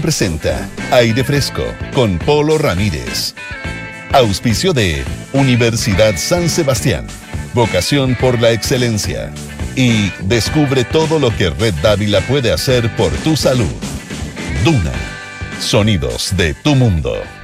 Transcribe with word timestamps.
Presenta 0.00 0.68
Aire 0.92 1.24
Fresco 1.24 1.64
con 1.92 2.18
Polo 2.18 2.56
Ramírez. 2.56 3.34
Auspicio 4.12 4.72
de 4.72 5.04
Universidad 5.32 6.16
San 6.16 6.48
Sebastián. 6.48 7.06
Vocación 7.52 8.14
por 8.14 8.40
la 8.40 8.52
excelencia. 8.52 9.32
Y 9.74 10.10
descubre 10.20 10.84
todo 10.84 11.18
lo 11.18 11.36
que 11.36 11.50
Red 11.50 11.74
Dávila 11.82 12.20
puede 12.22 12.52
hacer 12.52 12.94
por 12.96 13.10
tu 13.18 13.36
salud. 13.36 13.66
Duna. 14.64 14.92
Sonidos 15.60 16.36
de 16.36 16.54
tu 16.54 16.74
mundo. 16.74 17.37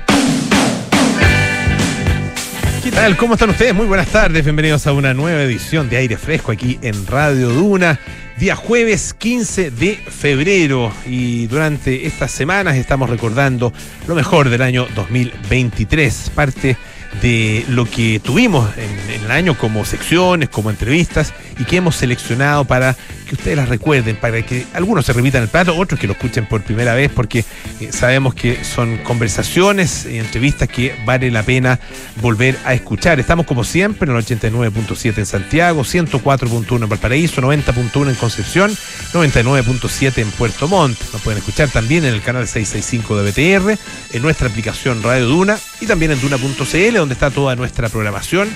¿Qué 2.85 2.93
tal? 2.93 3.17
¿Cómo 3.17 3.33
están 3.33 3.49
ustedes? 3.49 3.75
Muy 3.75 3.87
buenas 3.87 4.09
tardes. 4.09 4.45
Bienvenidos 4.45 4.87
a 4.87 4.93
una 4.93 5.15
nueva 5.15 5.41
edición 5.41 5.89
de 5.89 5.97
Aire 5.97 6.19
Fresco 6.19 6.53
aquí 6.53 6.79
en 6.83 7.07
Radio 7.07 7.49
Duna. 7.49 7.99
Día 8.37 8.57
jueves 8.57 9.15
15 9.15 9.71
de 9.71 9.95
febrero 9.95 10.93
y 11.07 11.47
durante 11.47 12.07
estas 12.07 12.31
semanas 12.31 12.77
estamos 12.77 13.09
recordando 13.09 13.73
lo 14.07 14.15
mejor 14.15 14.51
del 14.51 14.61
año 14.61 14.87
2023, 14.95 16.33
parte 16.35 16.77
de 17.23 17.65
lo 17.69 17.87
que 17.87 18.21
tuvimos 18.23 18.69
en, 18.77 19.23
el 19.25 19.31
año 19.31 19.57
como 19.57 19.87
secciones, 19.87 20.51
como 20.51 20.69
entrevistas 20.69 21.33
y 21.59 21.65
que 21.65 21.79
hemos 21.79 21.97
seleccionado 21.97 22.67
para 22.67 22.97
ustedes 23.35 23.57
las 23.57 23.69
recuerden, 23.69 24.17
para 24.17 24.43
que 24.43 24.67
algunos 24.73 25.07
se 25.07 25.13
repitan 25.13 25.43
el 25.43 25.49
plato, 25.49 25.77
otros 25.77 26.01
que 26.01 26.07
lo 26.07 26.15
escuchen 26.15 26.47
por 26.47 26.63
primera 26.63 26.95
vez, 26.95 27.11
porque 27.15 27.45
eh, 27.81 27.91
sabemos 27.91 28.35
que 28.35 28.65
son 28.65 28.99
conversaciones 28.99 30.07
y 30.07 30.19
entrevistas 30.19 30.69
que 30.69 30.95
vale 31.05 31.31
la 31.31 31.43
pena 31.43 31.79
volver 32.21 32.57
a 32.65 32.75
escuchar. 32.75 33.21
Estamos 33.21 33.47
como 33.47 33.65
siempre 33.65 34.11
en 34.11 34.17
el 34.17 34.25
89.7 34.25 35.19
en 35.19 35.27
Santiago, 35.27 35.83
104.1 35.83 36.83
en 36.83 36.89
Valparaíso, 36.89 37.41
90.1 37.43 38.09
en 38.09 38.15
Concepción, 38.15 38.71
99.7 39.13 40.19
en 40.19 40.31
Puerto 40.31 40.69
Montt. 40.69 40.99
Nos 41.13 41.23
pueden 41.23 41.39
escuchar 41.39 41.69
también 41.69 42.05
en 42.05 42.15
el 42.15 42.23
canal 42.23 42.47
665 42.47 43.23
de 43.23 43.31
BTR, 43.31 43.79
en 44.13 44.23
nuestra 44.23 44.49
aplicación 44.49 45.03
Radio 45.03 45.27
Duna 45.27 45.59
y 45.81 45.87
también 45.87 46.13
en 46.13 46.21
duna.cl, 46.21 46.95
donde 46.95 47.15
está 47.15 47.31
toda 47.31 47.57
nuestra 47.57 47.89
programación 47.89 48.49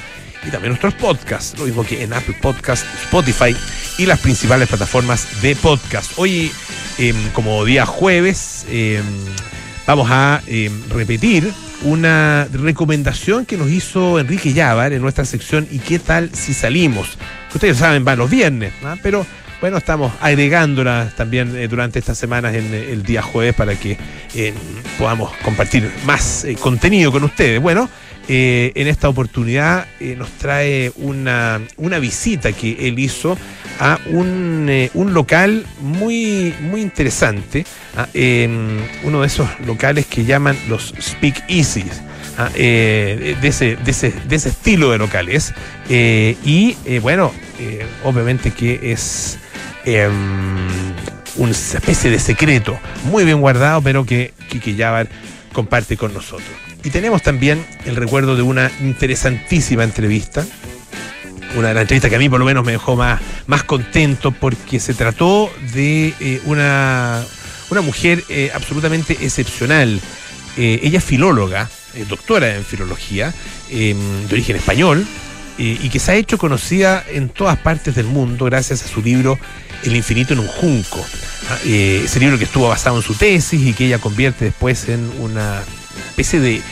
y 0.47 0.51
también 0.51 0.71
nuestros 0.71 0.95
podcasts, 0.95 1.59
lo 1.59 1.67
mismo 1.67 1.85
que 1.85 2.03
en 2.03 2.13
Apple 2.13 2.37
Podcast, 2.41 2.85
Spotify 3.05 3.57
y 3.99 4.07
las 4.07 4.21
principales 4.21 4.69
plataformas 4.69 5.43
de 5.43 5.57
podcast. 5.57 6.13
Hoy, 6.17 6.51
em, 6.99 7.17
como 7.31 7.65
día 7.65 7.87
jueves, 7.87 8.67
em, 8.71 9.05
vamos 9.87 10.09
a 10.11 10.43
em, 10.47 10.73
repetir 10.91 11.53
una 11.83 12.49
recomendación 12.53 13.47
que 13.47 13.57
nos 13.57 13.71
hizo 13.71 14.19
Enrique 14.19 14.53
Llávar 14.53 14.93
en 14.93 15.01
nuestra 15.01 15.25
sección 15.25 15.69
¿Y 15.71 15.79
qué 15.79 15.99
tal 15.99 16.31
si 16.35 16.55
salimos? 16.55 17.19
Ustedes 17.55 17.79
saben, 17.79 18.05
va 18.07 18.17
los 18.17 18.29
viernes, 18.29 18.73
pero 19.03 19.25
bueno, 19.61 19.79
estamos 19.79 20.13
agregándola 20.21 21.11
también 21.17 21.57
eh, 21.57 21.67
durante 21.67 21.99
estas 21.99 22.17
semanas 22.17 22.55
en 22.55 22.73
eh, 22.73 22.93
el 22.93 23.03
día 23.03 23.23
jueves 23.23 23.55
para 23.55 23.75
que 23.75 23.99
eh, 24.35 24.55
podamos 24.99 25.33
compartir 25.39 25.91
más 26.05 26.47
contenido 26.61 27.11
con 27.11 27.25
ustedes. 27.25 27.61
Bueno, 27.61 27.89
eh, 28.31 28.73
en 28.75 28.89
esta 28.89 29.09
oportunidad 29.09 29.87
eh, 30.01 30.15
nos 30.15 30.29
trae 30.33 30.93
una, 30.97 31.61
visita 31.99 32.53
que 32.53 32.87
él 32.87 32.99
hizo 32.99 33.39
a 33.81 33.99
un, 34.11 34.67
eh, 34.69 34.91
local 34.95 35.65
muy, 35.81 36.55
muy 36.61 36.83
interesante, 36.83 37.65
ah, 37.97 38.07
uno 39.05 39.23
de 39.23 39.27
esos 39.27 39.49
locales 39.67 40.05
que 40.05 40.27
llaman 40.27 40.59
los 40.69 40.93
Speak 41.01 41.43
Easy. 41.49 41.87
Ah, 42.37 42.51
de, 42.55 43.37
ese, 43.43 43.77
de, 43.77 43.91
ese, 43.91 44.13
de, 44.29 44.37
ese, 44.37 44.51
estilo 44.51 44.93
de 44.93 44.99
locales. 44.99 45.53
y 45.89 46.77
bueno, 47.01 47.33
obviamente 48.05 48.53
que 48.53 48.93
es 48.93 49.39
em, 49.85 50.13
una 51.37 51.51
especie 51.51 52.11
de 52.11 52.21
secreto 52.21 52.79
muy 53.05 53.25
bien 53.25 53.41
guardado, 53.41 53.83
pero 53.83 54.05
que 54.05 54.35
Kiki 54.51 54.77
Yavar 54.77 55.09
comparte 55.53 55.97
con 55.97 56.15
nosotros. 56.15 56.68
Y 56.85 56.91
tenemos 56.91 57.23
también 57.23 57.65
el 57.87 57.97
recuerdo 57.97 58.37
de 58.37 58.43
una 58.43 58.71
interesantísima 58.81 59.83
entrevista, 59.83 60.47
una 61.57 61.69
de 61.69 61.75
las 61.75 61.83
entrevistas 61.83 62.11
que 62.11 62.17
a 62.17 62.19
mí 62.19 62.29
por 62.29 62.39
lo 62.39 62.45
menos 62.45 62.65
me 62.65 62.73
dejó 62.73 62.95
más, 62.95 63.21
más 63.47 63.65
contento 63.65 64.31
porque 64.31 64.79
se 64.79 64.95
trató 64.95 65.51
de 65.75 66.15
eh, 66.21 66.41
una, 66.45 67.25
una 67.71 67.81
mujer 67.81 68.23
eh, 68.29 68.51
absolutamente 68.55 69.15
excepcional. 69.21 70.01
Eh, 70.57 70.81
ella 70.83 70.99
es 70.99 71.05
filóloga, 71.05 71.69
doctora 72.09 72.55
en 72.55 72.65
filología, 72.65 73.35
em, 73.71 73.99
de 74.29 74.35
origen 74.35 74.57
español, 74.57 75.07
y 75.61 75.89
que 75.89 75.99
se 75.99 76.13
ha 76.13 76.15
hecho 76.15 76.39
conocida 76.39 77.05
en 77.09 77.31
todas 77.31 77.59
partes 77.59 77.97
del 77.97 78.07
mundo 78.07 78.45
gracias 78.45 78.85
a 78.85 78.87
su 78.87 79.03
libro 79.03 79.41
El 79.83 79.97
infinito 79.97 80.33
en 80.33 80.39
un 80.39 80.47
junco. 80.47 81.05
Ah, 81.51 81.59
ese 81.65 82.21
libro 82.21 82.39
que 82.39 82.45
estuvo 82.45 82.69
basado 82.69 82.97
en 82.97 83.03
su 83.03 83.15
tesis 83.15 83.61
y 83.61 83.73
que 83.73 83.87
ella 83.87 83.99
convierte 83.99 84.45
después 84.45 84.89
en 84.89 85.11
una 85.19 85.65
especie 86.09 86.41
de, 86.41 86.63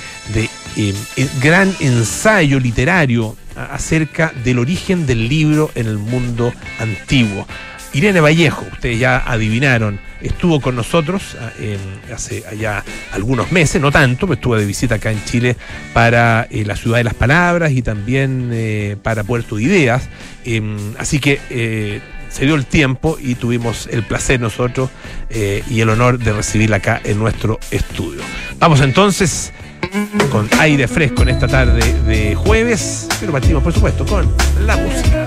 eh, 0.77 0.95
gran 1.41 1.75
ensayo 1.81 2.61
literario 2.61 3.37
acerca 3.55 4.33
del 4.45 4.59
origen 4.59 5.07
del 5.07 5.29
libro 5.29 5.71
en 5.75 5.87
el 5.87 5.99
mundo 5.99 6.53
antiguo. 6.79 7.47
Irene 7.93 8.21
Vallejo, 8.21 8.67
ustedes 8.71 8.99
ya 8.99 9.23
adivinaron, 9.27 9.99
estuvo 10.21 10.61
con 10.61 10.77
nosotros 10.77 11.35
ah, 11.41 11.51
hace 12.13 12.45
ya 12.59 12.85
algunos 13.13 13.51
meses, 13.53 13.81
no 13.81 13.91
tanto, 13.91 14.27
pero 14.27 14.35
estuvo 14.35 14.57
de 14.57 14.67
visita 14.67 14.97
acá 14.97 15.11
en 15.11 15.25
Chile 15.25 15.57
para 15.95 16.47
eh, 16.51 16.65
la 16.67 16.77
Ciudad 16.77 16.99
de 16.99 17.05
las 17.05 17.15
Palabras 17.15 17.73
y 17.73 17.81
también 17.81 18.51
eh, 18.53 18.97
para 19.03 19.25
Puerto 19.25 19.57
de 19.57 19.63
Ideas. 19.63 20.11
Em, 20.45 20.77
así 20.99 21.21
que 21.21 22.03
se 22.37 22.45
dio 22.45 22.55
el 22.55 22.67
tiempo 22.67 23.17
y 23.19 23.35
tuvimos 23.35 23.89
el 23.91 24.03
placer 24.03 24.39
nosotros 24.41 24.91
y 25.31 25.81
el 25.81 25.89
honor 25.89 26.19
de 26.19 26.35
recibirla 26.35 26.77
acá 26.77 27.01
en 27.03 27.19
nuestro 27.19 27.59
estudio. 27.71 28.21
Vamos 28.59 28.83
entonces 28.83 29.55
con 30.31 30.47
aire 30.59 30.87
fresco 30.87 31.23
en 31.23 31.31
esta 31.31 31.49
tarde 31.49 31.95
de 32.03 32.35
jueves, 32.35 33.09
pero 33.19 33.33
partimos 33.33 33.63
por 33.63 33.73
supuesto 33.73 34.05
con 34.05 34.31
la 34.67 34.77
música. 34.77 35.26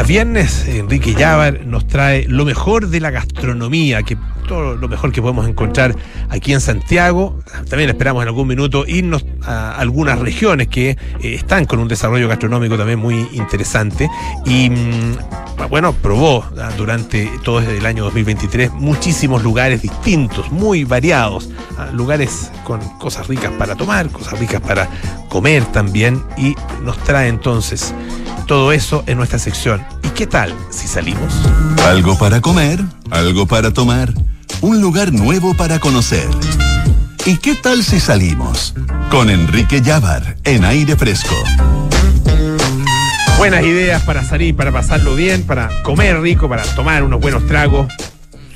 Viernes, 0.00 0.66
Enrique 0.66 1.14
Llávar 1.14 1.66
nos 1.66 1.86
trae 1.86 2.26
lo 2.26 2.46
mejor 2.46 2.88
de 2.88 2.98
la 2.98 3.10
gastronomía, 3.10 4.02
que 4.02 4.16
todo 4.48 4.74
lo 4.74 4.88
mejor 4.88 5.12
que 5.12 5.20
podemos 5.20 5.46
encontrar 5.46 5.94
aquí 6.30 6.54
en 6.54 6.62
Santiago. 6.62 7.38
También 7.68 7.90
esperamos 7.90 8.22
en 8.22 8.28
algún 8.28 8.48
minuto 8.48 8.84
irnos 8.86 9.26
a 9.42 9.72
algunas 9.72 10.18
regiones 10.18 10.68
que 10.68 10.90
eh, 10.90 10.96
están 11.22 11.66
con 11.66 11.78
un 11.78 11.88
desarrollo 11.88 12.26
gastronómico 12.26 12.78
también 12.78 12.98
muy 12.98 13.28
interesante. 13.32 14.08
Y 14.46 14.70
mm, 14.70 15.68
bueno, 15.68 15.92
probó 15.92 16.42
ah, 16.58 16.70
durante 16.76 17.30
todo 17.44 17.60
el 17.60 17.84
año 17.84 18.04
2023 18.04 18.72
muchísimos 18.72 19.42
lugares 19.42 19.82
distintos, 19.82 20.50
muy 20.50 20.84
variados. 20.84 21.50
Ah, 21.76 21.90
lugares 21.92 22.50
con 22.64 22.80
cosas 22.98 23.28
ricas 23.28 23.52
para 23.58 23.76
tomar, 23.76 24.08
cosas 24.08 24.40
ricas 24.40 24.62
para 24.62 24.88
comer 25.28 25.66
también. 25.66 26.22
Y 26.38 26.54
nos 26.82 26.96
trae 27.04 27.28
entonces 27.28 27.94
todo 28.46 28.72
eso 28.72 29.04
en 29.06 29.18
nuestra 29.18 29.38
sección. 29.38 29.84
¿Y 30.02 30.08
qué 30.10 30.26
tal 30.26 30.54
si 30.70 30.88
salimos? 30.88 31.32
Algo 31.86 32.18
para 32.18 32.40
comer, 32.40 32.80
algo 33.10 33.46
para 33.46 33.72
tomar, 33.72 34.12
un 34.60 34.80
lugar 34.80 35.12
nuevo 35.12 35.54
para 35.54 35.78
conocer. 35.78 36.28
¿Y 37.24 37.36
qué 37.38 37.54
tal 37.54 37.84
si 37.84 38.00
salimos? 38.00 38.74
Con 39.10 39.30
Enrique 39.30 39.80
Llávar 39.80 40.36
en 40.44 40.64
aire 40.64 40.96
fresco. 40.96 41.34
Buenas 43.38 43.64
ideas 43.64 44.02
para 44.02 44.24
salir, 44.24 44.54
para 44.54 44.72
pasarlo 44.72 45.14
bien, 45.14 45.44
para 45.44 45.68
comer 45.82 46.20
rico, 46.20 46.48
para 46.48 46.62
tomar 46.62 47.02
unos 47.02 47.20
buenos 47.20 47.46
tragos. 47.46 47.92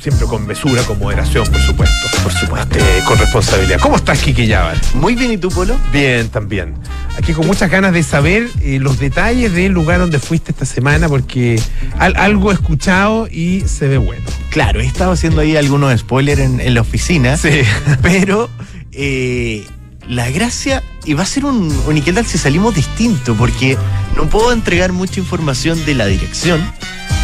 Siempre 0.07 0.29
con 0.29 0.47
mesura, 0.47 0.85
con 0.85 1.01
moderación, 1.01 1.45
por 1.51 1.61
supuesto. 1.61 2.07
Por 2.23 2.33
supuesto. 2.33 2.79
Eh, 2.79 3.03
con 3.09 3.19
responsabilidad. 3.19 3.81
¿Cómo 3.81 3.97
estás, 3.97 4.21
Kike 4.21 4.47
Llávar? 4.47 4.81
Muy 4.95 5.17
bien, 5.17 5.33
¿y 5.33 5.37
tú, 5.37 5.49
Polo? 5.49 5.77
Bien, 5.93 6.29
también. 6.29 6.75
Aquí 7.19 7.33
con 7.33 7.45
muchas 7.45 7.69
ganas 7.69 7.93
de 7.93 8.05
saber 8.05 8.49
eh, 8.61 8.79
los 8.81 9.01
detalles 9.01 9.53
del 9.53 9.73
lugar 9.73 9.99
donde 9.99 10.21
fuiste 10.21 10.53
esta 10.53 10.65
semana, 10.65 11.09
porque 11.09 11.61
al- 11.99 12.15
algo 12.15 12.53
he 12.53 12.55
escuchado 12.55 13.27
y 13.27 13.63
se 13.63 13.89
ve 13.89 13.99
bueno. 13.99 14.23
Claro, 14.51 14.79
he 14.81 14.87
estado 14.87 15.11
haciendo 15.11 15.41
ahí 15.41 15.57
algunos 15.57 15.99
spoilers 15.99 16.41
en, 16.41 16.61
en 16.61 16.75
la 16.75 16.83
oficina, 16.83 17.37
Sí. 17.37 17.63
pero 18.03 18.49
eh, 18.93 19.67
la 20.09 20.31
gracia, 20.31 20.85
y 21.05 21.15
va 21.15 21.25
a 21.25 21.27
ser 21.27 21.45
un, 21.47 21.77
un 21.85 21.97
¿y 21.97 22.01
qué 22.03 22.13
tal 22.13 22.25
si 22.27 22.39
salimos 22.39 22.77
distinto? 22.77 23.35
Porque 23.35 23.77
no 24.15 24.27
puedo 24.31 24.53
entregar 24.53 24.93
mucha 24.93 25.19
información 25.19 25.85
de 25.85 25.95
la 25.97 26.07
dirección, 26.07 26.61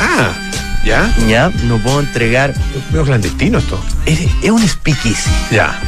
Ah, 0.00 0.32
¿ya? 0.84 1.12
¿ya? 1.28 1.50
No 1.64 1.78
puedo 1.78 2.00
entregar... 2.00 2.54
Veo 2.92 3.04
clandestino 3.04 3.58
esto. 3.58 3.82
Es, 4.06 4.20
es 4.42 4.50
un 4.50 4.66
speakeasy. 4.66 5.30
Ya. 5.50 5.78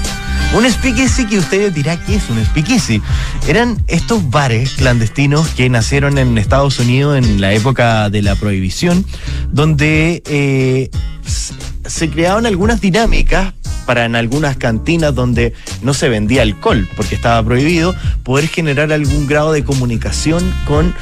Un 0.55 0.71
speakeasy 0.71 1.27
que 1.27 1.39
usted 1.39 1.73
dirá 1.73 1.97
que 1.97 2.15
es 2.15 2.31
un 2.31 2.45
speakeasy. 2.45 3.03
Eran 3.49 3.83
estos 3.89 4.31
bares 4.31 4.75
clandestinos 4.75 5.49
que 5.49 5.69
nacieron 5.69 6.17
en 6.17 6.39
Estados 6.39 6.79
Unidos 6.79 7.19
en 7.19 7.41
la 7.41 7.53
época 7.53 8.09
de 8.09 8.23
la 8.23 8.37
prohibición, 8.37 9.05
donde 9.51 10.23
eh, 10.27 10.91
se 11.87 12.09
creaban 12.09 12.47
algunas 12.47 12.81
dinámicas 12.81 13.55
para 13.85 14.05
en 14.05 14.17
algunas 14.17 14.57
cantinas 14.57 15.15
donde 15.15 15.53
no 15.83 15.93
se 15.93 16.09
vendía 16.09 16.43
alcohol 16.43 16.89
porque 16.97 17.15
estaba 17.15 17.43
prohibido, 17.45 17.95
poder 18.23 18.49
generar 18.49 18.93
algún 18.93 19.27
grado 19.27 19.53
de 19.53 19.65
comunicación 19.65 20.55
con 20.67 20.95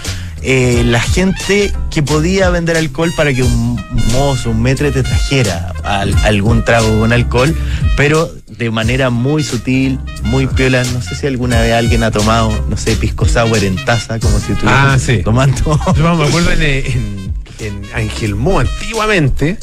eh, 0.43 0.83
la 0.85 1.01
gente 1.01 1.73
que 1.91 2.03
podía 2.03 2.51
vender 2.51 2.77
alcohol 2.77 3.13
para 3.17 3.33
que 3.33 3.43
un 3.43 3.81
mozo, 4.13 4.51
un 4.51 4.63
metre 4.63 4.91
te 4.91 5.03
trajera 5.03 5.73
al- 5.85 6.17
algún 6.25 6.65
trago 6.65 7.01
con 7.01 7.13
alcohol, 7.13 7.55
pero 7.97 8.31
de 8.49 8.71
manera 8.71 9.11
muy 9.11 9.43
sutil, 9.43 9.99
muy 10.25 10.47
piola. 10.47 10.85
No 10.85 11.01
sé 11.03 11.15
si 11.15 11.27
alguna 11.27 11.61
vez 11.61 11.73
alguien 11.75 12.03
ha 12.03 12.11
tomado, 12.11 12.51
no 12.69 12.77
sé, 12.77 12.97
pisco 12.97 13.27
sour 13.27 13.63
en 13.65 13.77
taza, 13.85 14.19
como 14.21 14.39
si 14.41 14.53
estuviera 14.53 14.93
Ah, 14.95 14.99
sí. 14.99 15.19
tomando. 15.23 15.79
Yo 15.97 16.15
me 16.17 16.25
acuerdo 16.29 16.51
en, 16.53 16.63
en, 16.63 17.33
en 17.61 17.83
Angelmó 17.95 18.59
antiguamente, 18.61 19.59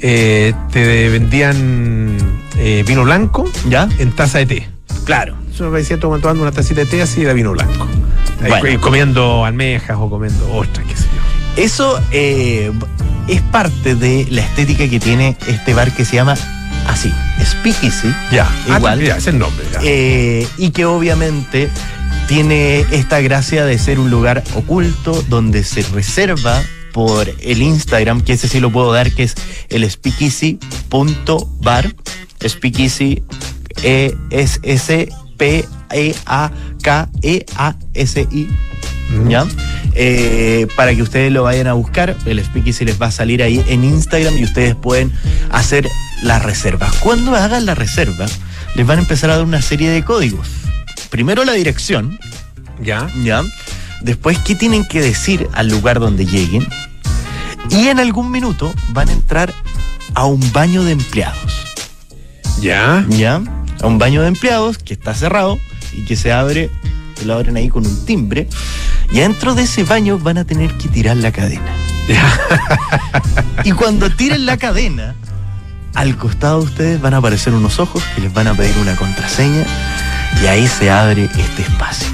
eh, 0.00 0.52
te 0.72 1.08
vendían 1.08 2.16
eh, 2.58 2.84
vino 2.86 3.04
blanco 3.04 3.50
¿Ya? 3.68 3.88
en 3.98 4.12
taza 4.12 4.38
de 4.38 4.46
té. 4.46 4.68
Claro. 5.04 5.34
Eso 5.52 5.64
me 5.64 5.70
parecía 5.72 5.98
tomando 5.98 6.22
tomando 6.22 6.42
una 6.44 6.52
tacita 6.52 6.80
de 6.80 6.86
té 6.86 7.02
así 7.02 7.22
era 7.22 7.32
vino 7.32 7.52
blanco. 7.52 7.86
Bueno. 8.48 8.80
comiendo 8.80 9.44
almejas 9.44 9.96
o 10.00 10.08
comiendo 10.08 10.50
ostras, 10.54 10.86
qué 10.88 10.96
sé 10.96 11.04
yo. 11.04 11.62
Eso 11.62 12.00
eh, 12.10 12.72
es 13.28 13.42
parte 13.42 13.94
de 13.94 14.26
la 14.30 14.40
estética 14.42 14.88
que 14.88 14.98
tiene 15.00 15.36
este 15.46 15.74
bar 15.74 15.92
que 15.92 16.04
se 16.04 16.16
llama 16.16 16.34
así, 16.86 17.12
Speakeasy. 17.44 18.12
Ya, 18.32 18.48
Igual. 18.66 19.00
Ah, 19.00 19.04
ya, 19.04 19.16
es 19.16 19.26
el 19.26 19.38
nombre. 19.38 19.64
ya. 19.72 19.80
Eh, 19.82 20.46
y 20.58 20.70
que 20.70 20.84
obviamente 20.86 21.68
tiene 22.28 22.80
esta 22.92 23.20
gracia 23.20 23.64
de 23.64 23.78
ser 23.78 23.98
un 23.98 24.10
lugar 24.10 24.42
oculto 24.54 25.22
donde 25.28 25.64
se 25.64 25.82
reserva 25.82 26.62
por 26.92 27.28
el 27.40 27.62
Instagram, 27.62 28.20
que 28.22 28.32
ese 28.34 28.48
sí 28.48 28.60
lo 28.60 28.70
puedo 28.70 28.92
dar, 28.92 29.12
que 29.12 29.24
es 29.24 29.34
el 29.68 29.88
speakeasy.bar. 29.88 31.94
Speakeasy 32.46 33.22
es 33.82 34.60
S 34.62 35.08
P 35.36 35.64
E 35.92 36.14
A 36.26 36.50
K 36.82 37.08
E 37.22 37.44
A 37.56 37.76
S 37.94 38.26
I. 38.30 38.48
¿Ya? 39.28 39.44
Eh, 39.94 40.68
para 40.76 40.94
que 40.94 41.02
ustedes 41.02 41.32
lo 41.32 41.42
vayan 41.42 41.66
a 41.66 41.72
buscar, 41.72 42.16
el 42.26 42.42
Speakeasy 42.44 42.84
les 42.84 43.00
va 43.00 43.06
a 43.06 43.10
salir 43.10 43.42
ahí 43.42 43.64
en 43.68 43.82
Instagram 43.82 44.38
y 44.38 44.44
ustedes 44.44 44.76
pueden 44.76 45.12
hacer 45.50 45.88
las 46.22 46.44
reservas. 46.44 46.94
Cuando 46.98 47.34
hagan 47.34 47.66
la 47.66 47.74
reserva, 47.74 48.26
les 48.76 48.86
van 48.86 48.98
a 48.98 49.02
empezar 49.02 49.30
a 49.30 49.36
dar 49.36 49.44
una 49.44 49.62
serie 49.62 49.90
de 49.90 50.04
códigos. 50.04 50.46
Primero 51.10 51.44
la 51.44 51.52
dirección, 51.52 52.18
Ya. 52.82 53.08
¿ya? 53.22 53.42
Después 54.00 54.38
qué 54.38 54.54
tienen 54.54 54.84
que 54.86 55.00
decir 55.00 55.48
al 55.52 55.68
lugar 55.68 55.98
donde 56.00 56.24
lleguen. 56.24 56.66
Y 57.68 57.88
en 57.88 57.98
algún 57.98 58.30
minuto 58.30 58.72
van 58.90 59.08
a 59.08 59.12
entrar 59.12 59.52
a 60.14 60.24
un 60.24 60.40
baño 60.52 60.82
de 60.84 60.92
empleados, 60.92 61.66
Ya. 62.60 63.04
¿ya? 63.08 63.42
A 63.82 63.86
un 63.86 63.98
baño 63.98 64.22
de 64.22 64.28
empleados 64.28 64.78
que 64.78 64.94
está 64.94 65.14
cerrado 65.14 65.58
y 65.92 66.04
que 66.04 66.16
se 66.16 66.32
abre, 66.32 66.70
lo 67.24 67.34
abren 67.34 67.56
ahí 67.56 67.68
con 67.68 67.86
un 67.86 68.04
timbre. 68.04 68.48
Y 69.12 69.20
dentro 69.20 69.54
de 69.54 69.62
ese 69.62 69.84
baño 69.84 70.18
van 70.18 70.38
a 70.38 70.44
tener 70.44 70.74
que 70.74 70.88
tirar 70.88 71.16
la 71.16 71.32
cadena. 71.32 71.72
y 73.64 73.72
cuando 73.72 74.10
tiren 74.10 74.46
la 74.46 74.56
cadena, 74.56 75.14
al 75.94 76.16
costado 76.16 76.60
de 76.60 76.66
ustedes 76.66 77.00
van 77.00 77.14
a 77.14 77.18
aparecer 77.18 77.52
unos 77.52 77.78
ojos 77.78 78.02
que 78.14 78.20
les 78.20 78.32
van 78.32 78.46
a 78.46 78.54
pedir 78.54 78.76
una 78.78 78.96
contraseña. 78.96 79.64
Y 80.42 80.46
ahí 80.46 80.66
se 80.66 80.90
abre 80.90 81.24
este 81.24 81.62
espacio. 81.62 82.08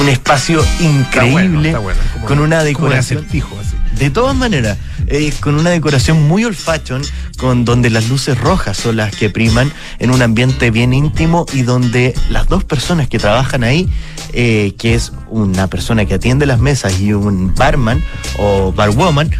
Un 0.00 0.08
espacio 0.10 0.60
Está 0.62 0.82
increíble, 0.84 1.32
bueno, 1.32 1.62
está 1.66 1.78
bueno. 1.78 2.00
Como- 2.12 2.26
con 2.26 2.38
una 2.40 2.56
como 2.56 2.64
decoración. 2.66 3.18
acertijo, 3.20 3.56
así. 3.58 3.76
De 3.98 4.10
todas 4.10 4.36
maneras, 4.36 4.76
eh, 5.06 5.32
con 5.40 5.54
una 5.54 5.70
decoración 5.70 6.22
muy 6.28 6.44
old 6.44 6.54
fashion, 6.56 7.02
con 7.38 7.64
donde 7.64 7.88
las 7.88 8.08
luces 8.10 8.38
rojas 8.38 8.76
son 8.76 8.96
las 8.96 9.16
que 9.16 9.30
priman 9.30 9.72
en 9.98 10.10
un 10.10 10.20
ambiente 10.20 10.70
bien 10.70 10.92
íntimo 10.92 11.46
y 11.54 11.62
donde 11.62 12.14
las 12.28 12.46
dos 12.48 12.62
personas 12.64 13.08
que 13.08 13.18
trabajan 13.18 13.64
ahí, 13.64 13.88
eh, 14.34 14.74
que 14.78 14.94
es 14.94 15.12
una 15.30 15.66
persona 15.68 16.04
que 16.04 16.14
atiende 16.14 16.44
las 16.44 16.60
mesas 16.60 17.00
y 17.00 17.14
un 17.14 17.54
barman 17.54 18.02
o 18.38 18.72
barwoman, 18.72 19.30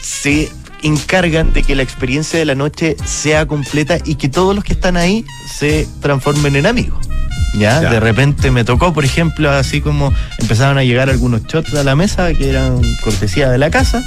se 0.00 0.48
encargan 0.84 1.52
de 1.52 1.64
que 1.64 1.74
la 1.74 1.82
experiencia 1.82 2.38
de 2.38 2.44
la 2.44 2.54
noche 2.54 2.96
sea 3.04 3.46
completa 3.46 3.98
y 4.04 4.14
que 4.14 4.28
todos 4.28 4.54
los 4.54 4.62
que 4.62 4.74
están 4.74 4.96
ahí 4.96 5.24
se 5.52 5.88
transformen 6.00 6.54
en 6.54 6.66
amigos. 6.66 7.07
¿Ya? 7.54 7.82
Ya. 7.82 7.90
De 7.90 8.00
repente 8.00 8.50
me 8.50 8.64
tocó, 8.64 8.92
por 8.92 9.04
ejemplo, 9.04 9.50
así 9.50 9.80
como 9.80 10.12
empezaron 10.38 10.78
a 10.78 10.84
llegar 10.84 11.08
algunos 11.10 11.44
shots 11.44 11.74
a 11.74 11.82
la 11.84 11.96
mesa 11.96 12.32
que 12.34 12.50
eran 12.50 12.80
cortesía 13.02 13.48
de 13.50 13.58
la 13.58 13.70
casa. 13.70 14.02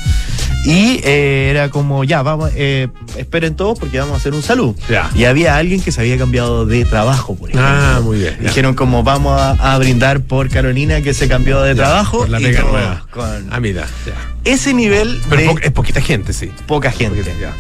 Y 0.63 1.01
eh, 1.03 1.47
era 1.49 1.69
como, 1.69 2.03
ya, 2.03 2.21
vamos, 2.21 2.51
eh, 2.55 2.87
esperen 3.17 3.55
todos 3.55 3.79
porque 3.79 3.97
vamos 3.99 4.13
a 4.13 4.17
hacer 4.17 4.33
un 4.35 4.43
saludo. 4.43 4.75
Ya. 4.89 5.09
Y 5.15 5.25
había 5.25 5.55
alguien 5.57 5.81
que 5.81 5.91
se 5.91 5.99
había 6.01 6.19
cambiado 6.19 6.67
de 6.67 6.85
trabajo, 6.85 7.35
por 7.35 7.49
ejemplo. 7.49 7.67
Ah, 7.67 7.99
muy 8.03 8.19
bien. 8.19 8.37
ya. 8.39 8.49
Dijeron 8.49 8.75
como 8.75 9.01
vamos 9.01 9.41
a, 9.41 9.73
a 9.73 9.77
brindar 9.79 10.21
por 10.21 10.49
Carolina 10.49 11.01
que 11.01 11.15
se 11.15 11.27
cambió 11.27 11.61
de 11.61 11.69
Ya, 11.73 11.75
trabajo. 11.83 12.19
por 12.19 12.29
la 12.29 12.39
y 12.39 12.43
pega 12.43 12.61
todo 12.61 12.71
nueva. 12.73 13.05
con 13.09 13.47
Ah, 13.51 13.59
mira. 13.59 13.87
Ese 14.43 14.73
nivel 14.75 15.19
Pero 15.29 15.41
de 15.41 15.47
po- 15.47 15.59
es 15.63 15.71
poquita 15.71 15.99
gente, 15.99 16.31
sí. 16.31 16.51
poca 16.67 16.91
gente. 16.91 17.23
Poquita, 17.23 17.35
ya. 17.41 17.53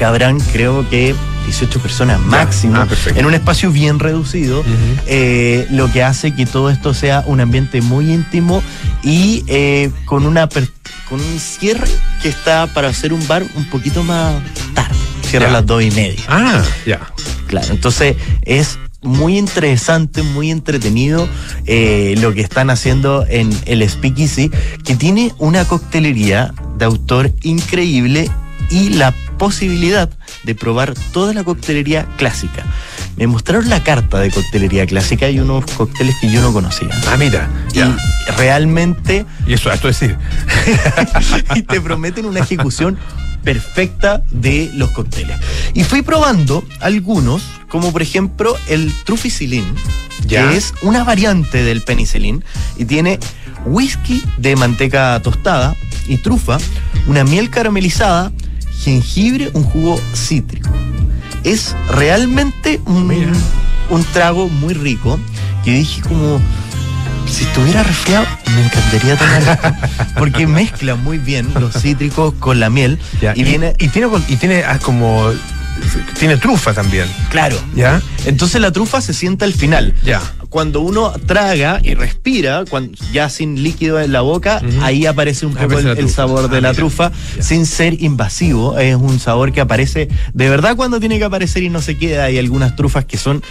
Que 0.00 0.06
habrán, 0.06 0.40
creo 0.40 0.88
que 0.88 1.14
18 1.44 1.78
personas 1.80 2.18
máximo, 2.20 2.76
Ah, 2.76 2.88
en 3.14 3.26
un 3.26 3.34
espacio 3.34 3.70
bien 3.70 3.98
reducido, 3.98 4.64
eh, 5.06 5.66
lo 5.70 5.92
que 5.92 6.02
hace 6.02 6.34
que 6.34 6.46
todo 6.46 6.70
esto 6.70 6.94
sea 6.94 7.22
un 7.26 7.38
ambiente 7.38 7.82
muy 7.82 8.10
íntimo 8.10 8.62
y 9.02 9.44
eh, 9.46 9.90
con, 10.06 10.24
una 10.24 10.48
con 10.48 11.20
un 11.20 11.38
cierre 11.38 11.86
que 12.22 12.30
está 12.30 12.66
para 12.68 12.88
hacer 12.88 13.12
un 13.12 13.28
bar 13.28 13.44
un 13.56 13.66
poquito 13.66 14.02
más 14.02 14.36
tarde. 14.72 14.94
Cierra 15.20 15.48
a 15.48 15.50
las 15.50 15.66
dos 15.66 15.82
y 15.82 15.90
media. 15.90 16.24
Ah, 16.28 16.62
ya. 16.86 17.00
Claro, 17.46 17.66
entonces 17.68 18.16
es 18.40 18.78
muy 19.02 19.36
interesante, 19.36 20.22
muy 20.22 20.50
entretenido 20.50 21.28
eh, 21.66 22.14
lo 22.20 22.32
que 22.32 22.40
están 22.40 22.70
haciendo 22.70 23.26
en 23.28 23.54
el 23.66 23.86
Speakeasy, 23.86 24.50
que 24.82 24.96
tiene 24.96 25.34
una 25.36 25.66
coctelería 25.66 26.54
de 26.78 26.86
autor 26.86 27.30
increíble 27.42 28.30
y 28.68 28.90
la 28.90 29.12
posibilidad 29.38 30.10
de 30.42 30.54
probar 30.54 30.94
toda 31.12 31.32
la 31.32 31.44
coctelería 31.44 32.06
clásica. 32.16 32.64
me 33.16 33.26
mostraron 33.26 33.68
la 33.68 33.82
carta 33.82 34.18
de 34.18 34.30
coctelería 34.30 34.86
clásica 34.86 35.28
y 35.30 35.40
unos 35.40 35.64
cócteles 35.72 36.16
que 36.20 36.30
yo 36.30 36.40
no 36.40 36.52
conocía. 36.52 36.88
Ah, 37.08 37.16
mira. 37.18 37.48
Y 37.72 37.80
realmente 38.32 39.24
Y 39.46 39.54
eso, 39.54 39.70
esto 39.72 39.88
es 39.88 40.00
decir. 40.00 40.16
y 41.54 41.62
te 41.62 41.80
prometen 41.80 42.26
una 42.26 42.40
ejecución 42.40 42.98
perfecta 43.42 44.22
de 44.30 44.70
los 44.74 44.90
cócteles. 44.90 45.38
Y 45.74 45.84
fui 45.84 46.02
probando 46.02 46.64
algunos, 46.80 47.42
como 47.68 47.92
por 47.92 48.02
ejemplo 48.02 48.56
el 48.68 48.92
Truficilin, 49.04 49.64
que 50.28 50.56
es 50.56 50.74
una 50.82 51.04
variante 51.04 51.62
del 51.62 51.82
penicilin 51.82 52.44
y 52.76 52.84
tiene 52.84 53.18
whisky 53.64 54.22
de 54.38 54.56
manteca 54.56 55.20
tostada 55.22 55.74
y 56.06 56.18
trufa, 56.18 56.58
una 57.06 57.24
miel 57.24 57.50
caramelizada, 57.50 58.32
jengibre, 58.82 59.50
un 59.54 59.64
jugo 59.64 60.00
cítrico. 60.14 60.70
Es 61.44 61.74
realmente 61.88 62.80
un, 62.86 63.32
un 63.90 64.04
trago 64.12 64.48
muy 64.48 64.74
rico 64.74 65.18
que 65.64 65.72
dije 65.72 66.02
como 66.02 66.40
si 67.26 67.44
estuviera 67.44 67.82
resfriado, 67.82 68.26
me 68.54 68.64
encantaría 68.64 69.16
tomar 69.16 69.42
esto. 69.42 70.14
Porque 70.18 70.46
mezcla 70.48 70.96
muy 70.96 71.18
bien 71.18 71.48
los 71.58 71.74
cítricos 71.80 72.34
con 72.34 72.60
la 72.60 72.70
miel. 72.70 72.98
Ya, 73.20 73.34
Y 73.36 73.44
viene, 73.44 73.74
y 73.78 73.88
tiene, 73.88 74.08
y 74.28 74.36
tiene 74.36 74.64
ah, 74.64 74.78
como. 74.82 75.30
Tiene 76.18 76.36
trufa 76.36 76.74
también. 76.74 77.06
claro. 77.30 77.56
¿Ya? 77.74 78.02
Entonces 78.26 78.60
la 78.60 78.70
trufa 78.70 79.00
se 79.00 79.14
sienta 79.14 79.44
al 79.44 79.54
final. 79.54 79.94
Ya. 80.04 80.20
Cuando 80.50 80.80
uno 80.80 81.12
traga 81.26 81.80
y 81.82 81.94
respira, 81.94 82.64
cuando, 82.68 82.92
ya 83.12 83.28
sin 83.30 83.62
líquido 83.62 84.00
en 84.00 84.12
la 84.12 84.20
boca, 84.20 84.60
ahí 84.82 85.06
aparece 85.06 85.46
un 85.46 85.54
poco 85.54 85.78
el, 85.78 86.10
sabor 86.10 86.50
de 86.50 86.58
Ah, 86.58 86.60
la 86.60 86.68
mira. 86.70 86.74
trufa, 86.74 87.12
Ya. 87.36 87.42
sin 87.42 87.66
ser 87.66 88.02
invasivo. 88.02 88.76
Es 88.78 88.96
un 88.96 89.18
sabor 89.20 89.52
que 89.52 89.60
aparece 89.60 90.08
de 90.34 90.48
verdad 90.50 90.76
cuando 90.76 90.98
tiene 91.00 91.18
que 91.18 91.24
aparecer 91.24 91.62
y 91.62 91.70
no 91.70 91.80
se 91.80 91.96
queda. 91.96 92.24
Hay 92.24 92.38
algunas 92.38 92.76
trufas 92.76 93.04
que 93.04 93.16
son 93.16 93.42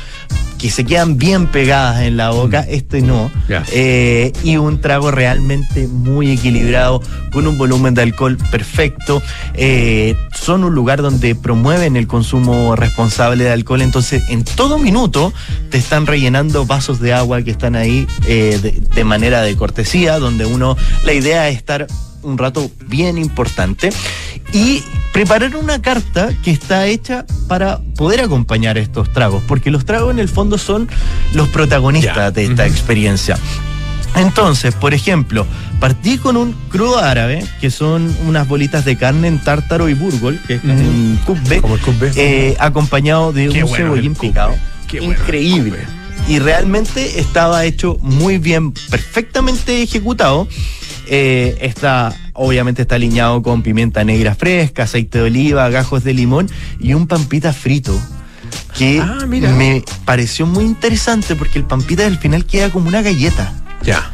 que 0.57 0.69
se 0.69 0.83
quedan 0.83 1.17
bien 1.17 1.47
pegadas 1.47 2.01
en 2.01 2.17
la 2.17 2.31
boca, 2.31 2.59
este 2.67 3.01
no. 3.01 3.31
Mm. 3.47 3.53
Eh, 3.71 4.33
y 4.43 4.57
un 4.57 4.81
trago 4.81 5.09
realmente 5.09 5.87
muy 5.87 6.31
equilibrado, 6.31 7.01
con 7.31 7.47
un 7.47 7.57
volumen 7.57 7.93
de 7.93 8.01
alcohol 8.01 8.37
perfecto. 8.51 9.21
Eh, 9.53 10.17
son 10.35 10.65
un 10.65 10.75
lugar 10.75 11.01
donde 11.01 11.33
promueven 11.33 11.95
el 11.95 12.07
consumo 12.07 12.75
responsable 12.75 13.45
de 13.45 13.51
alcohol, 13.51 13.81
entonces 13.81 14.21
en 14.29 14.43
todo 14.43 14.77
minuto 14.79 15.31
te 15.69 15.77
están 15.77 16.05
rellenando 16.05 16.65
vasos 16.65 16.88
de 16.97 17.13
agua 17.13 17.43
que 17.43 17.51
están 17.51 17.75
ahí 17.75 18.07
eh, 18.25 18.57
de, 18.59 18.71
de 18.71 19.03
manera 19.03 19.43
de 19.43 19.55
cortesía, 19.55 20.17
donde 20.17 20.47
uno, 20.47 20.75
la 21.05 21.13
idea 21.13 21.47
es 21.49 21.57
estar 21.57 21.85
un 22.23 22.37
rato 22.37 22.69
bien 22.87 23.17
importante 23.17 23.91
y 24.51 24.83
preparar 25.13 25.55
una 25.55 25.81
carta 25.81 26.29
que 26.43 26.51
está 26.51 26.87
hecha 26.87 27.25
para 27.47 27.79
poder 27.95 28.21
acompañar 28.21 28.77
estos 28.77 29.13
tragos, 29.13 29.43
porque 29.47 29.71
los 29.71 29.85
tragos 29.85 30.11
en 30.11 30.19
el 30.19 30.27
fondo 30.27 30.57
son 30.57 30.89
los 31.33 31.47
protagonistas 31.49 32.33
de 32.33 32.45
esta 32.45 32.65
experiencia. 32.65 33.37
Entonces, 34.15 34.73
por 34.73 34.93
ejemplo, 34.93 35.45
partí 35.79 36.17
con 36.17 36.35
un 36.35 36.53
crudo 36.69 36.97
árabe, 36.99 37.45
que 37.61 37.69
son 37.69 38.13
unas 38.25 38.47
bolitas 38.47 38.83
de 38.83 38.97
carne 38.97 39.27
en 39.27 39.39
tártaro 39.39 39.87
y 39.87 39.93
burgol, 39.93 40.39
que 40.47 40.55
es 40.55 40.61
como 40.61 40.73
Ujú. 40.73 40.83
un 40.83 41.19
cubbe, 41.25 42.11
eh, 42.15 42.55
acompañado 42.59 43.31
de 43.31 43.49
Qué 43.49 43.63
un 43.63 43.69
bueno 43.69 43.85
cebollín 43.85 44.15
picado. 44.15 44.55
Qué 44.87 44.97
Increíble. 44.97 45.77
Y 46.29 46.37
realmente 46.37 47.19
estaba 47.19 47.65
hecho 47.65 47.97
muy 48.01 48.37
bien, 48.37 48.71
perfectamente 48.71 49.81
ejecutado. 49.81 50.47
Eh, 51.07 51.57
está, 51.61 52.15
obviamente 52.33 52.83
está 52.83 52.95
alineado 52.95 53.41
con 53.41 53.63
pimienta 53.63 54.03
negra 54.03 54.35
fresca, 54.35 54.83
aceite 54.83 55.17
de 55.17 55.23
oliva, 55.23 55.67
gajos 55.69 56.03
de 56.03 56.13
limón 56.13 56.47
y 56.79 56.93
un 56.93 57.07
pampita 57.07 57.51
frito. 57.51 57.99
Que 58.77 58.99
Ah, 59.01 59.25
me 59.25 59.83
pareció 60.05 60.45
muy 60.45 60.65
interesante 60.65 61.35
porque 61.35 61.57
el 61.57 61.65
pampita 61.65 62.05
al 62.05 62.19
final 62.19 62.45
queda 62.45 62.69
como 62.69 62.87
una 62.89 63.01
galleta. 63.01 63.51
Ya. 63.81 64.11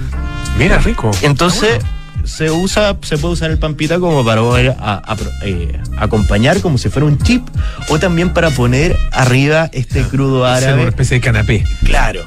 Mira, 0.57 0.77
rico. 0.77 1.11
Entonces, 1.21 1.79
se 2.25 2.51
usa, 2.51 2.97
se 3.01 3.17
puede 3.17 3.33
usar 3.33 3.51
el 3.51 3.57
pampita 3.59 3.99
como 3.99 4.23
para 4.25 4.41
poder 4.41 4.75
a- 4.79 5.01
a- 5.05 5.17
eh, 5.43 5.79
acompañar 5.97 6.61
como 6.61 6.77
si 6.77 6.89
fuera 6.89 7.05
un 7.05 7.17
chip, 7.19 7.43
o 7.89 7.99
también 7.99 8.33
para 8.33 8.49
poner 8.51 8.97
arriba 9.11 9.69
este 9.73 10.03
crudo 10.03 10.39
bueno. 10.39 10.53
Hacer 10.53 10.67
árabe. 10.69 10.81
Una 10.81 10.89
especie 10.89 11.17
de 11.17 11.21
canapé. 11.21 11.63
Claro. 11.83 12.21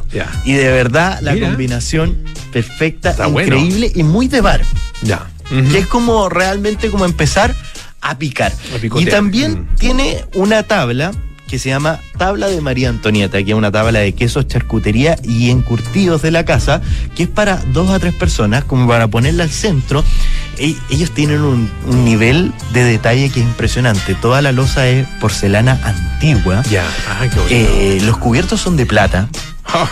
Y 0.45 0.53
de 0.53 0.71
verdad, 0.71 1.19
la 1.23 1.35
Mira. 1.35 1.49
combinación 1.49 2.17
perfecta, 2.53 3.11
Está 3.11 3.27
bueno. 3.27 3.57
increíble 3.57 3.93
y 3.95 4.03
muy 4.03 4.29
de 4.29 4.41
bar. 4.41 4.63
Ya. 5.03 5.27
Que 5.49 5.79
es 5.79 5.87
como 5.87 6.29
realmente 6.29 6.91
como 6.91 7.05
empezar 7.05 7.55
a 8.01 8.19
picar. 8.19 8.53
A. 8.53 9.01
Y 9.01 9.07
también 9.07 9.63
Mm. 9.63 9.77
tiene 9.77 10.25
una 10.35 10.63
tabla 10.63 11.11
que 11.49 11.59
se 11.59 11.71
llama 11.71 11.99
Tabla 12.17 12.47
de 12.47 12.61
María 12.61 12.89
Antonieta, 12.91 13.43
que 13.43 13.51
es 13.51 13.57
una 13.57 13.73
tabla 13.73 13.99
de 13.99 14.13
quesos, 14.13 14.47
charcutería 14.47 15.17
y 15.25 15.51
encurtidos 15.51 16.23
de 16.23 16.31
la 16.31 16.45
casa, 16.45 16.81
que 17.17 17.25
es 17.25 17.29
para 17.29 17.57
dos 17.73 17.91
a 17.91 17.99
tres 17.99 18.15
personas, 18.15 18.63
como 18.65 18.87
para 18.87 19.09
ponerla 19.09 19.43
al 19.45 19.51
centro. 19.51 20.05
E- 20.59 20.77
ellos 20.91 21.11
tienen 21.13 21.41
un, 21.43 21.71
un 21.87 22.05
nivel 22.05 22.53
de 22.73 22.85
detalle 22.85 23.31
que 23.31 23.41
es 23.41 23.47
impresionante. 23.47 24.15
Toda 24.15 24.43
la 24.43 24.53
losa 24.53 24.87
es 24.87 25.07
porcelana 25.21 25.81
antigua. 25.83 26.63
Ya. 26.71 26.85
Ah, 27.09 27.23
qué 27.23 27.41
bonito. 27.41 27.47
Eh, 27.51 27.99
los 28.05 28.19
cubiertos 28.19 28.61
son 28.61 28.77
de 28.77 28.87
plata. 28.87 29.29
Ah. 29.69 29.91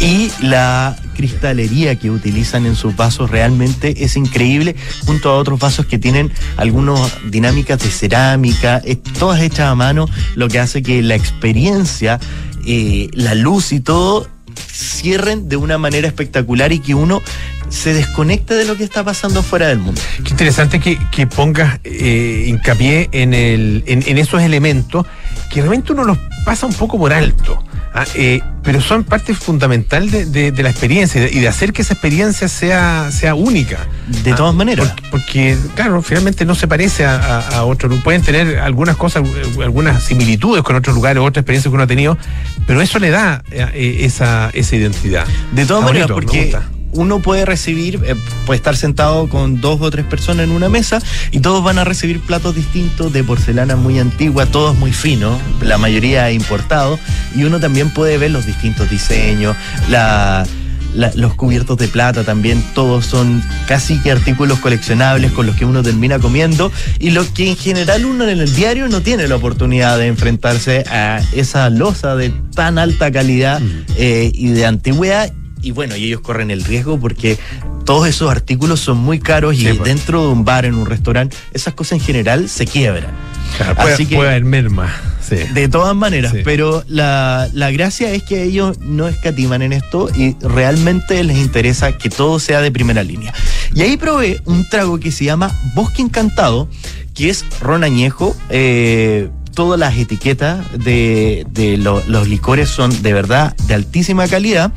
Y 0.00 0.30
la 0.40 0.96
cristalería 1.14 1.96
que 1.96 2.10
utilizan 2.10 2.64
en 2.64 2.76
sus 2.76 2.96
vasos 2.96 3.30
realmente 3.30 4.04
es 4.04 4.16
increíble, 4.16 4.74
junto 5.04 5.30
a 5.30 5.36
otros 5.36 5.58
vasos 5.58 5.86
que 5.86 5.98
tienen 5.98 6.32
algunas 6.56 7.00
dinámicas 7.30 7.78
de 7.80 7.90
cerámica, 7.90 8.80
todas 9.18 9.42
hechas 9.42 9.68
a 9.68 9.74
mano, 9.74 10.06
lo 10.34 10.48
que 10.48 10.58
hace 10.58 10.82
que 10.82 11.02
la 11.02 11.14
experiencia, 11.14 12.18
eh, 12.66 13.08
la 13.12 13.34
luz 13.34 13.72
y 13.72 13.80
todo 13.80 14.28
cierren 14.72 15.48
de 15.48 15.56
una 15.56 15.76
manera 15.76 16.06
espectacular 16.06 16.72
y 16.72 16.78
que 16.78 16.94
uno 16.94 17.20
se 17.68 17.92
desconecte 17.92 18.54
de 18.54 18.64
lo 18.64 18.76
que 18.76 18.84
está 18.84 19.04
pasando 19.04 19.42
fuera 19.42 19.68
del 19.68 19.78
mundo. 19.78 20.00
Qué 20.24 20.30
interesante 20.30 20.80
que, 20.80 20.98
que 21.10 21.26
pongas 21.26 21.80
eh, 21.84 22.46
hincapié 22.48 23.08
en, 23.12 23.34
el, 23.34 23.84
en, 23.86 24.02
en 24.06 24.18
esos 24.18 24.42
elementos 24.42 25.06
que 25.50 25.60
realmente 25.60 25.92
uno 25.92 26.04
los 26.04 26.18
pasa 26.44 26.66
un 26.66 26.74
poco 26.74 26.98
por 26.98 27.12
alto. 27.12 27.62
¿Ah? 27.94 28.04
Eh, 28.14 28.40
pero 28.62 28.80
son 28.80 29.04
parte 29.04 29.34
fundamental 29.34 30.10
de, 30.10 30.26
de- 30.26 30.52
de 30.52 30.62
la 30.62 30.70
experiencia 30.70 31.20
y 31.20 31.24
de, 31.24 31.38
y 31.38 31.40
de 31.40 31.48
hacer 31.48 31.72
que 31.72 31.82
esa 31.82 31.94
experiencia 31.94 32.48
sea, 32.48 33.10
sea 33.10 33.34
única. 33.34 33.78
De 34.24 34.32
Ah, 34.32 34.36
todas 34.36 34.54
maneras. 34.54 34.88
Porque, 35.10 35.10
porque, 35.10 35.56
claro, 35.74 36.02
finalmente 36.02 36.44
no 36.44 36.54
se 36.54 36.66
parece 36.68 37.04
a, 37.04 37.16
a, 37.16 37.48
a 37.58 37.64
otro. 37.64 37.88
Pueden 38.04 38.22
tener 38.22 38.58
algunas 38.58 38.96
cosas, 38.96 39.22
eh, 39.26 39.62
algunas 39.62 40.02
similitudes 40.02 40.62
con 40.62 40.76
otros 40.76 40.94
lugares, 40.94 41.22
otras 41.22 41.42
experiencias 41.42 41.70
que 41.70 41.74
uno 41.74 41.84
ha 41.84 41.86
tenido, 41.86 42.18
pero 42.66 42.80
eso 42.82 42.98
le 42.98 43.10
da 43.10 43.42
eh, 43.50 43.98
esa, 44.00 44.50
esa 44.52 44.76
identidad. 44.76 45.26
De 45.52 45.64
todas 45.66 45.84
maneras, 45.84 46.08
me 46.08 46.14
porque 46.14 46.42
gusta. 46.42 46.62
Uno 46.92 47.20
puede 47.20 47.44
recibir, 47.44 48.00
eh, 48.06 48.14
puede 48.46 48.56
estar 48.56 48.76
sentado 48.76 49.28
con 49.28 49.60
dos 49.60 49.80
o 49.80 49.90
tres 49.90 50.04
personas 50.06 50.44
en 50.44 50.52
una 50.52 50.68
mesa 50.68 51.00
y 51.30 51.40
todos 51.40 51.62
van 51.62 51.78
a 51.78 51.84
recibir 51.84 52.20
platos 52.20 52.54
distintos 52.54 53.12
de 53.12 53.22
porcelana 53.24 53.76
muy 53.76 53.98
antigua, 53.98 54.46
todos 54.46 54.76
muy 54.76 54.92
finos, 54.92 55.38
la 55.60 55.78
mayoría 55.78 56.30
importados, 56.32 56.98
y 57.36 57.44
uno 57.44 57.60
también 57.60 57.90
puede 57.90 58.16
ver 58.18 58.30
los 58.30 58.46
distintos 58.46 58.88
diseños, 58.90 59.54
la- 59.90 60.46
la- 60.94 61.12
los 61.14 61.34
cubiertos 61.34 61.76
de 61.76 61.86
plata 61.86 62.24
también, 62.24 62.64
todos 62.74 63.04
son 63.04 63.42
casi 63.66 64.00
que 64.00 64.10
artículos 64.10 64.58
coleccionables 64.58 65.30
con 65.32 65.46
los 65.46 65.54
que 65.54 65.66
uno 65.66 65.82
termina 65.82 66.18
comiendo 66.18 66.72
y 66.98 67.10
lo 67.10 67.30
que 67.34 67.50
en 67.50 67.56
general 67.56 68.06
uno 68.06 68.26
en 68.26 68.40
el 68.40 68.54
diario 68.54 68.88
no 68.88 69.02
tiene 69.02 69.28
la 69.28 69.36
oportunidad 69.36 69.98
de 69.98 70.06
enfrentarse 70.06 70.84
a 70.90 71.20
esa 71.32 71.68
losa 71.68 72.16
de 72.16 72.30
tan 72.54 72.78
alta 72.78 73.12
calidad 73.12 73.60
eh, 73.96 74.30
y 74.34 74.48
de 74.48 74.64
antigüedad 74.64 75.30
y 75.62 75.70
bueno, 75.72 75.96
y 75.96 76.04
ellos 76.06 76.20
corren 76.20 76.50
el 76.50 76.64
riesgo 76.64 76.98
porque 76.98 77.38
todos 77.84 78.06
esos 78.08 78.30
artículos 78.30 78.80
son 78.80 78.98
muy 78.98 79.18
caros 79.18 79.56
y 79.58 79.64
pues. 79.64 79.82
dentro 79.84 80.22
de 80.22 80.28
un 80.32 80.44
bar, 80.44 80.64
en 80.64 80.74
un 80.74 80.86
restaurante, 80.86 81.36
esas 81.52 81.74
cosas 81.74 81.92
en 81.92 82.00
general 82.00 82.48
se 82.48 82.66
quiebran. 82.66 83.10
Claro, 83.56 83.74
puede, 83.76 83.94
Así 83.94 84.06
que- 84.06 84.16
puede 84.16 84.30
haber 84.30 84.44
merma. 84.44 84.94
Sí. 85.26 85.36
De 85.52 85.68
todas 85.68 85.94
maneras, 85.94 86.32
Sí. 86.34 86.40
pero 86.42 86.84
la, 86.88 87.48
la 87.52 87.70
gracia 87.70 88.10
es 88.12 88.22
que 88.22 88.44
ellos 88.44 88.78
no 88.80 89.08
escatiman 89.08 89.60
en 89.60 89.74
esto 89.74 90.08
y 90.14 90.36
realmente 90.40 91.22
les 91.22 91.36
interesa 91.36 91.92
que 91.98 92.08
todo 92.08 92.38
sea 92.40 92.62
de 92.62 92.70
primera 92.72 93.02
línea. 93.02 93.34
Y 93.74 93.82
ahí 93.82 93.96
probé 93.98 94.40
un 94.46 94.66
trago 94.68 94.98
que 94.98 95.10
se 95.12 95.24
llama 95.24 95.54
Bosque 95.74 96.00
Encantado, 96.00 96.68
que 97.14 97.28
es 97.30 97.44
ron 97.60 97.84
añejo. 97.84 98.34
eh, 98.48 99.28
todas 99.58 99.80
las 99.80 99.96
etiquetas 99.96 100.64
de, 100.84 101.44
de 101.50 101.78
lo- 101.78 102.00
los 102.06 102.28
licores 102.28 102.68
son 102.68 103.02
de 103.02 103.12
verdad 103.12 103.56
de 103.66 103.74
altísima 103.74 104.28
calidad. 104.28 104.72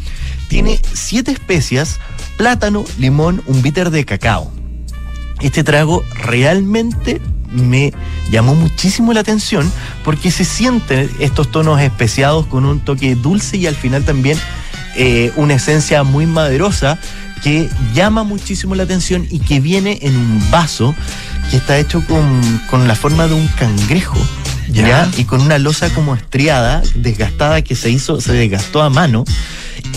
Tiene 0.47 0.79
siete 0.91 1.29
especias, 1.29 1.99
plátano, 2.35 2.83
limón, 2.97 3.43
un 3.45 3.61
bitter 3.61 3.91
de 3.91 4.05
cacao. 4.05 4.51
Este 5.39 5.63
trago 5.63 6.03
realmente 6.15 7.21
me 7.51 7.93
llamó 8.31 8.55
muchísimo 8.55 9.13
la 9.13 9.19
atención 9.19 9.71
porque 10.03 10.31
se 10.31 10.45
sienten 10.45 11.11
estos 11.19 11.51
tonos 11.51 11.79
especiados 11.79 12.47
con 12.47 12.65
un 12.65 12.79
toque 12.79 13.13
dulce 13.13 13.57
y 13.57 13.67
al 13.67 13.75
final 13.75 14.03
también 14.03 14.39
eh, 14.97 15.31
una 15.35 15.53
esencia 15.53 16.01
muy 16.01 16.25
maderosa 16.25 16.97
que 17.43 17.69
llama 17.93 18.23
muchísimo 18.23 18.73
la 18.73 18.81
atención 18.81 19.27
y 19.29 19.37
que 19.41 19.59
viene 19.59 19.99
en 20.01 20.15
un 20.17 20.43
vaso 20.49 20.95
que 21.51 21.57
está 21.57 21.77
hecho 21.77 22.03
con 22.07 22.87
la 22.87 22.95
forma 22.95 23.27
de 23.27 23.35
un 23.35 23.47
cangrejo 23.59 24.17
¿ya? 24.71 25.09
Y 25.17 25.25
con 25.25 25.41
una 25.41 25.57
losa 25.57 25.89
como 25.93 26.15
estriada, 26.15 26.81
desgastada, 26.95 27.61
que 27.61 27.75
se 27.75 27.89
hizo, 27.89 28.21
se 28.21 28.33
desgastó 28.33 28.81
a 28.81 28.89
mano. 28.89 29.25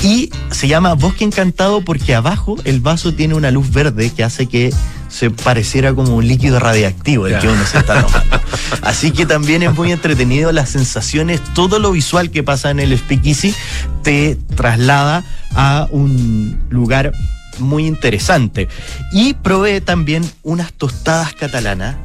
Y 0.03 0.31
se 0.51 0.69
llama 0.69 0.95
Bosque 0.95 1.25
Encantado 1.25 1.83
porque 1.83 2.15
abajo 2.15 2.57
el 2.65 2.81
vaso 2.81 3.15
tiene 3.15 3.35
una 3.35 3.51
luz 3.51 3.71
verde 3.71 4.11
que 4.11 4.25
hace 4.25 4.47
que 4.47 4.73
se 5.09 5.31
pareciera 5.31 5.95
como 5.95 6.17
un 6.17 6.27
líquido 6.27 6.59
radiactivo 6.59 7.29
el 7.29 7.39
que 7.39 7.49
uno 7.49 7.65
se 7.65 7.79
está 7.79 8.03
tomando. 8.03 8.41
Así 8.83 9.13
que 9.13 9.27
también 9.27 9.63
es 9.63 9.73
muy 9.73 9.93
entretenido 9.93 10.51
las 10.53 10.71
sensaciones, 10.71 11.41
todo 11.55 11.79
lo 11.79 11.93
visual 11.93 12.31
que 12.31 12.43
pasa 12.43 12.71
en 12.71 12.81
el 12.81 12.99
Speakeasy 12.99 13.55
te 14.03 14.37
traslada 14.57 15.25
a 15.55 15.87
un 15.91 16.59
lugar 16.69 17.13
muy 17.59 17.87
interesante. 17.87 18.69
Y 19.13 19.35
probé 19.35 19.81
también 19.81 20.29
unas 20.43 20.73
tostadas 20.73 21.33
catalanas 21.35 21.97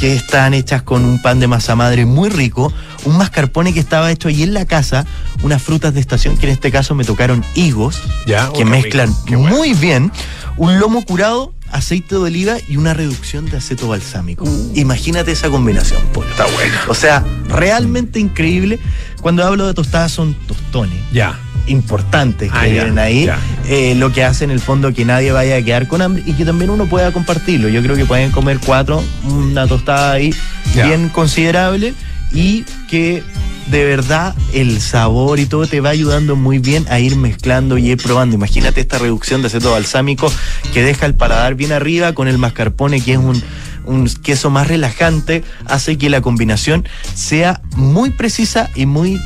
que 0.00 0.14
están 0.16 0.54
hechas 0.54 0.82
con 0.82 1.04
un 1.04 1.20
pan 1.20 1.40
de 1.40 1.46
masa 1.46 1.76
madre 1.76 2.06
muy 2.06 2.30
rico, 2.30 2.72
un 3.04 3.18
mascarpone 3.18 3.74
que 3.74 3.80
estaba 3.80 4.10
hecho 4.10 4.28
ahí 4.28 4.42
en 4.42 4.54
la 4.54 4.64
casa, 4.64 5.04
unas 5.42 5.62
frutas 5.62 5.92
de 5.92 6.00
estación 6.00 6.38
que 6.38 6.46
en 6.46 6.52
este 6.52 6.70
caso 6.72 6.94
me 6.94 7.04
tocaron 7.04 7.44
higos, 7.54 8.00
Ya, 8.26 8.50
que 8.52 8.64
mezclan 8.64 9.14
bueno. 9.28 9.40
muy 9.40 9.74
bien, 9.74 10.10
un 10.56 10.78
lomo 10.78 11.04
curado, 11.04 11.52
aceite 11.70 12.14
de 12.14 12.20
oliva 12.22 12.56
y 12.66 12.78
una 12.78 12.94
reducción 12.94 13.44
de 13.44 13.58
aceto 13.58 13.88
balsámico. 13.88 14.44
Imagínate 14.74 15.32
esa 15.32 15.50
combinación, 15.50 16.02
Polo. 16.14 16.28
Uh. 16.28 16.30
Está 16.30 16.44
bueno. 16.46 16.74
O 16.88 16.94
sea, 16.94 17.22
realmente 17.48 18.18
increíble. 18.18 18.80
Cuando 19.20 19.44
hablo 19.46 19.66
de 19.66 19.74
tostadas 19.74 20.10
son 20.10 20.32
tostones 20.46 20.98
Ya. 21.12 21.38
Importantes 21.66 22.50
que 22.50 22.58
Ah, 22.58 22.66
ya, 22.66 22.72
vienen 22.72 22.98
ahí, 22.98 23.26
ya. 23.26 23.38
eh, 23.68 23.94
lo 23.94 24.12
que 24.12 24.24
hace 24.24 24.44
en 24.44 24.50
el 24.50 24.60
fondo 24.60 24.92
que 24.92 25.04
nadie 25.04 25.32
vaya 25.32 25.56
a 25.56 25.62
quedar 25.62 25.86
con 25.88 26.02
hambre 26.02 26.22
y 26.26 26.32
que 26.34 26.44
también 26.44 26.70
uno 26.70 26.86
pueda 26.86 27.12
compartirlo. 27.12 27.68
Yo 27.68 27.82
creo 27.82 27.96
que 27.96 28.04
pueden 28.06 28.30
comer 28.30 28.58
cuatro, 28.64 29.02
una 29.24 29.66
tostada 29.66 30.12
ahí 30.12 30.34
Ya. 30.74 30.86
bien 30.86 31.08
considerable 31.08 31.94
y 32.32 32.64
que 32.88 33.22
de 33.66 33.84
verdad 33.84 34.34
el 34.52 34.80
sabor 34.80 35.38
y 35.38 35.46
todo 35.46 35.66
te 35.66 35.80
va 35.80 35.90
ayudando 35.90 36.34
muy 36.34 36.58
bien 36.58 36.86
a 36.90 36.98
ir 36.98 37.14
mezclando 37.16 37.78
y 37.78 37.90
ir 37.90 37.98
probando. 37.98 38.34
Imagínate 38.34 38.80
esta 38.80 38.98
reducción 38.98 39.42
de 39.42 39.46
aceto 39.48 39.70
balsámico 39.72 40.32
que 40.74 40.82
deja 40.82 41.06
el 41.06 41.14
paladar 41.14 41.54
bien 41.54 41.70
arriba 41.72 42.12
con 42.12 42.26
el 42.26 42.36
mascarpone 42.38 43.00
que 43.00 43.12
es 43.12 43.18
un, 43.18 43.40
un 43.84 44.08
queso 44.08 44.50
más 44.50 44.66
relajante, 44.66 45.44
hace 45.66 45.98
que 45.98 46.10
la 46.10 46.20
combinación 46.20 46.84
sea 47.14 47.60
muy 47.76 48.10
precisa 48.10 48.70
y 48.74 48.86
muy 48.86 49.20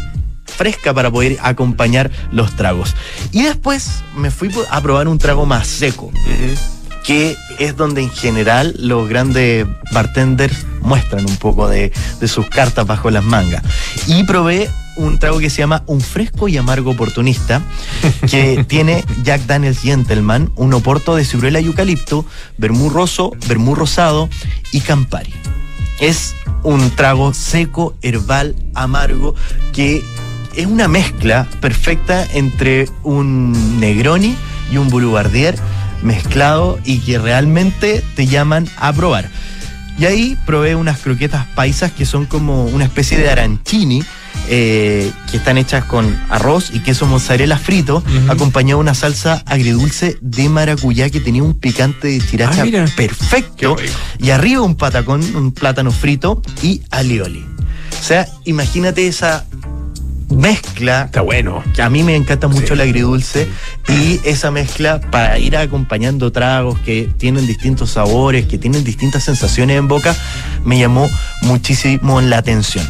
fresca 0.55 0.95
para 0.95 1.11
poder 1.11 1.39
acompañar 1.43 2.11
los 2.33 2.55
tragos. 2.57 2.95
Y 3.33 3.43
después 3.43 4.03
me 4.17 4.31
fui 4.31 4.51
a 4.71 4.81
probar 4.81 5.09
un 5.09 5.19
trago 5.19 5.47
más 5.47 5.67
seco, 5.67 6.11
que 7.05 7.37
es 7.59 7.77
donde 7.77 8.03
en 8.03 8.11
general 8.11 8.75
los 8.79 9.09
grandes 9.09 9.67
bartenders 9.93 10.67
muestran 10.81 11.27
un 11.27 11.37
poco 11.37 11.69
de, 11.69 11.93
de 12.21 12.29
sus 12.29 12.49
cartas 12.49 12.87
bajo 12.87 13.11
las 13.11 13.25
mangas. 13.25 13.63
Y 14.07 14.25
probé 14.25 14.71
un 14.97 15.19
trago 15.19 15.39
que 15.39 15.51
se 15.51 15.59
llama 15.59 15.83
Un 15.87 16.01
fresco 16.01 16.49
y 16.49 16.57
amargo 16.57 16.93
oportunista, 16.93 17.63
que 18.29 18.65
tiene 18.69 19.05
Jack 19.23 19.43
Daniels 19.47 19.81
Gentleman, 19.81 20.53
un 20.57 20.73
oporto 20.75 21.17
de 21.17 21.25
ciruela 21.25 21.61
y 21.61 21.67
eucalipto, 21.67 22.25
vermú 22.59 22.91
roso, 22.91 23.33
vermú 23.49 23.75
rosado 23.75 24.29
y 24.73 24.81
campari. 24.81 25.33
Es 26.01 26.35
un 26.63 26.91
trago 26.91 27.35
seco, 27.35 27.95
herbal, 28.03 28.57
amargo, 28.75 29.35
que 29.73 30.03
es 30.57 30.67
una 30.67 30.89
mezcla 30.89 31.49
perfecta 31.61 32.27
entre 32.33 32.89
un 33.03 33.81
Negroni 33.81 34.37
y 34.71 34.77
un 34.77 34.89
Boulevardier 34.89 35.57
mezclado 36.03 36.79
y 36.85 36.99
que 36.99 37.19
realmente 37.19 38.03
te 38.15 38.27
llaman 38.27 38.69
a 38.77 38.93
probar. 38.93 39.31
Y 39.99 40.07
ahí 40.07 40.37
probé 40.45 40.75
unas 40.75 40.99
croquetas 40.99 41.47
paisas 41.55 41.93
que 41.93 42.05
son 42.05 42.27
como 42.27 42.65
una 42.67 42.85
especie 42.85 43.17
de 43.17 43.31
arancini, 43.31 44.03
eh, 44.49 45.11
que 45.31 45.37
están 45.37 45.57
hechas 45.57 45.85
con 45.85 46.19
arroz 46.29 46.71
y 46.73 46.81
queso 46.81 47.07
mozzarella 47.07 47.57
frito, 47.57 48.03
acompañado 48.29 48.79
de 48.79 48.83
una 48.83 48.95
salsa 48.95 49.43
agridulce 49.47 50.19
de 50.21 50.49
maracuyá 50.49 51.11
que 51.11 51.21
tenía 51.21 51.45
un 51.45 51.55
picante 51.55 52.09
de 52.09 52.21
chiracha 52.21 52.65
Ah, 52.65 52.87
perfecto. 52.97 53.77
Y 54.19 54.31
arriba 54.31 54.63
un 54.63 54.75
patacón, 54.75 55.23
un 55.37 55.53
plátano 55.53 55.93
frito 55.93 56.43
y 56.61 56.83
alioli. 56.91 57.47
O 58.01 58.07
sea, 58.07 58.29
imagínate 58.45 59.07
esa 59.07 59.47
mezcla 60.35 61.03
Está 61.07 61.21
bueno. 61.21 61.63
que 61.75 61.83
a 61.83 61.91
mí 61.91 62.03
me 62.03 62.17
encanta 62.17 62.49
mucho 62.49 62.69
Sí. 62.69 62.73
el 62.75 62.81
agridulce 62.83 63.49
y 63.89 64.21
esa 64.25 64.51
mezcla 64.51 65.01
para 65.01 65.39
ir 65.39 65.57
acompañando 65.57 66.33
tragos 66.33 66.79
que 66.81 67.09
tienen 67.19 67.47
distintos 67.47 67.91
sabores, 67.91 68.47
que 68.47 68.59
tienen 68.59 68.85
distintas 68.85 69.25
sensaciones 69.25 69.79
en 69.79 69.89
boca, 69.89 70.15
me 70.65 70.79
llamó 70.79 71.09
muchísimo 71.43 72.21
la 72.21 72.39
atención. 72.39 72.87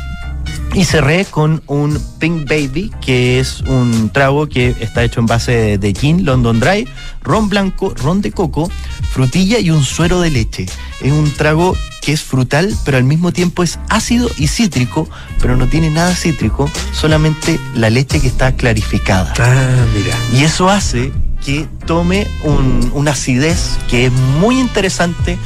Y 0.74 0.84
cerré 0.84 1.24
con 1.24 1.62
un 1.68 1.98
Pink 2.18 2.48
Baby, 2.48 2.90
que 3.00 3.38
es 3.38 3.60
un 3.60 4.10
trago 4.10 4.48
que 4.48 4.74
está 4.80 5.04
hecho 5.04 5.20
en 5.20 5.26
base 5.26 5.78
de, 5.78 5.94
gin, 5.94 6.24
London 6.24 6.58
Dry, 6.58 6.88
ron 7.22 7.48
blanco, 7.48 7.94
ron 7.96 8.20
de 8.20 8.32
coco, 8.32 8.68
frutilla 9.12 9.60
y 9.60 9.70
un 9.70 9.84
suero 9.84 10.20
de 10.20 10.30
leche. 10.30 10.66
Es 11.00 11.12
un 11.12 11.30
trago 11.30 11.76
que 12.02 12.12
es 12.12 12.22
frutal, 12.22 12.74
pero 12.84 12.96
al 12.96 13.04
mismo 13.04 13.32
tiempo 13.32 13.62
es 13.62 13.78
ácido 13.88 14.28
y 14.36 14.48
cítrico, 14.48 15.08
pero 15.40 15.56
no 15.56 15.68
tiene 15.68 15.90
nada 15.90 16.14
cítrico, 16.14 16.68
solamente 16.92 17.60
la 17.74 17.88
leche 17.88 18.20
que 18.20 18.26
está 18.26 18.52
clarificada. 18.56 19.32
Ah, 19.38 19.86
mira. 19.96 20.16
Y 20.38 20.44
eso 20.44 20.68
hace 20.68 21.12
que 21.44 21.68
tome 21.86 22.26
un- 22.42 22.90
una 22.94 23.12
acidez 23.12 23.78
que 23.88 24.06
es 24.06 24.12
muy 24.40 24.58
interesante 24.58 25.38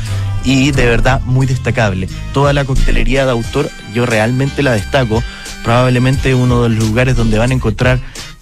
y 0.45 0.71
de 0.71 0.87
verdad 0.87 1.21
muy 1.25 1.47
destacable. 1.47 2.09
Toda 2.33 2.53
la 2.53 2.65
coctelería 2.65 3.25
de 3.25 3.33
autor 3.33 3.71
yo 3.93 4.07
realmente 4.07 4.63
la 4.63 4.73
destaco. 4.73 5.23
Probablemente 5.65 6.35
uno 6.35 6.63
de 6.63 6.71
los 6.71 6.79
lugares 6.79 7.17
donde 7.17 7.39
van 7.39 7.51
a 7.51 7.55
encontrar 7.55 8.01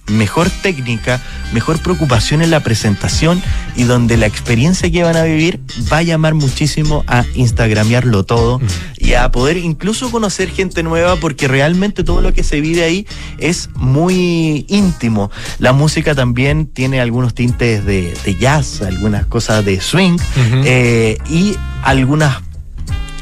mejor 0.09 0.51
técnica, 0.51 1.21
mejor 1.53 1.81
preocupación 1.81 2.43
en 2.43 2.51
la 2.51 2.61
presentación 2.61 3.43
y 3.77 3.85
donde 3.85 4.17
la 4.17 4.27
experiencia 4.27 4.91
que 4.91 5.03
van 5.03 5.17
a 5.17 5.25
vivir 5.25 5.61
va 5.93 5.99
a 5.99 6.03
llamar 6.03 6.35
muchísimo 6.35 7.05
a 7.07 7.25
instagramearlo 7.35 8.25
todo 8.25 8.61
y 8.99 9.15
a 9.15 9.31
poder 9.31 9.57
incluso 9.57 10.11
conocer 10.11 10.51
gente 10.51 10.83
nueva 10.83 11.17
porque 11.17 11.49
realmente 11.49 12.05
todo 12.05 12.21
lo 12.21 12.33
que 12.33 12.43
se 12.43 12.61
vive 12.61 12.85
ahí 12.85 13.07
es 13.39 13.71
muy 13.75 14.65
íntimo. 14.69 15.31
La 15.59 15.73
música 15.73 16.15
también 16.15 16.67
tiene 16.67 17.01
algunos 17.01 17.35
tintes 17.35 17.85
de, 17.85 18.15
de 18.25 18.35
jazz, 18.37 18.83
algunas 18.83 19.27
cosas 19.27 19.65
de 19.65 19.81
swing 19.81 20.19
eh, 20.65 21.19
y 21.29 21.57
algunas 21.83 22.43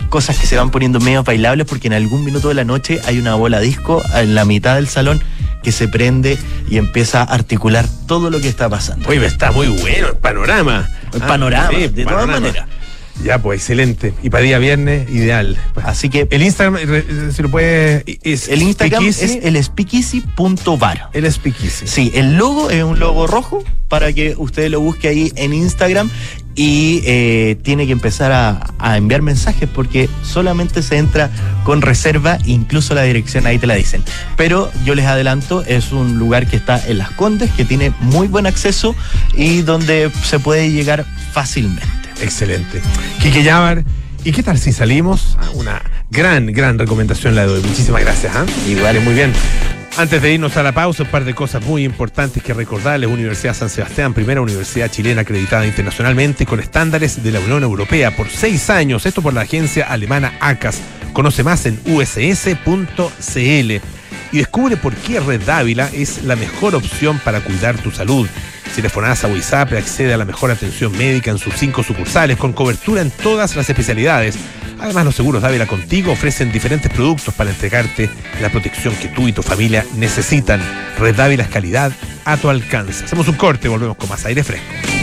cosas 0.08 0.38
que 0.38 0.46
se 0.46 0.56
van 0.56 0.70
poniendo 0.70 1.00
medio 1.00 1.24
bailables 1.24 1.66
porque 1.66 1.88
en 1.88 1.94
algún 1.94 2.24
minuto 2.24 2.48
de 2.48 2.54
la 2.54 2.64
noche 2.64 3.00
hay 3.04 3.18
una 3.18 3.34
bola 3.34 3.58
disco 3.60 4.02
en 4.14 4.34
la 4.34 4.44
mitad 4.44 4.76
del 4.76 4.86
salón 4.86 5.20
que 5.64 5.72
se 5.72 5.88
prende 5.88 6.38
y 6.70 6.76
empieza 6.76 7.22
a 7.22 7.24
articular 7.24 7.86
todo 8.06 8.30
lo 8.30 8.40
que 8.40 8.48
está 8.48 8.68
pasando. 8.68 9.08
Oye, 9.08 9.24
está 9.26 9.50
muy 9.50 9.66
bueno 9.66 10.08
el 10.10 10.16
panorama. 10.16 10.88
El 11.12 11.22
Ah, 11.22 11.26
panorama, 11.26 11.70
sí, 11.76 11.88
de 11.88 12.04
todas 12.04 12.26
maneras. 12.28 12.68
Ya, 13.24 13.38
pues 13.40 13.60
excelente. 13.60 14.12
Y 14.24 14.30
para 14.30 14.42
día 14.42 14.58
viernes, 14.58 15.08
ideal. 15.08 15.56
Así 15.84 16.08
que 16.08 16.26
El 16.32 16.42
Instagram, 16.42 16.74
re- 16.84 17.04
si 17.32 17.42
lo 17.42 17.48
puede. 17.48 18.04
Es 18.24 18.48
el 18.48 18.60
Instagram 18.62 19.04
Speakeasy. 19.12 19.38
es 19.38 19.44
el 19.44 19.56
speakeasy.bar. 19.62 21.10
El 21.12 21.32
Speakeasy. 21.32 21.86
Sí, 21.86 22.10
el 22.14 22.36
logo 22.36 22.70
es 22.70 22.82
un 22.82 22.98
logo 22.98 23.26
rojo 23.28 23.62
para 23.88 24.12
que 24.12 24.34
usted 24.36 24.68
lo 24.70 24.80
busque 24.80 25.06
ahí 25.08 25.32
en 25.36 25.52
Instagram 25.54 26.10
y 26.54 27.02
eh, 27.04 27.56
tiene 27.62 27.86
que 27.86 27.92
empezar 27.92 28.32
a, 28.32 28.60
a 28.78 28.96
enviar 28.96 29.22
mensajes 29.22 29.68
porque 29.68 30.08
solamente 30.22 30.82
se 30.82 30.96
entra 30.98 31.30
con 31.64 31.82
reserva, 31.82 32.38
incluso 32.44 32.94
la 32.94 33.02
dirección 33.02 33.46
ahí 33.46 33.58
te 33.58 33.66
la 33.66 33.74
dicen. 33.74 34.02
Pero 34.36 34.70
yo 34.84 34.94
les 34.94 35.06
adelanto, 35.06 35.62
es 35.66 35.92
un 35.92 36.18
lugar 36.18 36.46
que 36.46 36.56
está 36.56 36.80
en 36.86 36.98
Las 36.98 37.10
Condes, 37.12 37.50
que 37.52 37.64
tiene 37.64 37.92
muy 38.00 38.28
buen 38.28 38.46
acceso 38.46 38.94
y 39.34 39.62
donde 39.62 40.10
se 40.24 40.38
puede 40.38 40.70
llegar 40.70 41.04
fácilmente. 41.32 41.82
Excelente. 42.22 42.80
Quique 43.20 43.42
Llamar. 43.42 43.84
¿Y 44.24 44.32
qué 44.32 44.42
tal 44.42 44.58
si 44.58 44.72
salimos? 44.72 45.36
Ah, 45.38 45.50
Una 45.54 45.82
gran, 46.10 46.46
gran 46.46 46.78
recomendación 46.78 47.34
la 47.34 47.46
de 47.46 47.52
hoy. 47.52 47.62
Muchísimas 47.62 48.00
gracias. 48.00 48.34
¿ah? 48.34 48.46
Igual. 48.66 49.00
Muy 49.02 49.14
bien. 49.14 49.32
Antes 49.96 50.20
de 50.22 50.34
irnos 50.34 50.56
a 50.56 50.64
la 50.64 50.72
pausa, 50.72 51.04
un 51.04 51.08
par 51.08 51.24
de 51.24 51.34
cosas 51.34 51.64
muy 51.64 51.84
importantes 51.84 52.42
que 52.42 52.52
recordarles. 52.52 53.08
Universidad 53.08 53.54
San 53.54 53.70
Sebastián, 53.70 54.12
primera 54.12 54.40
universidad 54.40 54.90
chilena 54.90 55.20
acreditada 55.20 55.64
internacionalmente 55.66 56.46
con 56.46 56.58
estándares 56.58 57.22
de 57.22 57.30
la 57.30 57.38
Unión 57.38 57.62
Europea 57.62 58.10
por 58.16 58.28
seis 58.28 58.70
años. 58.70 59.06
Esto 59.06 59.22
por 59.22 59.34
la 59.34 59.42
agencia 59.42 59.84
alemana 59.84 60.32
ACAS. 60.40 60.80
Conoce 61.12 61.44
más 61.44 61.64
en 61.66 61.78
uss.cl 61.86 63.04
y 64.34 64.38
descubre 64.38 64.76
por 64.76 64.96
qué 64.96 65.20
Red 65.20 65.42
Dávila 65.42 65.88
es 65.92 66.24
la 66.24 66.34
mejor 66.34 66.74
opción 66.74 67.20
para 67.24 67.40
cuidar 67.40 67.78
tu 67.78 67.92
salud. 67.92 68.28
Si 68.74 68.82
FONASA 68.82 69.28
o 69.28 69.36
ISAPRE, 69.36 69.78
accede 69.78 70.12
a 70.12 70.16
la 70.16 70.24
mejor 70.24 70.50
atención 70.50 70.90
médica 70.90 71.30
en 71.30 71.38
sus 71.38 71.54
cinco 71.54 71.84
sucursales 71.84 72.36
con 72.36 72.52
cobertura 72.52 73.00
en 73.00 73.12
todas 73.12 73.54
las 73.54 73.70
especialidades. 73.70 74.34
Además, 74.80 75.04
los 75.04 75.14
seguros 75.14 75.40
Dávila 75.40 75.68
Contigo 75.68 76.10
ofrecen 76.10 76.50
diferentes 76.50 76.92
productos 76.92 77.32
para 77.32 77.50
entregarte 77.50 78.10
la 78.42 78.50
protección 78.50 78.96
que 78.96 79.06
tú 79.06 79.28
y 79.28 79.32
tu 79.32 79.44
familia 79.44 79.86
necesitan. 79.94 80.60
Red 80.98 81.14
Dávila 81.14 81.44
es 81.44 81.50
calidad 81.50 81.92
a 82.24 82.36
tu 82.36 82.48
alcance. 82.48 83.04
Hacemos 83.04 83.28
un 83.28 83.36
corte 83.36 83.68
y 83.68 83.70
volvemos 83.70 83.96
con 83.96 84.08
más 84.08 84.24
aire 84.24 84.42
fresco. 84.42 84.93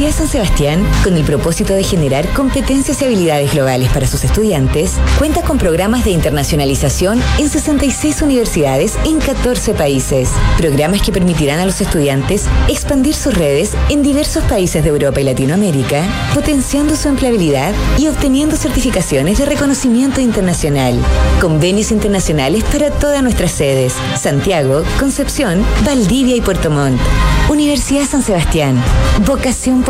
Universidad 0.00 0.26
San 0.26 0.32
Sebastián, 0.32 0.88
con 1.04 1.14
el 1.14 1.24
propósito 1.24 1.74
de 1.74 1.84
generar 1.84 2.26
competencias 2.32 3.02
y 3.02 3.04
habilidades 3.04 3.52
globales 3.52 3.90
para 3.90 4.06
sus 4.06 4.24
estudiantes, 4.24 4.94
cuenta 5.18 5.42
con 5.42 5.58
programas 5.58 6.06
de 6.06 6.12
internacionalización 6.12 7.20
en 7.36 7.50
66 7.50 8.22
universidades 8.22 8.96
en 9.04 9.18
14 9.18 9.74
países. 9.74 10.30
Programas 10.56 11.02
que 11.02 11.12
permitirán 11.12 11.60
a 11.60 11.66
los 11.66 11.82
estudiantes 11.82 12.46
expandir 12.68 13.14
sus 13.14 13.34
redes 13.34 13.72
en 13.90 14.02
diversos 14.02 14.42
países 14.44 14.82
de 14.82 14.88
Europa 14.88 15.20
y 15.20 15.24
Latinoamérica, 15.24 16.02
potenciando 16.32 16.96
su 16.96 17.08
empleabilidad 17.08 17.74
y 17.98 18.08
obteniendo 18.08 18.56
certificaciones 18.56 19.36
de 19.36 19.44
reconocimiento 19.44 20.22
internacional. 20.22 20.98
Convenios 21.42 21.92
internacionales 21.92 22.64
para 22.72 22.90
todas 22.90 23.22
nuestras 23.22 23.52
sedes: 23.52 23.92
Santiago, 24.18 24.82
Concepción, 24.98 25.62
Valdivia 25.84 26.36
y 26.36 26.40
Puerto 26.40 26.70
Montt. 26.70 26.98
Universidad 27.50 28.04
San 28.04 28.22
Sebastián. 28.22 28.80
Vocación 29.26 29.82
por 29.82 29.89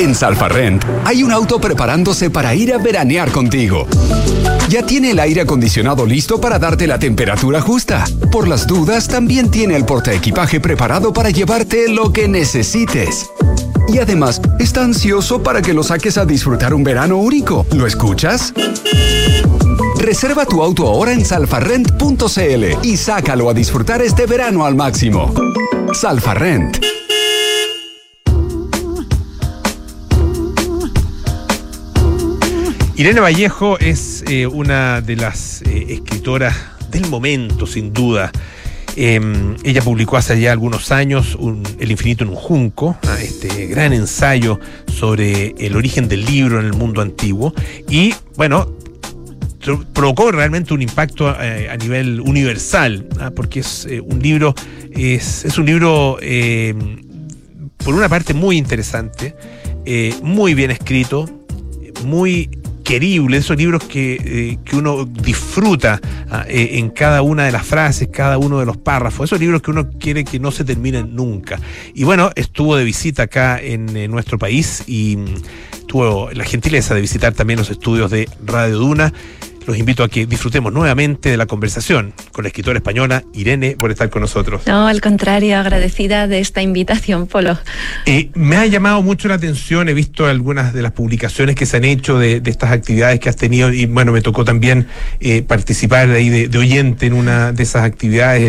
En 0.00 0.14
Salfarrent 0.14 0.82
hay 1.04 1.22
un 1.22 1.30
auto 1.30 1.60
preparándose 1.60 2.30
para 2.30 2.54
ir 2.54 2.72
a 2.72 2.78
veranear 2.78 3.30
contigo. 3.30 3.86
Ya 4.70 4.82
tiene 4.82 5.10
el 5.10 5.18
aire 5.18 5.42
acondicionado 5.42 6.06
listo 6.06 6.40
para 6.40 6.58
darte 6.58 6.86
la 6.86 6.98
temperatura 6.98 7.60
justa. 7.60 8.06
Por 8.32 8.48
las 8.48 8.66
dudas, 8.66 9.08
también 9.08 9.50
tiene 9.50 9.76
el 9.76 9.84
portaequipaje 9.84 10.58
preparado 10.58 11.12
para 11.12 11.28
llevarte 11.28 11.90
lo 11.90 12.14
que 12.14 12.28
necesites. 12.28 13.30
Y 13.88 13.98
además, 13.98 14.40
está 14.58 14.84
ansioso 14.84 15.42
para 15.42 15.60
que 15.60 15.74
lo 15.74 15.82
saques 15.82 16.16
a 16.16 16.24
disfrutar 16.24 16.72
un 16.72 16.82
verano 16.82 17.18
único. 17.18 17.66
¿Lo 17.74 17.86
escuchas? 17.86 18.54
Reserva 19.98 20.46
tu 20.46 20.62
auto 20.62 20.86
ahora 20.86 21.12
en 21.12 21.26
salfarrent.cl 21.26 22.64
y 22.86 22.96
sácalo 22.96 23.50
a 23.50 23.52
disfrutar 23.52 24.00
este 24.00 24.24
verano 24.24 24.64
al 24.64 24.76
máximo. 24.76 25.34
Salfarrent. 25.92 26.99
Irene 33.00 33.20
Vallejo 33.20 33.78
es 33.78 34.22
eh, 34.28 34.46
una 34.46 35.00
de 35.00 35.16
las 35.16 35.62
eh, 35.62 35.86
escritoras 35.88 36.54
del 36.90 37.08
momento, 37.08 37.66
sin 37.66 37.94
duda. 37.94 38.30
Em, 38.94 39.56
ella 39.64 39.80
publicó 39.80 40.18
hace 40.18 40.38
ya 40.38 40.52
algunos 40.52 40.92
años 40.92 41.38
El 41.78 41.90
infinito 41.90 42.24
en 42.24 42.30
un 42.30 42.36
junco, 42.36 42.98
este 43.18 43.68
gran 43.68 43.94
ensayo 43.94 44.60
sobre 44.86 45.54
el 45.56 45.76
origen 45.76 46.08
del 46.08 46.26
libro 46.26 46.60
en 46.60 46.66
el 46.66 46.74
mundo 46.74 47.00
antiguo. 47.00 47.54
Y 47.88 48.12
bueno, 48.36 48.70
provocó 49.94 50.30
realmente 50.30 50.74
un 50.74 50.82
impacto 50.82 51.34
eh, 51.40 51.70
a 51.70 51.78
nivel 51.78 52.20
universal, 52.20 53.06
porque 53.34 53.60
es 53.60 53.88
un 54.04 54.20
libro, 54.20 54.54
es, 54.92 55.46
es 55.46 55.56
un 55.56 55.64
libro 55.64 56.18
em, 56.20 57.02
por 57.78 57.94
una 57.94 58.10
parte 58.10 58.34
muy 58.34 58.58
interesante, 58.58 59.34
muy 60.22 60.52
bien 60.52 60.70
escrito, 60.70 61.24
muy 62.04 62.59
esos 62.90 63.56
libros 63.56 63.84
que, 63.84 64.14
eh, 64.14 64.58
que 64.64 64.76
uno 64.76 65.04
disfruta 65.04 66.00
ah, 66.28 66.44
eh, 66.48 66.70
en 66.72 66.90
cada 66.90 67.22
una 67.22 67.44
de 67.44 67.52
las 67.52 67.64
frases, 67.64 68.08
cada 68.08 68.36
uno 68.36 68.58
de 68.58 68.66
los 68.66 68.76
párrafos, 68.76 69.28
esos 69.28 69.38
libros 69.38 69.62
que 69.62 69.70
uno 69.70 69.90
quiere 69.90 70.24
que 70.24 70.40
no 70.40 70.50
se 70.50 70.64
terminen 70.64 71.14
nunca. 71.14 71.60
Y 71.94 72.04
bueno, 72.04 72.30
estuvo 72.34 72.76
de 72.76 72.84
visita 72.84 73.24
acá 73.24 73.60
en, 73.60 73.96
en 73.96 74.10
nuestro 74.10 74.38
país 74.38 74.82
y 74.88 75.16
mm, 75.16 75.86
tuvo 75.86 76.30
la 76.32 76.44
gentileza 76.44 76.94
de 76.94 77.00
visitar 77.00 77.32
también 77.32 77.58
los 77.58 77.70
estudios 77.70 78.10
de 78.10 78.28
Radio 78.44 78.78
Duna 78.78 79.12
los 79.70 79.78
invito 79.78 80.02
a 80.02 80.08
que 80.08 80.26
disfrutemos 80.26 80.72
nuevamente 80.72 81.30
de 81.30 81.36
la 81.36 81.46
conversación 81.46 82.12
con 82.32 82.42
la 82.42 82.48
escritora 82.48 82.78
española 82.78 83.22
Irene 83.32 83.76
por 83.78 83.92
estar 83.92 84.10
con 84.10 84.20
nosotros. 84.20 84.62
No, 84.66 84.88
al 84.88 85.00
contrario, 85.00 85.58
agradecida 85.58 86.26
de 86.26 86.40
esta 86.40 86.60
invitación, 86.60 87.28
Polo. 87.28 87.56
Eh, 88.04 88.30
me 88.34 88.56
ha 88.56 88.66
llamado 88.66 89.00
mucho 89.02 89.28
la 89.28 89.34
atención, 89.34 89.88
he 89.88 89.94
visto 89.94 90.26
algunas 90.26 90.74
de 90.74 90.82
las 90.82 90.90
publicaciones 90.90 91.54
que 91.54 91.66
se 91.66 91.76
han 91.76 91.84
hecho 91.84 92.18
de, 92.18 92.42
estas 92.44 92.72
actividades 92.72 93.20
que 93.20 93.28
has 93.28 93.36
tenido 93.36 93.72
y 93.72 93.86
bueno, 93.86 94.10
me 94.10 94.22
tocó 94.22 94.44
también 94.44 94.88
eh, 95.20 95.42
participar 95.42 96.08
de 96.08 96.16
ahí 96.16 96.48
de, 96.48 96.58
oyente 96.58 97.06
en 97.06 97.12
una 97.12 97.52
de 97.52 97.62
esas 97.62 97.84
actividades 97.84 98.42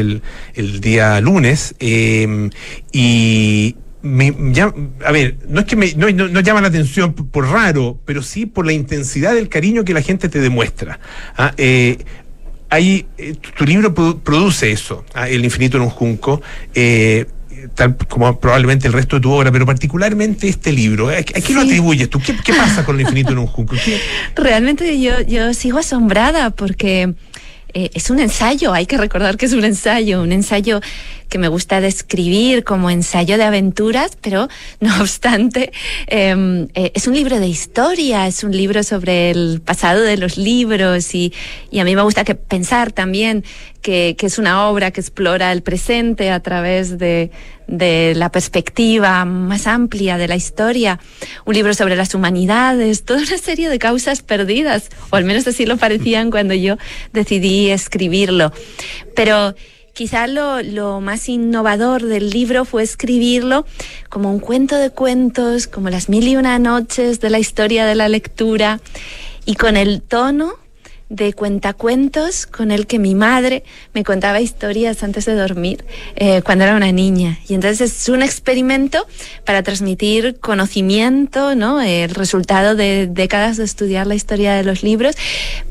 el, 0.55 0.81
día 0.81 1.21
lunes. 1.21 1.75
Eh, 1.79 2.49
y, 2.91 3.75
a 4.03 5.11
ver, 5.11 5.37
no 5.47 5.59
es 5.59 5.65
que 5.65 5.75
me, 5.75 5.93
no, 5.93 6.39
llama 6.39 6.61
la 6.61 6.67
atención 6.67 7.13
por, 7.13 7.47
raro, 7.47 7.99
pero 8.05 8.23
sí 8.23 8.45
por 8.45 8.65
la 8.65 8.73
intensidad 8.73 9.33
del 9.33 9.49
cariño 9.49 9.83
que 9.83 9.93
la 9.93 10.01
gente 10.01 10.27
te 10.29 10.39
demuestra. 10.39 10.99
¿ah? 11.37 11.53
Eh, 11.57 11.99
ahí, 12.69 13.05
eh, 13.17 13.35
tu, 13.57 13.65
libro 13.65 13.93
produce 13.93 14.71
eso, 14.71 15.05
¿ah? 15.13 15.29
El 15.29 15.45
infinito 15.45 15.77
en 15.77 15.83
un 15.83 15.89
junco. 15.89 16.41
Eh, 16.73 17.25
tal 17.75 17.95
como 17.95 18.39
probablemente 18.39 18.87
el 18.87 18.93
resto 18.93 19.17
de 19.17 19.21
tu 19.21 19.31
obra, 19.31 19.51
pero 19.51 19.65
particularmente 19.65 20.47
este 20.47 20.71
libro. 20.71 21.09
¿A, 21.09 21.21
qué 21.21 21.53
lo 21.53 21.61
atribuyes 21.61 22.09
tú? 22.09 22.19
¿Qué, 22.19 22.53
pasa 22.53 22.83
con 22.83 22.95
el 22.95 23.01
infinito 23.01 23.31
en 23.31 23.37
un 23.37 23.47
junco? 23.47 23.75
Realmente 24.35 24.99
yo, 24.99 25.21
yo 25.21 25.53
sigo 25.53 25.77
asombrada 25.77 26.49
porque 26.49 27.13
es 27.73 28.09
un 28.09 28.19
ensayo, 28.19 28.73
hay 28.73 28.85
que 28.85 28.97
recordar 28.97 29.37
que 29.37 29.45
es 29.45 29.53
un 29.53 29.63
ensayo, 29.63 30.21
un 30.21 30.31
ensayo 30.31 30.81
que 31.31 31.37
me 31.37 31.47
gusta 31.47 31.79
describir 31.79 32.65
como 32.65 32.89
ensayo 32.89 33.37
de 33.37 33.43
aventuras, 33.45 34.17
pero 34.19 34.49
no 34.81 34.93
obstante, 35.01 35.71
em, 36.07 36.67
eh, 36.75 36.91
es 36.93 37.07
un 37.07 37.15
libro 37.15 37.39
de 37.39 37.47
historia, 37.47 38.27
es 38.27 38.43
un 38.43 38.51
libro 38.51 38.83
sobre 38.83 39.31
el 39.31 39.61
pasado 39.63 40.01
de 40.01 40.17
los 40.17 40.37
libros 40.37 41.15
y, 41.15 41.33
y 41.71 41.79
a 41.79 41.85
mí 41.85 41.95
me 41.95 42.01
gusta 42.01 42.25
que 42.25 42.35
pensar 42.35 42.91
también 42.91 43.45
que, 43.81 44.15
que, 44.17 44.25
es 44.27 44.37
una 44.37 44.67
obra 44.67 44.91
que 44.91 45.01
explora 45.01 45.51
el 45.51 45.63
presente 45.63 46.31
a 46.31 46.39
través 46.39 46.97
de, 46.97 47.31
de 47.71 48.13
la 48.15 48.29
perspectiva 48.29 49.23
más 49.25 49.65
amplia 49.65 50.17
de 50.17 50.27
la 50.27 50.35
historia, 50.35 50.99
un 51.45 51.55
libro 51.55 51.73
sobre 51.73 51.95
las 51.95 52.13
humanidades, 52.13 53.03
toda 53.05 53.21
una 53.21 53.37
serie 53.37 53.69
de 53.69 53.79
causas 53.79 54.21
perdidas, 54.21 54.89
o 55.09 55.15
al 55.15 55.23
menos 55.23 55.47
así 55.47 55.65
lo 55.65 55.77
parecían 55.77 56.29
cuando 56.29 56.53
yo 56.53 56.77
decidí 57.13 57.69
escribirlo. 57.69 58.51
Pero 59.15 59.55
quizá 59.93 60.27
lo, 60.27 61.01
más 61.01 61.29
innovador 61.29 62.03
del 62.03 62.29
libro 62.29 62.65
fue 62.65 62.83
escribirlo 62.83 63.65
como 64.09 64.31
un 64.31 64.39
cuento 64.39 64.75
de 64.75 64.89
cuentos, 64.89 65.67
como 65.67 65.89
las 65.89 66.09
mil 66.09 66.27
y 66.27 66.35
una 66.35 66.59
noches 66.59 67.21
de 67.21 67.29
la 67.29 67.39
historia 67.39 67.85
de 67.85 67.95
la 67.95 68.09
lectura, 68.09 68.81
y 69.45 69.55
con 69.55 69.77
el 69.77 70.01
tono 70.01 70.53
de 71.11 71.33
cuentacuentos 71.33 72.47
con 72.47 72.71
el 72.71 72.87
que 72.87 72.97
mi 72.97 73.15
madre 73.15 73.63
me 73.93 74.05
contaba 74.05 74.39
historias 74.39 75.03
antes 75.03 75.25
de 75.25 75.35
dormir 75.35 75.83
eh, 76.15 76.41
cuando 76.41 76.63
era 76.63 76.75
una 76.75 76.93
niña. 76.93 77.37
Y 77.49 77.53
entonces 77.53 78.01
es 78.01 78.09
un 78.09 78.23
experimento 78.23 79.05
para 79.45 79.61
transmitir 79.61 80.39
conocimiento, 80.39 81.53
¿no? 81.53 81.81
El 81.81 82.11
resultado 82.11 82.75
de 82.75 83.07
décadas 83.07 83.57
de 83.57 83.65
estudiar 83.65 84.07
la 84.07 84.15
historia 84.15 84.53
de 84.53 84.63
los 84.63 84.83
libros, 84.83 85.15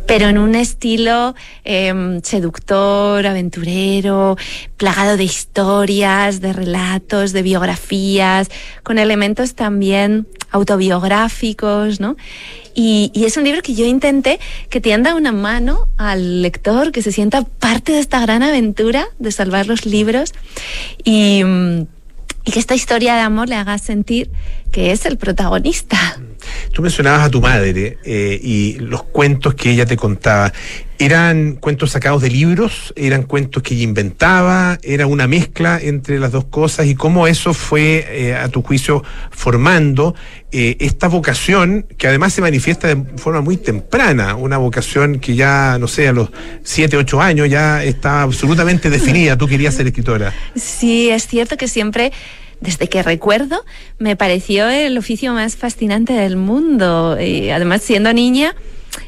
pero 0.06 0.28
en 0.28 0.36
un 0.36 0.54
estilo 0.54 1.34
em, 1.64 2.20
seductor, 2.20 3.26
aventurero, 3.26 4.36
plagado 4.76 5.16
de 5.16 5.24
historias, 5.24 6.42
de 6.42 6.52
relatos, 6.52 7.32
de 7.32 7.40
biografías, 7.40 8.50
con 8.82 8.98
elementos 8.98 9.54
también 9.54 10.26
autobiográficos, 10.50 11.98
¿no? 11.98 12.16
Y, 12.74 13.12
es 13.14 13.36
un 13.36 13.44
libro 13.44 13.62
que 13.62 13.74
yo 13.74 13.84
intenté 13.84 14.38
que 14.68 14.80
tienda 14.80 15.14
una 15.14 15.32
mano 15.32 15.88
al 15.96 16.42
lector, 16.42 16.92
que 16.92 17.02
se 17.02 17.12
sienta 17.12 17.42
parte 17.42 17.92
de 17.92 17.98
esta 17.98 18.20
gran 18.20 18.42
aventura 18.42 19.08
de 19.18 19.32
salvar 19.32 19.66
los 19.66 19.86
libros 19.86 20.32
y, 21.04 21.42
y 22.44 22.50
que 22.52 22.58
esta 22.58 22.74
historia 22.74 23.14
de 23.14 23.20
amor 23.20 23.48
le 23.48 23.56
haga 23.56 23.78
sentir 23.78 24.30
que 24.70 24.92
es 24.92 25.06
el 25.06 25.18
protagonista. 25.18 26.18
Tú 26.72 26.82
mencionabas 26.82 27.26
a 27.26 27.30
tu 27.30 27.40
madre 27.40 27.98
eh, 28.04 28.40
y 28.42 28.78
los 28.78 29.02
cuentos 29.02 29.54
que 29.54 29.70
ella 29.70 29.86
te 29.86 29.96
contaba. 29.96 30.52
¿Eran 30.98 31.54
cuentos 31.54 31.92
sacados 31.92 32.20
de 32.20 32.28
libros? 32.28 32.92
¿Eran 32.94 33.22
cuentos 33.22 33.62
que 33.62 33.72
ella 33.72 33.84
inventaba? 33.84 34.78
¿Era 34.82 35.06
una 35.06 35.26
mezcla 35.26 35.80
entre 35.80 36.18
las 36.18 36.30
dos 36.30 36.44
cosas? 36.44 36.86
¿Y 36.86 36.94
cómo 36.94 37.26
eso 37.26 37.54
fue, 37.54 38.04
eh, 38.10 38.34
a 38.34 38.48
tu 38.48 38.60
juicio, 38.60 39.02
formando 39.30 40.14
eh, 40.52 40.76
esta 40.78 41.08
vocación 41.08 41.86
que 41.96 42.06
además 42.06 42.34
se 42.34 42.42
manifiesta 42.42 42.94
de 42.94 43.02
forma 43.16 43.40
muy 43.40 43.56
temprana? 43.56 44.34
Una 44.34 44.58
vocación 44.58 45.20
que 45.20 45.34
ya, 45.34 45.78
no 45.80 45.88
sé, 45.88 46.08
a 46.08 46.12
los 46.12 46.28
7, 46.64 46.98
8 46.98 47.22
años 47.22 47.48
ya 47.48 47.82
estaba 47.82 48.20
absolutamente 48.20 48.90
definida. 48.90 49.38
Tú 49.38 49.46
querías 49.48 49.74
ser 49.74 49.86
escritora. 49.86 50.34
Sí, 50.54 51.08
es 51.08 51.26
cierto 51.26 51.56
que 51.56 51.66
siempre 51.66 52.12
desde 52.60 52.88
que 52.88 53.02
recuerdo, 53.02 53.64
me 53.98 54.16
pareció 54.16 54.68
el 54.68 54.96
oficio 54.98 55.32
más 55.32 55.56
fascinante 55.56 56.12
del 56.12 56.36
mundo. 56.36 57.18
Y 57.20 57.50
además, 57.50 57.82
siendo 57.82 58.12
niña, 58.12 58.54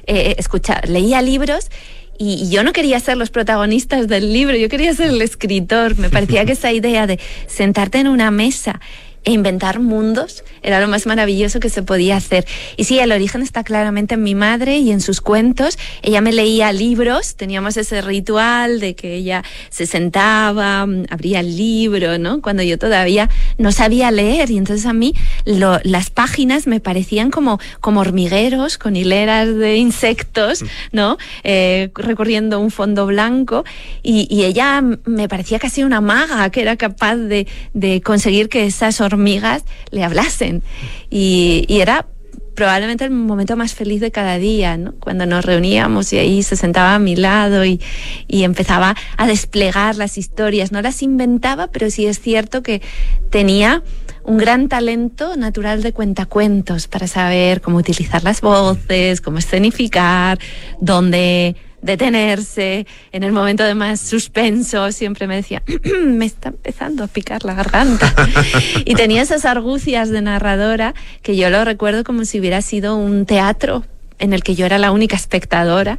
eh, 0.06 0.34
escucha, 0.38 0.80
leía 0.86 1.22
libros 1.22 1.70
y, 2.18 2.48
yo 2.50 2.62
no 2.62 2.72
quería 2.72 3.00
ser 3.00 3.16
los 3.16 3.30
protagonistas 3.30 4.08
del 4.08 4.32
libro, 4.32 4.56
yo 4.56 4.68
quería 4.68 4.94
ser 4.94 5.10
el 5.10 5.22
escritor. 5.22 5.98
Me 5.98 6.08
parecía 6.08 6.44
que 6.44 6.52
esa 6.52 6.72
idea 6.72 7.06
de 7.06 7.18
sentarte 7.46 7.98
en 7.98 8.08
una 8.08 8.30
mesa 8.30 8.80
e 9.24 9.32
inventar 9.32 9.78
mundos 9.80 10.44
era 10.62 10.80
lo 10.80 10.88
más 10.88 11.06
maravilloso 11.06 11.60
que 11.60 11.68
se 11.68 11.82
podía 11.82 12.16
hacer. 12.16 12.46
Y 12.76 12.84
sí, 12.84 12.98
el 12.98 13.12
origen 13.12 13.42
está 13.42 13.64
claramente 13.64 14.14
en 14.14 14.22
mi 14.22 14.34
madre 14.34 14.78
y 14.78 14.92
en 14.92 15.00
sus 15.00 15.20
cuentos. 15.20 15.78
Ella 16.02 16.20
me 16.20 16.32
leía 16.32 16.72
libros, 16.72 17.34
teníamos 17.34 17.76
ese 17.76 18.00
ritual 18.00 18.80
de 18.80 18.94
que 18.94 19.14
ella 19.14 19.42
se 19.70 19.86
sentaba, 19.86 20.86
abría 21.10 21.40
el 21.40 21.56
libro, 21.56 22.18
¿no? 22.18 22.40
Cuando 22.40 22.62
yo 22.62 22.78
todavía 22.78 23.28
no 23.58 23.72
sabía 23.72 24.10
leer 24.10 24.50
y 24.50 24.58
entonces 24.58 24.86
a 24.86 24.92
mí 24.92 25.14
las 25.44 26.10
páginas 26.10 26.66
me 26.66 26.80
parecían 26.80 27.30
como, 27.30 27.58
como 27.80 28.00
hormigueros 28.00 28.78
con 28.78 28.96
hileras 28.96 29.54
de 29.56 29.76
insectos, 29.76 30.64
¿no? 30.92 31.18
Eh, 31.42 31.90
recorriendo 31.94 32.60
un 32.60 32.70
fondo 32.70 33.06
blanco 33.06 33.64
y, 34.02 34.26
y, 34.30 34.44
ella 34.44 34.82
me 35.04 35.28
parecía 35.28 35.58
casi 35.58 35.84
una 35.84 36.00
maga 36.00 36.50
que 36.50 36.60
era 36.60 36.76
capaz 36.76 37.16
de, 37.16 37.46
de 37.74 38.00
conseguir 38.00 38.48
que 38.48 38.66
esas 38.66 39.00
hormigas 39.12 39.64
le 39.90 40.04
hablasen. 40.04 40.62
Y, 41.10 41.66
era 41.68 42.06
probablemente 42.54 43.04
el 43.04 43.10
momento 43.10 43.56
más 43.56 43.74
feliz 43.74 44.00
de 44.00 44.10
cada 44.10 44.36
día, 44.36 44.76
¿no? 44.76 44.92
Cuando 45.00 45.24
nos 45.24 45.44
reuníamos 45.44 46.12
y 46.12 46.18
ahí 46.18 46.42
se 46.42 46.54
sentaba 46.54 46.94
a 46.94 46.98
mi 46.98 47.16
lado 47.16 47.64
y, 47.64 47.80
y, 48.28 48.44
empezaba 48.44 48.94
a 49.16 49.26
desplegar 49.26 49.96
las 49.96 50.18
historias. 50.18 50.70
No 50.70 50.82
las 50.82 51.02
inventaba, 51.02 51.68
pero 51.68 51.90
sí 51.90 52.06
es 52.06 52.20
cierto 52.20 52.62
que 52.62 52.82
tenía 53.30 53.82
un 54.24 54.38
gran 54.38 54.68
talento 54.68 55.36
natural 55.36 55.82
de 55.82 55.92
cuentacuentos 55.92 56.86
para 56.86 57.06
saber 57.06 57.60
cómo 57.60 57.78
utilizar 57.78 58.22
las 58.22 58.40
voces, 58.40 59.20
cómo 59.20 59.38
escenificar, 59.38 60.38
dónde 60.80 61.56
detenerse 61.82 62.86
en 63.10 63.24
el 63.24 63.32
momento 63.32 63.64
de 63.64 63.74
más 63.74 64.00
suspenso, 64.00 64.90
siempre 64.92 65.26
me 65.26 65.36
decía, 65.36 65.62
me 66.06 66.24
está 66.24 66.48
empezando 66.48 67.04
a 67.04 67.08
picar 67.08 67.44
la 67.44 67.54
garganta. 67.54 68.14
y 68.84 68.94
tenía 68.94 69.22
esas 69.22 69.44
argucias 69.44 70.08
de 70.08 70.22
narradora 70.22 70.94
que 71.22 71.36
yo 71.36 71.50
lo 71.50 71.64
recuerdo 71.64 72.04
como 72.04 72.24
si 72.24 72.40
hubiera 72.40 72.62
sido 72.62 72.96
un 72.96 73.26
teatro 73.26 73.84
en 74.18 74.32
el 74.32 74.42
que 74.42 74.54
yo 74.54 74.64
era 74.64 74.78
la 74.78 74.92
única 74.92 75.16
espectadora. 75.16 75.98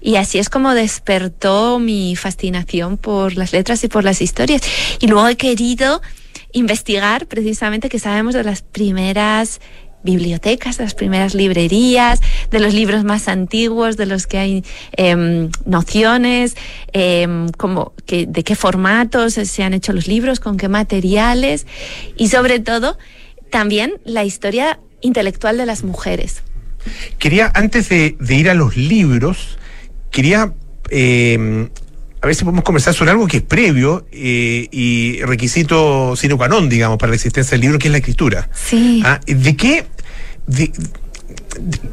Y 0.00 0.16
así 0.16 0.38
es 0.38 0.48
como 0.48 0.72
despertó 0.72 1.78
mi 1.78 2.16
fascinación 2.16 2.96
por 2.96 3.36
las 3.36 3.52
letras 3.52 3.84
y 3.84 3.88
por 3.88 4.02
las 4.02 4.22
historias. 4.22 4.62
Y 4.98 5.08
luego 5.08 5.28
he 5.28 5.36
querido 5.36 6.00
investigar 6.52 7.26
precisamente 7.26 7.90
que 7.90 7.98
sabemos 7.98 8.34
de 8.34 8.42
las 8.42 8.62
primeras 8.62 9.60
bibliotecas, 10.02 10.78
de 10.78 10.84
las 10.84 10.94
primeras 10.94 11.34
librerías, 11.34 12.20
de 12.50 12.60
los 12.60 12.74
libros 12.74 13.04
más 13.04 13.28
antiguos, 13.28 13.96
de 13.96 14.06
los 14.06 14.26
que 14.26 14.38
hay 14.38 14.64
em, 14.96 15.50
nociones, 15.64 16.56
em, 16.92 17.48
como 17.50 17.92
que, 18.06 18.26
de 18.26 18.44
qué 18.44 18.54
formatos 18.54 19.34
se 19.34 19.62
han 19.62 19.74
hecho 19.74 19.92
los 19.92 20.06
libros, 20.06 20.40
con 20.40 20.56
qué 20.56 20.68
materiales 20.68 21.66
y 22.16 22.28
sobre 22.28 22.60
todo 22.60 22.98
también 23.50 23.94
la 24.04 24.24
historia 24.24 24.78
intelectual 25.00 25.56
de 25.56 25.66
las 25.66 25.82
mujeres. 25.84 26.42
Quería, 27.18 27.50
antes 27.54 27.88
de, 27.88 28.16
ir 28.28 28.48
a 28.48 28.54
los 28.54 28.76
libros, 28.76 29.58
quería 30.10 30.54
em, 30.90 31.68
a 32.22 32.26
ver 32.26 32.34
si 32.34 32.44
podemos 32.44 32.64
conversar 32.64 32.92
sobre 32.92 33.10
algo 33.12 33.26
que 33.26 33.38
es 33.38 33.42
previo 33.42 34.06
eh, 34.12 34.68
y 34.70 35.22
requisito 35.22 36.14
sino 36.16 36.36
qua 36.36 36.48
non, 36.48 36.68
digamos, 36.68 36.98
para 36.98 37.10
la 37.10 37.16
existencia 37.16 37.52
del 37.52 37.62
libro, 37.62 37.78
que 37.78 37.88
es 37.88 37.92
la 37.92 37.98
escritura. 37.98 38.50
Sí. 38.54 39.02
Ah, 39.04 39.20
¿De 39.26 39.56
qué? 39.56 39.86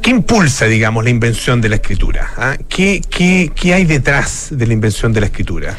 ¿Qué 0.02 0.12
impulsa, 0.12 0.66
digamos, 0.66 1.04
la 1.04 1.10
invención 1.10 1.62
de 1.62 1.70
la 1.70 1.76
escritura? 1.76 2.32
Ah? 2.38 2.58
¿Qué, 2.70 3.02
qué, 3.10 3.74
hay 3.74 3.86
detrás 3.86 4.50
de 4.52 4.68
la 4.68 4.74
invención 4.74 5.14
de 5.14 5.22
la 5.22 5.26
escritura? 5.28 5.78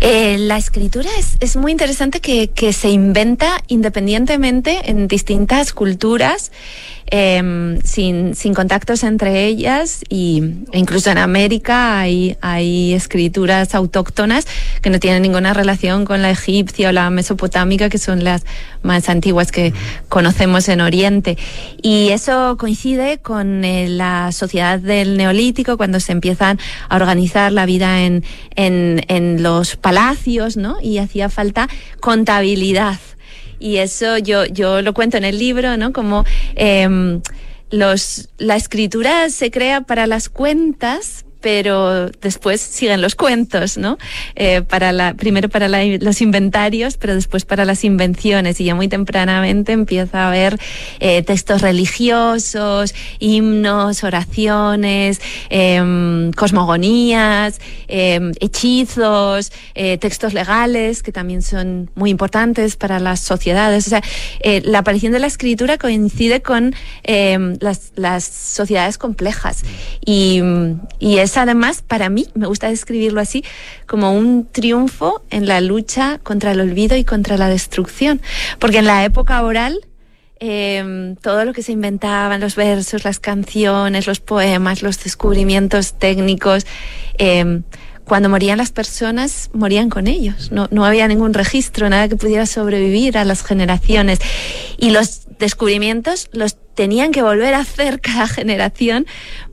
Eh, 0.00 0.36
la 0.38 0.58
escritura 0.58 1.08
es, 1.18 1.36
es 1.40 1.56
muy 1.56 1.72
interesante 1.72 2.20
que, 2.20 2.48
que, 2.48 2.72
se 2.72 2.90
inventa 2.90 3.62
independientemente 3.68 4.90
en 4.90 5.08
distintas 5.08 5.72
culturas 5.72 6.52
eh, 7.08 7.78
sin, 7.84 8.34
sin, 8.34 8.52
contactos 8.52 9.04
entre 9.04 9.46
ellas 9.46 10.02
y 10.08 10.42
e 10.72 10.78
incluso 10.78 11.08
en 11.08 11.18
América 11.18 12.00
hay, 12.00 12.36
hay 12.40 12.94
escrituras 12.94 13.76
autóctonas 13.76 14.44
que 14.82 14.90
no 14.90 14.98
tienen 14.98 15.22
ninguna 15.22 15.54
relación 15.54 16.04
con 16.04 16.20
la 16.20 16.30
egipcia 16.30 16.88
o 16.88 16.92
la 16.92 17.08
mesopotámica, 17.10 17.88
que 17.88 17.98
son 17.98 18.24
las 18.24 18.44
más 18.82 19.08
antiguas 19.08 19.52
que 19.52 19.72
conocemos 20.08 20.68
en 20.68 20.80
Oriente. 20.80 21.38
Y 21.80 22.08
eso 22.10 22.56
coincide 22.58 23.05
con 23.22 23.64
eh, 23.64 23.88
la 23.88 24.32
sociedad 24.32 24.78
del 24.78 25.16
Neolítico, 25.16 25.76
cuando 25.76 26.00
se 26.00 26.12
empiezan 26.12 26.58
a 26.88 26.96
organizar 26.96 27.52
la 27.52 27.66
vida 27.66 28.02
en, 28.02 28.24
en, 28.54 29.02
en 29.08 29.42
los 29.42 29.76
palacios, 29.76 30.56
¿no? 30.56 30.76
Y 30.82 30.98
hacía 30.98 31.28
falta 31.28 31.68
contabilidad 32.00 32.98
y 33.58 33.76
eso 33.78 34.18
yo, 34.18 34.44
yo 34.44 34.82
lo 34.82 34.92
cuento 34.92 35.16
en 35.16 35.24
el 35.24 35.38
libro, 35.38 35.76
¿no? 35.76 35.92
Como 35.92 36.24
eh, 36.56 37.20
los, 37.70 38.28
la 38.38 38.56
escritura 38.56 39.28
se 39.30 39.50
crea 39.50 39.82
para 39.82 40.06
las 40.06 40.28
cuentas, 40.28 41.25
pero 41.46 42.10
después 42.10 42.60
siguen 42.60 43.00
los 43.00 43.14
cuentos, 43.14 43.78
¿no? 43.78 43.98
Eh, 44.34 44.62
para 44.62 44.90
la, 44.90 45.14
primero 45.14 45.48
para 45.48 45.68
los 45.68 46.20
inventarios, 46.20 46.96
pero 46.96 47.14
después 47.14 47.44
para 47.44 47.64
las 47.64 47.84
invenciones. 47.84 48.60
Y 48.60 48.64
ya 48.64 48.74
muy 48.74 48.88
tempranamente 48.88 49.70
empieza 49.70 50.24
a 50.24 50.26
haber 50.26 50.58
eh, 50.98 51.22
textos 51.22 51.62
religiosos, 51.62 52.96
himnos, 53.20 54.02
oraciones, 54.02 55.20
em, 55.48 56.32
cosmogonías, 56.32 57.60
em, 57.86 58.32
hechizos, 58.40 59.52
eh, 59.76 59.98
textos 59.98 60.34
legales, 60.34 61.04
que 61.04 61.12
también 61.12 61.42
son 61.42 61.92
muy 61.94 62.10
importantes 62.10 62.74
para 62.74 62.98
las 62.98 63.20
sociedades. 63.20 63.86
O 63.86 63.90
sea, 63.90 64.02
la 64.64 64.78
aparición 64.80 65.12
de 65.12 65.20
la 65.20 65.28
escritura 65.28 65.78
coincide 65.78 66.42
con 66.42 66.74
em, 67.04 67.56
las, 67.60 67.92
las, 67.94 68.24
sociedades 68.24 68.98
complejas. 68.98 69.62
Y, 70.04 70.40
y 70.98 71.18
es 71.18 71.35
además, 71.36 71.82
para 71.86 72.08
mí, 72.08 72.28
me 72.34 72.46
gusta 72.46 72.68
describirlo 72.68 73.20
así, 73.20 73.44
como 73.86 74.12
un 74.12 74.46
triunfo 74.46 75.22
en 75.30 75.46
la 75.46 75.60
lucha 75.60 76.18
contra 76.22 76.52
el 76.52 76.60
olvido 76.60 76.96
y 76.96 77.04
contra 77.04 77.36
la 77.36 77.48
destrucción. 77.48 78.20
Porque 78.58 78.78
en 78.78 78.86
la 78.86 79.04
época 79.04 79.42
oral, 79.42 79.80
em, 80.38 81.16
todo 81.16 81.44
lo 81.44 81.52
que 81.52 81.62
se 81.62 81.72
inventaban, 81.72 82.40
los 82.40 82.56
versos, 82.56 83.04
las 83.04 83.20
canciones, 83.20 84.06
los 84.06 84.20
poemas, 84.20 84.82
los 84.82 85.02
descubrimientos 85.02 85.94
técnicos, 85.94 86.66
em, 87.18 87.62
cuando 88.04 88.28
morían 88.28 88.58
las 88.58 88.70
personas, 88.70 89.50
morían 89.52 89.90
con 89.90 90.06
ellos. 90.06 90.52
No, 90.52 90.68
no 90.70 90.84
había 90.84 91.08
ningún 91.08 91.34
registro, 91.34 91.88
nada 91.88 92.08
que 92.08 92.14
pudiera 92.14 92.46
sobrevivir 92.46 93.18
a 93.18 93.24
las 93.24 93.42
generaciones. 93.42 94.20
Y 94.78 94.90
los 94.90 95.25
descubrimientos 95.38 96.28
los 96.32 96.56
tenían 96.74 97.12
que 97.12 97.22
volver 97.22 97.54
a 97.54 97.60
hacer 97.60 98.00
cada 98.02 98.28
generación 98.28 99.06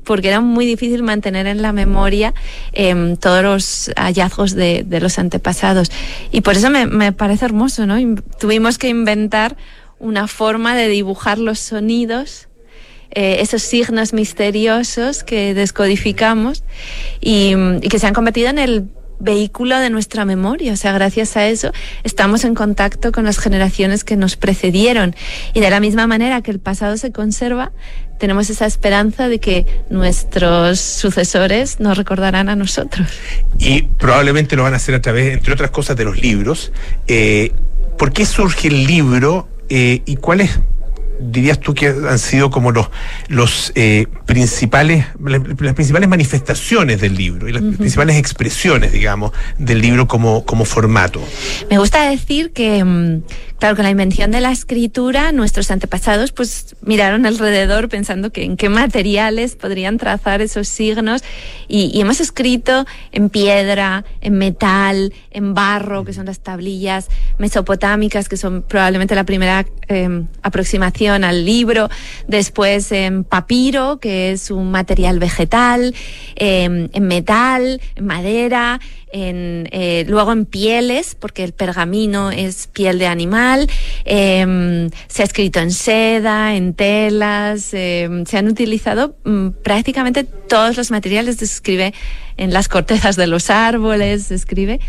porque 0.03 0.27
era 0.27 0.41
muy 0.41 0.65
difícil 0.65 1.01
mantener 1.03 1.47
en 1.47 1.61
la 1.61 1.71
memoria 1.71 2.33
em, 2.73 3.15
todos 3.15 3.43
los 3.43 3.91
hallazgos 3.95 4.53
de, 4.53 4.85
los 5.01 5.17
antepasados. 5.17 5.91
Y 6.31 6.41
por 6.41 6.55
eso 6.55 6.69
me, 6.69 7.13
parece 7.13 7.45
hermoso, 7.45 7.85
¿no? 7.85 7.95
Tuvimos 8.39 8.77
que 8.77 8.89
inventar 8.89 9.55
una 9.99 10.27
forma 10.27 10.75
de 10.75 10.89
dibujar 10.89 11.37
los 11.37 11.59
sonidos, 11.59 12.49
eh, 13.11 13.37
esos 13.39 13.61
signos 13.61 14.11
misteriosos 14.11 15.23
que 15.23 15.53
descodificamos 15.53 16.63
y 17.21 17.55
que 17.89 17.99
se 17.99 18.07
han 18.07 18.13
convertido 18.13 18.49
en 18.49 18.59
el 18.59 18.89
vehículo 19.19 19.79
de 19.79 19.89
nuestra 19.89 20.25
memoria. 20.25 20.73
O 20.73 20.75
sea, 20.75 20.91
gracias 20.93 21.37
a 21.37 21.47
eso 21.47 21.71
estamos 22.03 22.43
en 22.43 22.55
contacto 22.55 23.11
con 23.11 23.25
las 23.25 23.37
generaciones 23.37 24.03
que 24.03 24.15
nos 24.15 24.35
precedieron. 24.35 25.15
Y 25.53 25.59
de 25.59 25.69
la 25.69 25.79
misma 25.79 26.07
manera 26.07 26.41
que 26.41 26.51
el 26.51 26.59
pasado 26.59 26.97
se 26.97 27.11
conserva, 27.11 27.71
tenemos 28.19 28.49
esa 28.49 28.65
esperanza 28.65 29.27
de 29.27 29.39
que 29.39 29.65
nuestros 29.89 30.79
sucesores 30.79 31.79
nos 31.79 31.97
recordarán 31.97 32.49
a 32.49 32.55
nosotros. 32.55 33.07
Y 33.59 33.83
probablemente 33.83 34.55
lo 34.55 34.63
van 34.63 34.73
a 34.73 34.77
hacer 34.77 34.95
a 34.95 35.01
través, 35.01 35.33
entre 35.33 35.53
otras 35.53 35.71
cosas, 35.71 35.95
de 35.97 36.05
los 36.05 36.21
libros. 36.21 36.71
Eh, 37.07 37.51
¿Por 37.97 38.13
qué 38.13 38.25
surge 38.25 38.69
el 38.69 38.85
libro 38.85 39.47
eh, 39.69 40.01
y 40.05 40.15
cuál 40.17 40.41
es 40.41 40.59
dirías 41.31 41.59
tú 41.59 41.73
que 41.73 41.87
han 41.87 42.19
sido 42.19 42.49
como 42.49 42.71
los, 42.71 42.89
los 43.27 43.71
eh, 43.75 44.07
principales, 44.25 45.05
las 45.23 45.73
principales 45.73 46.09
manifestaciones 46.09 47.01
del 47.01 47.15
libro 47.15 47.47
y 47.47 47.53
las 47.53 47.61
principales 47.61 48.17
expresiones, 48.17 48.91
digamos, 48.91 49.31
del 49.57 49.81
libro 49.81 50.07
como, 50.07 50.45
como 50.45 50.65
formato? 50.65 51.21
Me 51.69 51.77
gusta 51.77 52.09
decir 52.09 52.51
que, 52.51 52.83
mm, 52.83 53.23
claro, 53.63 53.77
con 53.77 53.85
la 53.85 53.91
invención 53.91 54.29
de 54.29 54.41
la 54.41 54.51
escritura, 54.51 55.31
nuestros 55.31 55.71
antepasados 55.71 56.33
pues 56.33 56.75
miraron 56.81 57.25
alrededor 57.25 57.87
pensando 57.87 58.29
que 58.29 58.43
en 58.43 58.57
qué 58.57 58.67
materiales 58.67 59.55
podrían 59.55 59.97
trazar 59.97 60.41
esos 60.41 60.67
signos. 60.67 61.23
Y, 61.69 61.89
y 61.93 62.01
hemos 62.01 62.19
escrito 62.19 62.85
en 63.13 63.29
piedra, 63.29 64.03
en 64.19 64.33
metal, 64.33 65.13
en 65.31 65.53
barro, 65.53 66.03
que 66.03 66.11
son 66.11 66.25
las 66.25 66.41
tablillas 66.41 67.07
mesopotámicas, 67.37 68.27
que 68.27 68.35
son 68.35 68.63
probablemente 68.63 69.15
la 69.15 69.23
primera 69.23 69.65
eh, 69.87 70.25
aproximación 70.41 71.23
al 71.23 71.45
libro, 71.45 71.87
después 72.27 72.91
en 72.91 73.23
papiro, 73.23 73.97
que 73.97 74.33
es 74.33 74.51
un 74.51 74.71
material 74.71 75.19
vegetal, 75.19 75.95
eh, 76.35 76.89
en 76.91 77.07
metal, 77.07 77.79
en 77.95 78.05
madera, 78.05 78.81
en, 79.13 79.69
eh, 79.71 80.05
luego 80.07 80.31
en 80.31 80.45
pieles, 80.45 81.15
porque 81.15 81.43
el 81.43 81.53
pergamino 81.53 82.31
es 82.31 82.67
piel 82.67 82.97
de 82.97 83.05
animal, 83.05 83.52
eh, 84.05 84.89
se 85.07 85.21
ha 85.21 85.25
escrito 85.25 85.59
en 85.59 85.71
seda, 85.71 86.55
en 86.55 86.73
telas, 86.73 87.73
eh, 87.73 88.23
se 88.25 88.37
han 88.37 88.47
utilizado 88.47 89.15
mm, 89.23 89.49
prácticamente 89.63 90.23
todos 90.23 90.77
los 90.77 90.91
materiales, 90.91 91.37
se 91.37 91.45
escribe 91.45 91.93
en 92.37 92.53
las 92.53 92.67
cortezas 92.67 93.15
de 93.15 93.27
los 93.27 93.49
árboles, 93.49 94.23
se 94.25 94.35
escribe 94.35 94.79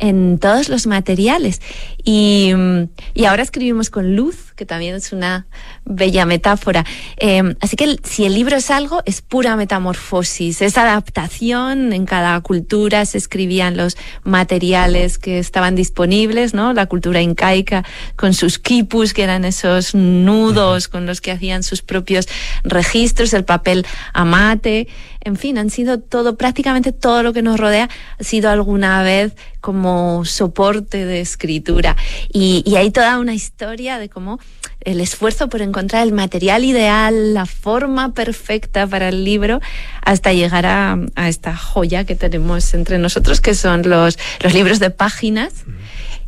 en 0.00 0.38
todos 0.38 0.68
los 0.68 0.86
materiales. 0.86 1.60
Y, 2.02 2.52
mm, 2.56 2.88
y, 3.14 3.26
ahora 3.26 3.42
escribimos 3.42 3.90
con 3.90 4.16
luz, 4.16 4.52
que 4.56 4.66
también 4.66 4.94
es 4.96 5.12
una 5.12 5.46
bella 5.84 6.24
metáfora. 6.24 6.84
Eh, 7.18 7.54
así 7.60 7.76
que 7.76 7.96
si 8.02 8.24
el 8.24 8.34
libro 8.34 8.56
es 8.56 8.70
algo, 8.70 9.02
es 9.04 9.20
pura 9.20 9.56
metamorfosis, 9.56 10.62
es 10.62 10.78
adaptación. 10.78 11.92
En 11.92 12.06
cada 12.06 12.40
cultura 12.40 13.04
se 13.04 13.18
escribían 13.18 13.76
los 13.76 13.96
materiales 14.24 15.18
que 15.18 15.38
estaban 15.38 15.76
disponibles, 15.76 16.54
¿no? 16.54 16.72
La 16.72 16.86
cultura 16.86 17.20
incaica 17.20 17.84
con 18.16 18.34
sus 18.34 18.58
quipus, 18.58 19.12
que 19.12 19.22
eran 19.22 19.44
esos 19.44 19.94
nudos 19.94 20.88
con 20.88 21.06
los 21.06 21.20
que 21.20 21.32
hacían 21.32 21.62
sus 21.62 21.82
propios 21.82 22.26
registros, 22.64 23.34
el 23.34 23.44
papel 23.44 23.86
amate. 24.14 24.88
En 25.22 25.36
fin, 25.36 25.58
han 25.58 25.70
sido 25.70 26.00
todo, 26.00 26.36
prácticamente 26.36 26.92
todo 26.92 27.22
lo 27.22 27.32
que 27.32 27.42
nos 27.42 27.60
rodea 27.60 27.90
ha 28.18 28.24
sido 28.24 28.48
alguna 28.50 29.02
vez 29.02 29.34
como 29.60 30.24
soporte 30.24 31.04
de 31.04 31.20
escritura. 31.20 31.96
Y, 32.32 32.62
y 32.64 32.76
hay 32.76 32.90
toda 32.90 33.18
una 33.18 33.34
historia 33.34 33.98
de 33.98 34.08
cómo 34.08 34.38
el 34.80 35.00
esfuerzo 35.00 35.48
por 35.48 35.62
encontrar 35.62 36.06
el 36.06 36.12
material 36.12 36.64
ideal, 36.64 37.34
la 37.34 37.46
forma 37.46 38.14
perfecta 38.14 38.86
para 38.86 39.08
el 39.08 39.24
libro, 39.24 39.60
hasta 40.02 40.32
llegar 40.32 40.66
a, 40.66 40.98
esta 41.26 41.54
joya 41.54 42.04
que 42.04 42.16
tenemos 42.16 42.72
entre 42.74 42.98
nosotros, 42.98 43.40
que 43.40 43.54
son 43.54 43.88
los, 43.88 44.18
los 44.42 44.54
libros 44.54 44.78
de 44.78 44.90
páginas. 44.90 45.52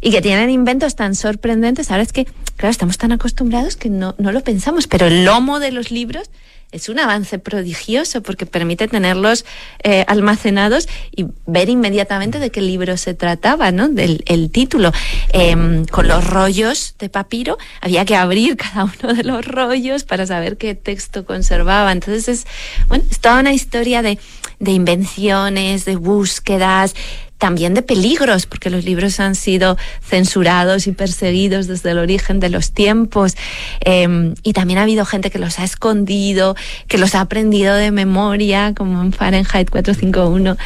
Y 0.04 0.10
que 0.10 0.20
tienen 0.20 0.50
inventos 0.50 0.96
tan 0.96 1.14
sorprendentes. 1.14 1.92
Ahora 1.92 2.02
es 2.02 2.12
que, 2.12 2.24
claro, 2.56 2.72
estamos 2.72 2.98
tan 2.98 3.12
acostumbrados 3.12 3.76
que 3.76 3.88
no, 3.88 4.16
no 4.18 4.32
lo 4.32 4.40
pensamos, 4.40 4.88
pero 4.88 5.06
el 5.06 5.24
lomo 5.24 5.60
de 5.60 5.70
los 5.70 5.92
libros 5.92 6.28
es 6.72 6.88
un 6.88 6.98
avance 6.98 7.38
prodigioso 7.38 8.22
porque 8.22 8.46
permite 8.46 8.88
tenerlos 8.88 9.44
eh, 9.82 10.04
almacenados 10.08 10.88
y 11.14 11.26
ver 11.46 11.68
inmediatamente 11.68 12.38
de 12.38 12.50
qué 12.50 12.62
libro 12.62 12.96
se 12.96 13.14
trataba, 13.14 13.70
¿no? 13.70 13.88
Del 13.88 14.24
el 14.26 14.50
título. 14.50 14.90
Eh, 15.32 15.84
con 15.90 16.08
los 16.08 16.26
rollos 16.26 16.94
de 16.98 17.08
papiro 17.08 17.58
había 17.80 18.04
que 18.04 18.16
abrir 18.16 18.56
cada 18.56 18.84
uno 19.02 19.14
de 19.14 19.22
los 19.22 19.44
rollos 19.44 20.04
para 20.04 20.26
saber 20.26 20.56
qué 20.56 20.74
texto 20.74 21.24
conservaba. 21.26 21.92
Entonces 21.92 22.28
es, 22.28 22.46
bueno, 22.88 23.04
es 23.10 23.20
toda 23.20 23.40
una 23.40 23.52
historia 23.52 24.02
de, 24.02 24.18
de 24.58 24.72
invenciones, 24.72 25.84
de 25.84 25.96
búsquedas, 25.96 26.94
también 27.42 27.74
de 27.74 27.82
peligros, 27.82 28.46
porque 28.46 28.70
los 28.70 28.84
libros 28.84 29.18
han 29.18 29.34
sido 29.34 29.76
censurados 30.00 30.86
y 30.86 30.92
perseguidos 30.92 31.66
desde 31.66 31.90
el 31.90 31.98
origen 31.98 32.38
de 32.38 32.48
los 32.50 32.70
tiempos. 32.70 33.36
Eh, 33.84 34.32
y 34.44 34.52
también 34.52 34.78
ha 34.78 34.82
habido 34.82 35.04
gente 35.04 35.28
que 35.28 35.40
los 35.40 35.58
ha 35.58 35.64
escondido, 35.64 36.54
que 36.86 36.98
los 36.98 37.16
ha 37.16 37.20
aprendido 37.20 37.74
de 37.74 37.90
memoria, 37.90 38.74
como 38.76 39.02
en 39.02 39.12
Fahrenheit 39.12 39.70
451. 39.70 40.56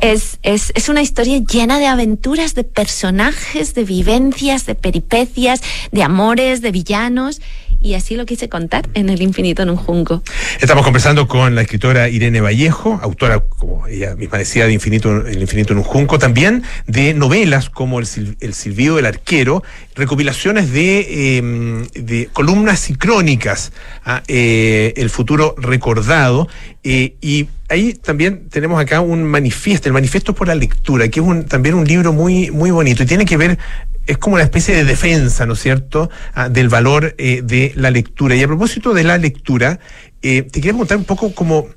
Es, 0.00 0.38
es, 0.42 0.72
es 0.74 0.88
una 0.88 1.02
historia 1.02 1.36
llena 1.36 1.78
de 1.78 1.86
aventuras, 1.86 2.54
de 2.54 2.64
personajes, 2.64 3.74
de 3.74 3.84
vivencias, 3.84 4.64
de 4.64 4.74
peripecias, 4.74 5.60
de 5.90 6.02
amores, 6.02 6.62
de 6.62 6.72
villanos 6.72 7.42
y 7.82 7.94
así 7.94 8.16
lo 8.16 8.26
quise 8.26 8.48
contar 8.48 8.88
en 8.94 9.08
El 9.08 9.22
infinito 9.22 9.62
en 9.62 9.70
un 9.70 9.76
junco. 9.76 10.22
Estamos 10.60 10.84
conversando 10.84 11.26
con 11.26 11.54
la 11.54 11.62
escritora 11.62 12.08
Irene 12.08 12.40
Vallejo, 12.40 12.98
autora, 13.02 13.40
como 13.40 13.86
ella 13.86 14.14
misma 14.14 14.38
decía, 14.38 14.66
de 14.66 14.72
Infinito, 14.72 15.26
El 15.26 15.40
infinito 15.40 15.72
en 15.72 15.78
un 15.78 15.84
junco, 15.84 16.18
también 16.18 16.62
de 16.86 17.14
novelas 17.14 17.70
como 17.70 17.98
El, 17.98 18.06
el 18.40 18.54
silbido 18.54 18.96
del 18.96 19.06
arquero, 19.06 19.62
recopilaciones 19.94 20.72
de, 20.72 21.88
de 21.94 22.28
columnas 22.32 22.88
y 22.90 22.94
crónicas, 22.94 23.72
¿ah? 24.04 24.22
eh, 24.28 24.94
El 24.96 25.10
futuro 25.10 25.54
recordado, 25.58 26.48
eh, 26.84 27.14
y 27.20 27.48
ahí 27.68 27.94
también 27.94 28.48
tenemos 28.48 28.80
acá 28.80 29.00
un 29.00 29.22
manifiesto, 29.22 29.88
el 29.88 29.92
manifiesto 29.92 30.34
por 30.34 30.48
la 30.48 30.54
lectura, 30.54 31.08
que 31.08 31.20
es 31.20 31.26
un, 31.26 31.44
también 31.44 31.76
un 31.76 31.86
libro 31.86 32.12
muy, 32.12 32.50
muy 32.50 32.70
bonito 32.70 33.02
y 33.02 33.06
tiene 33.06 33.24
que 33.24 33.36
ver 33.36 33.58
es 34.04 34.18
como 34.18 34.34
una 34.34 34.42
especie 34.42 34.74
de 34.74 34.84
defensa, 34.84 35.46
¿no 35.46 35.52
es 35.52 35.60
cierto?, 35.60 36.10
ah, 36.34 36.48
del 36.48 36.68
valor 36.68 37.14
eh, 37.18 37.40
de 37.44 37.72
la 37.76 37.90
lectura. 37.92 38.34
Y 38.34 38.42
a 38.42 38.48
propósito 38.48 38.94
de 38.94 39.04
la 39.04 39.16
lectura, 39.16 39.78
eh, 40.22 40.42
te 40.42 40.60
quería 40.60 40.72
preguntar 40.72 40.96
un 40.96 41.04
poco 41.04 41.32
como 41.34 41.68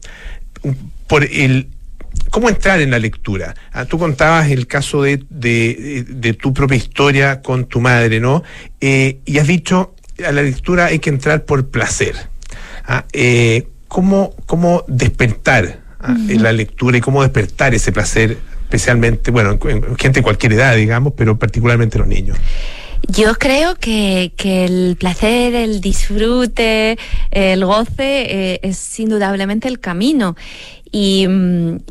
por 1.07 1.23
el 1.23 1.69
cómo 2.31 2.49
entrar 2.49 2.81
en 2.81 2.89
la 2.89 2.97
lectura. 2.97 3.53
Ah, 3.71 3.85
tú 3.85 3.99
contabas 3.99 4.49
el 4.49 4.65
caso 4.65 5.03
de, 5.03 5.23
de, 5.29 6.33
tu 6.33 6.51
propia 6.51 6.77
historia 6.77 7.43
con 7.43 7.65
tu 7.65 7.79
madre, 7.79 8.19
¿no? 8.19 8.41
Y 8.79 9.37
has 9.37 9.45
dicho, 9.45 9.93
a 10.25 10.31
la 10.31 10.41
lectura 10.41 10.85
hay 10.85 10.97
que 10.97 11.11
entrar 11.11 11.45
por 11.45 11.69
placer. 11.69 12.15
Ah, 12.87 13.05
¿cómo, 13.87 14.33
¿Cómo 14.45 14.83
despertar 14.87 15.79
uh 16.01 16.07
-huh. 16.07 16.31
en 16.31 16.43
la 16.43 16.51
lectura 16.51 16.97
y 16.97 17.01
cómo 17.01 17.21
despertar 17.21 17.73
ese 17.73 17.91
placer 17.91 18.37
especialmente, 18.65 19.31
bueno, 19.31 19.57
en 19.69 19.95
gente 19.95 20.19
de 20.19 20.23
cualquier 20.23 20.53
edad, 20.53 20.75
digamos, 20.75 21.13
pero 21.15 21.37
particularmente 21.37 21.99
los 21.99 22.07
niños. 22.07 22.37
Yo 23.07 23.35
creo 23.35 23.75
que, 23.75 24.33
que, 24.35 24.65
el 24.65 24.97
placer, 24.99 25.53
el 25.53 25.79
disfrute, 25.79 26.97
el 27.29 27.63
goce 27.63 28.53
eh, 28.53 28.59
es 28.63 28.99
indudablemente 28.99 29.67
el 29.67 29.79
camino. 29.79 30.35
Y, 30.91 31.27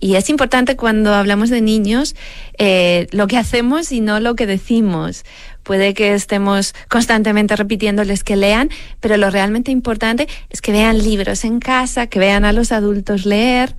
y, 0.01 0.15
es 0.17 0.31
importante 0.31 0.77
cuando 0.77 1.15
hablamos 1.15 1.51
de 1.51 1.61
niños 1.61 2.17
eh, 2.59 3.07
lo 3.13 3.27
que 3.27 3.37
hacemos 3.37 3.93
y 3.93 4.01
no 4.01 4.19
lo 4.19 4.35
que 4.35 4.47
decimos. 4.47 5.25
Puede 5.65 5.95
que 5.95 6.15
estemos 6.15 6.75
constantemente 6.89 7.57
repitiéndoles 7.57 8.23
que 8.23 8.37
lean, 8.37 8.71
pero 9.01 9.17
lo 9.17 9.31
realmente 9.31 9.73
importante 9.73 10.29
es 10.51 10.61
que 10.61 10.73
vean 10.73 10.99
libros 10.99 11.45
en 11.45 11.59
casa, 11.59 12.07
que 12.07 12.19
vean 12.19 12.45
a 12.45 12.53
los 12.53 12.71
adultos 12.71 13.27
leer. 13.27 13.75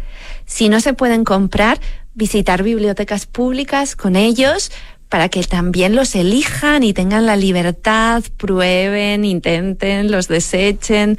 Si 0.46 0.68
no 0.68 0.82
se 0.82 0.94
pueden 0.94 1.24
comprar, 1.24 1.80
visitar 2.16 2.64
bibliotecas 2.64 3.28
públicas 3.28 3.96
con 3.96 4.16
ellos 4.16 4.72
para 5.10 5.30
que 5.30 5.44
también 5.44 5.96
los 5.96 6.16
elijan 6.16 6.84
y 6.84 6.92
tengan 6.92 7.26
la 7.26 7.38
libertad, 7.38 8.24
prueben, 8.38 9.24
intenten, 9.24 10.12
los 10.12 10.28
desechen. 10.28 11.18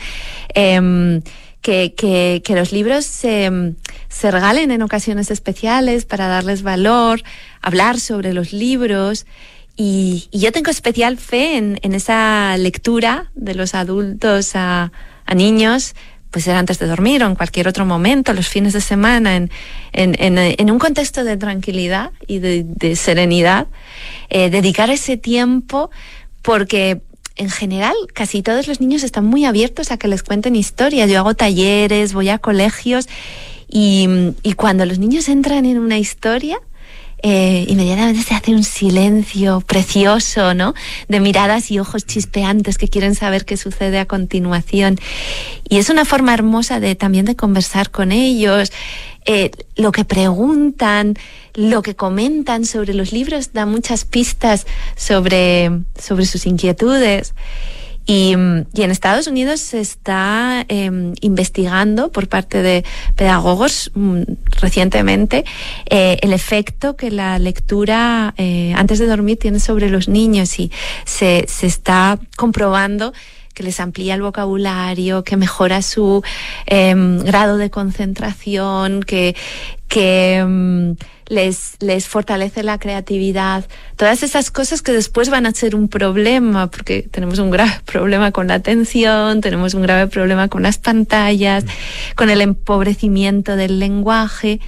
Eh, 0.54 1.22
que, 1.66 1.94
que, 1.94 2.42
que, 2.44 2.54
los 2.54 2.70
libros 2.70 3.04
se, 3.04 3.74
se, 4.08 4.30
regalen 4.30 4.70
en 4.70 4.82
ocasiones 4.82 5.32
especiales 5.32 6.04
para 6.04 6.28
darles 6.28 6.62
valor, 6.62 7.22
hablar 7.60 7.98
sobre 7.98 8.32
los 8.32 8.52
libros. 8.52 9.26
Y, 9.76 10.28
y 10.30 10.38
yo 10.38 10.52
tengo 10.52 10.70
especial 10.70 11.18
fe 11.18 11.56
en, 11.58 11.78
en, 11.82 11.94
esa 11.94 12.56
lectura 12.56 13.30
de 13.34 13.54
los 13.54 13.74
adultos 13.74 14.56
a, 14.56 14.90
a 15.26 15.34
niños 15.34 15.94
pues 16.30 16.44
ser 16.44 16.56
antes 16.56 16.78
de 16.78 16.86
dormir 16.86 17.22
o 17.22 17.26
en 17.26 17.34
cualquier 17.34 17.66
otro 17.66 17.86
momento, 17.86 18.34
los 18.34 18.48
fines 18.48 18.74
de 18.74 18.82
semana, 18.82 19.36
en, 19.36 19.50
en, 19.92 20.14
en, 20.18 20.36
en 20.38 20.70
un 20.70 20.78
contexto 20.78 21.24
de 21.24 21.38
tranquilidad 21.38 22.10
y 22.26 22.40
de, 22.40 22.62
de 22.62 22.94
serenidad, 22.94 23.68
eh, 24.28 24.50
dedicar 24.50 24.90
ese 24.90 25.16
tiempo 25.16 25.90
porque 26.42 27.00
en 27.36 27.48
general 27.48 27.94
casi 28.12 28.42
todos 28.42 28.68
los 28.68 28.82
niños 28.82 29.02
están 29.02 29.24
muy 29.24 29.46
abiertos 29.46 29.90
a 29.90 29.96
que 29.96 30.08
les 30.08 30.22
cuenten 30.22 30.56
historias. 30.56 31.10
Yo 31.10 31.20
hago 31.20 31.34
talleres, 31.34 32.12
voy 32.12 32.28
a 32.28 32.38
colegios 32.38 33.08
y, 33.68 34.08
y 34.42 34.52
cuando 34.52 34.84
los 34.84 34.98
niños 34.98 35.28
entran 35.28 35.64
en 35.64 35.78
una 35.78 35.98
historia, 35.98 36.58
eh, 37.22 37.64
inmediatamente 37.68 38.22
se 38.22 38.34
hace 38.34 38.52
un 38.52 38.62
silencio 38.62 39.60
precioso, 39.62 40.54
¿no? 40.54 40.74
De 41.08 41.20
miradas 41.20 41.70
y 41.70 41.78
ojos 41.78 42.04
chispeantes 42.04 42.78
que 42.78 42.88
quieren 42.88 43.14
saber 43.14 43.44
qué 43.44 43.56
sucede 43.56 43.98
a 43.98 44.06
continuación. 44.06 44.98
Y 45.68 45.78
es 45.78 45.88
una 45.88 46.04
forma 46.04 46.34
hermosa 46.34 46.78
de 46.78 46.94
también 46.94 47.24
de 47.24 47.34
conversar 47.34 47.90
con 47.90 48.12
ellos. 48.12 48.70
Eh, 49.24 49.50
lo 49.74 49.90
que 49.92 50.04
preguntan, 50.04 51.14
lo 51.54 51.82
que 51.82 51.96
comentan 51.96 52.64
sobre 52.64 52.94
los 52.94 53.12
libros 53.12 53.52
da 53.52 53.66
muchas 53.66 54.04
pistas 54.04 54.66
sobre, 54.94 55.70
sobre 56.00 56.26
sus 56.26 56.46
inquietudes. 56.46 57.34
Y, 58.06 58.32
en 58.32 58.66
Estados 58.90 59.26
Unidos 59.26 59.60
se 59.60 59.80
está 59.80 60.64
em, 60.68 61.12
investigando 61.20 62.12
por 62.12 62.28
parte 62.28 62.62
de 62.62 62.84
pedagogos 63.16 63.90
mm, 63.94 64.22
recientemente 64.60 65.44
eh, 65.90 66.16
el 66.22 66.32
efecto 66.32 66.96
que 66.96 67.10
la 67.10 67.40
lectura 67.40 68.32
eh, 68.36 68.72
antes 68.76 69.00
de 69.00 69.06
dormir 69.06 69.38
tiene 69.38 69.58
sobre 69.58 69.90
los 69.90 70.06
niños 70.08 70.58
y 70.60 70.70
se, 71.04 71.46
se 71.48 71.66
está 71.66 72.20
comprobando 72.36 73.12
que 73.56 73.62
les 73.62 73.80
amplía 73.80 74.14
el 74.14 74.20
vocabulario, 74.20 75.24
que 75.24 75.38
mejora 75.38 75.80
su 75.80 76.22
em, 76.66 77.18
grado 77.20 77.56
de 77.56 77.70
concentración, 77.70 79.02
que, 79.02 79.34
que 79.88 80.36
em, 80.36 80.96
les, 81.26 81.76
les 81.80 82.06
fortalece 82.06 82.62
la 82.62 82.78
creatividad. 82.78 83.64
Todas 83.96 84.22
esas 84.22 84.50
cosas 84.50 84.82
que 84.82 84.92
después 84.92 85.30
van 85.30 85.46
a 85.46 85.52
ser 85.52 85.74
un 85.74 85.88
problema, 85.88 86.70
porque 86.70 87.08
tenemos 87.10 87.38
un 87.38 87.50
grave 87.50 87.80
problema 87.86 88.30
con 88.30 88.48
la 88.48 88.54
atención, 88.54 89.40
tenemos 89.40 89.72
un 89.72 89.80
grave 89.80 90.06
problema 90.06 90.48
con 90.48 90.62
las 90.62 90.76
pantallas, 90.76 91.64
con 92.14 92.28
el 92.28 92.42
empobrecimiento 92.42 93.56
del 93.56 93.78
lenguaje. 93.78 94.60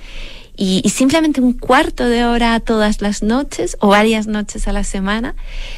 Y, 0.57 0.81
y, 0.83 0.89
simplemente 0.89 1.43
un 1.43 1.53
cuarto 1.53 2.09
de 2.09 2.25
hora 2.25 2.59
todas 2.59 3.01
las 3.01 3.23
noches 3.23 3.77
o 3.81 3.89
varias 3.89 4.27
noches 4.27 4.67
a 4.67 4.73
la 4.73 4.83
semana 4.83 5.37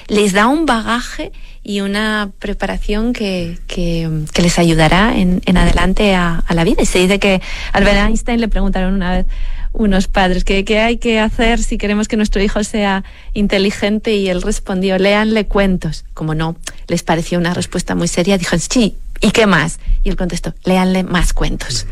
les 0.09 0.33
da 0.33 0.47
un 0.47 0.65
bagaje 0.65 1.33
y 1.63 1.81
una 1.81 2.31
preparación 2.39 3.13
que, 3.13 3.59
que, 3.67 4.09
que 4.33 4.43
les 4.43 4.59
ayudará 4.59 5.17
en, 5.17 5.43
en 5.45 5.57
adelante 5.57 6.15
a, 6.15 6.43
la 6.51 6.65
vida. 6.65 6.85
Se 6.85 6.99
dice 6.99 7.19
que 7.19 7.41
Albert 7.73 8.09
Einstein 8.09 8.41
le 8.41 8.49
preguntaron 8.49 8.95
una 8.95 9.13
vez 9.13 9.27
unos 9.73 10.09
padres 10.09 10.43
qué, 10.43 10.65
qué 10.65 10.81
hay 10.81 10.97
que 10.97 11.21
hacer 11.21 11.63
si 11.63 11.79
queremos 11.79 12.09
que 12.09 12.17
nuestro 12.17 12.43
hijo 12.43 12.65
sea 12.65 13.05
inteligente 13.35 14.15
y 14.17 14.29
él 14.29 14.43
respondió, 14.43 14.99
léanle 14.99 15.47
cuentos. 15.47 16.05
Como 16.15 16.35
no, 16.35 16.57
les 16.89 17.03
pareció 17.03 17.39
una 17.39 17.55
respuesta 17.55 17.95
muy 17.95 18.09
seria, 18.09 18.37
dijo, 18.39 18.57
sí, 18.59 18.97
¿y 19.21 19.31
qué 19.31 19.47
más? 19.47 19.79
Y 20.03 20.09
él 20.09 20.17
contestó, 20.17 20.55
léanle 20.65 21.05
más 21.05 21.33
cuentos. 21.33 21.87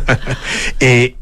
eh, 0.80 1.16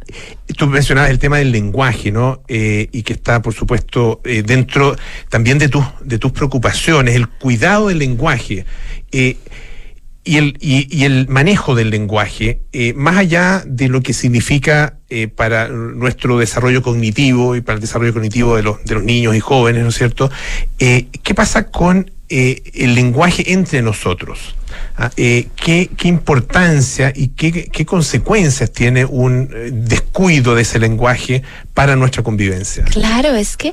tú 0.57 0.67
mencionabas 0.67 1.11
el 1.11 1.19
tema 1.19 1.39
del 1.39 1.53
lenguaje, 1.53 2.11
¿no? 2.11 2.43
Eh, 2.49 2.89
y 2.93 3.03
que 3.03 3.13
está, 3.13 3.43
por 3.43 3.55
supuesto, 3.55 4.21
eh, 4.25 4.43
dentro 4.45 4.97
también 5.29 5.59
de, 5.59 5.69
tus 5.69 5.85
de 6.03 6.19
tus 6.19 6.33
preocupaciones, 6.33 7.15
el 7.15 7.29
cuidado 7.29 7.89
del 7.89 7.99
lenguaje. 7.99 8.65
Y 9.11 10.37
el, 10.37 10.59
y, 10.61 11.05
el 11.05 11.27
manejo 11.29 11.75
del 11.75 11.89
lenguaje, 11.89 12.61
más 12.95 13.17
allá 13.17 13.63
de 13.67 13.89
lo 13.89 14.03
que 14.03 14.13
significa 14.13 14.99
para 15.37 15.69
nuestro 15.69 16.39
desarrollo 16.39 16.83
cognitivo 16.83 17.57
y 17.57 17.63
para 17.63 17.77
el 17.77 17.81
desarrollo 17.81 18.13
cognitivo 18.13 18.55
de 18.57 18.63
los, 18.63 18.85
de 18.85 18.95
los 18.97 19.05
niños 19.05 19.35
y 19.35 19.41
jóvenes, 19.41 19.85
¿no 19.85 19.89
es 19.89 19.95
cierto? 19.95 20.31
¿Qué 20.77 21.35
pasa 21.35 21.71
con 21.71 22.11
el 22.29 22.95
lenguaje 22.95 23.53
entre 23.53 23.83
nosotros? 23.83 24.55
Ah, 24.97 25.11
¿qué, 25.17 25.91
¿qué, 25.97 26.09
importancia 26.09 27.13
y 27.15 27.29
qué, 27.29 27.69
qué, 27.73 27.87
consecuencias 27.87 28.71
tiene 28.71 29.05
un 29.05 29.49
descuido 29.73 30.55
de 30.55 30.63
ese 30.63 30.79
lenguaje 30.79 31.43
para 31.73 31.97
nuestra 31.97 32.23
convivencia? 32.23 32.85
Claro, 32.85 33.35
es 33.35 33.57
que 33.57 33.73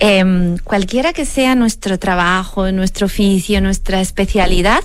em, 0.00 0.58
cualquiera 0.58 1.12
que 1.12 1.26
sea 1.26 1.54
nuestro 1.54 1.98
trabajo, 1.98 2.72
nuestro 2.72 3.06
oficio, 3.06 3.60
nuestra 3.60 4.00
especialidad, 4.00 4.82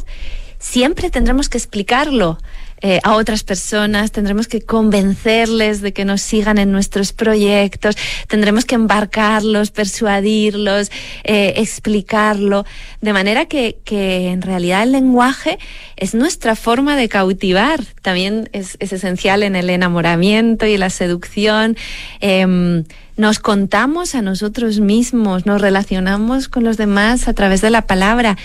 siempre 0.59 1.09
tendremos 1.09 1.49
que 1.49 1.57
explicarlo. 1.57 2.38
Eh, 2.82 2.99
a 3.03 3.15
otras 3.15 3.43
personas, 3.43 4.11
tendremos 4.11 4.47
que 4.47 4.61
convencerles 4.61 5.82
de 5.82 5.93
que 5.93 6.05
nos 6.05 6.21
sigan 6.21 6.59
en 6.59 6.71
nuestros 6.71 7.11
proyectos, 7.11 7.95
tendremos 8.28 8.65
que 8.65 8.75
embarcarlos, 8.75 9.71
persuadirlos, 9.71 10.91
eh, 11.23 11.55
explicarlo, 11.57 12.65
de 13.01 13.13
manera 13.13 13.45
que, 13.45 13.78
que, 13.84 14.28
en 14.30 14.43
realidad 14.43 14.84
el 14.84 14.91
lenguaje 14.91 15.57
es 15.95 16.13
nuestra 16.13 16.55
forma 16.55 16.95
de 16.95 17.09
cautivar, 17.09 17.84
también 18.03 18.49
es, 18.53 18.78
es 18.80 18.93
esencial 18.93 19.41
en 19.41 19.55
el 19.55 19.69
enamoramiento 19.71 20.67
y 20.67 20.78
la 20.78 20.91
seducción. 20.91 21.78
Eh, 22.21 22.84
nos 23.18 23.39
contamos 23.39 24.15
a 24.15 24.22
nosotros 24.22 24.80
mismos, 24.80 25.45
nos 25.45 25.61
relacionamos 25.61 26.47
con 26.47 26.63
los 26.63 26.78
demás 26.78 27.28
a 27.28 27.34
través 27.34 27.61
de 27.61 27.70
la 27.70 27.82
palabra 27.88 28.38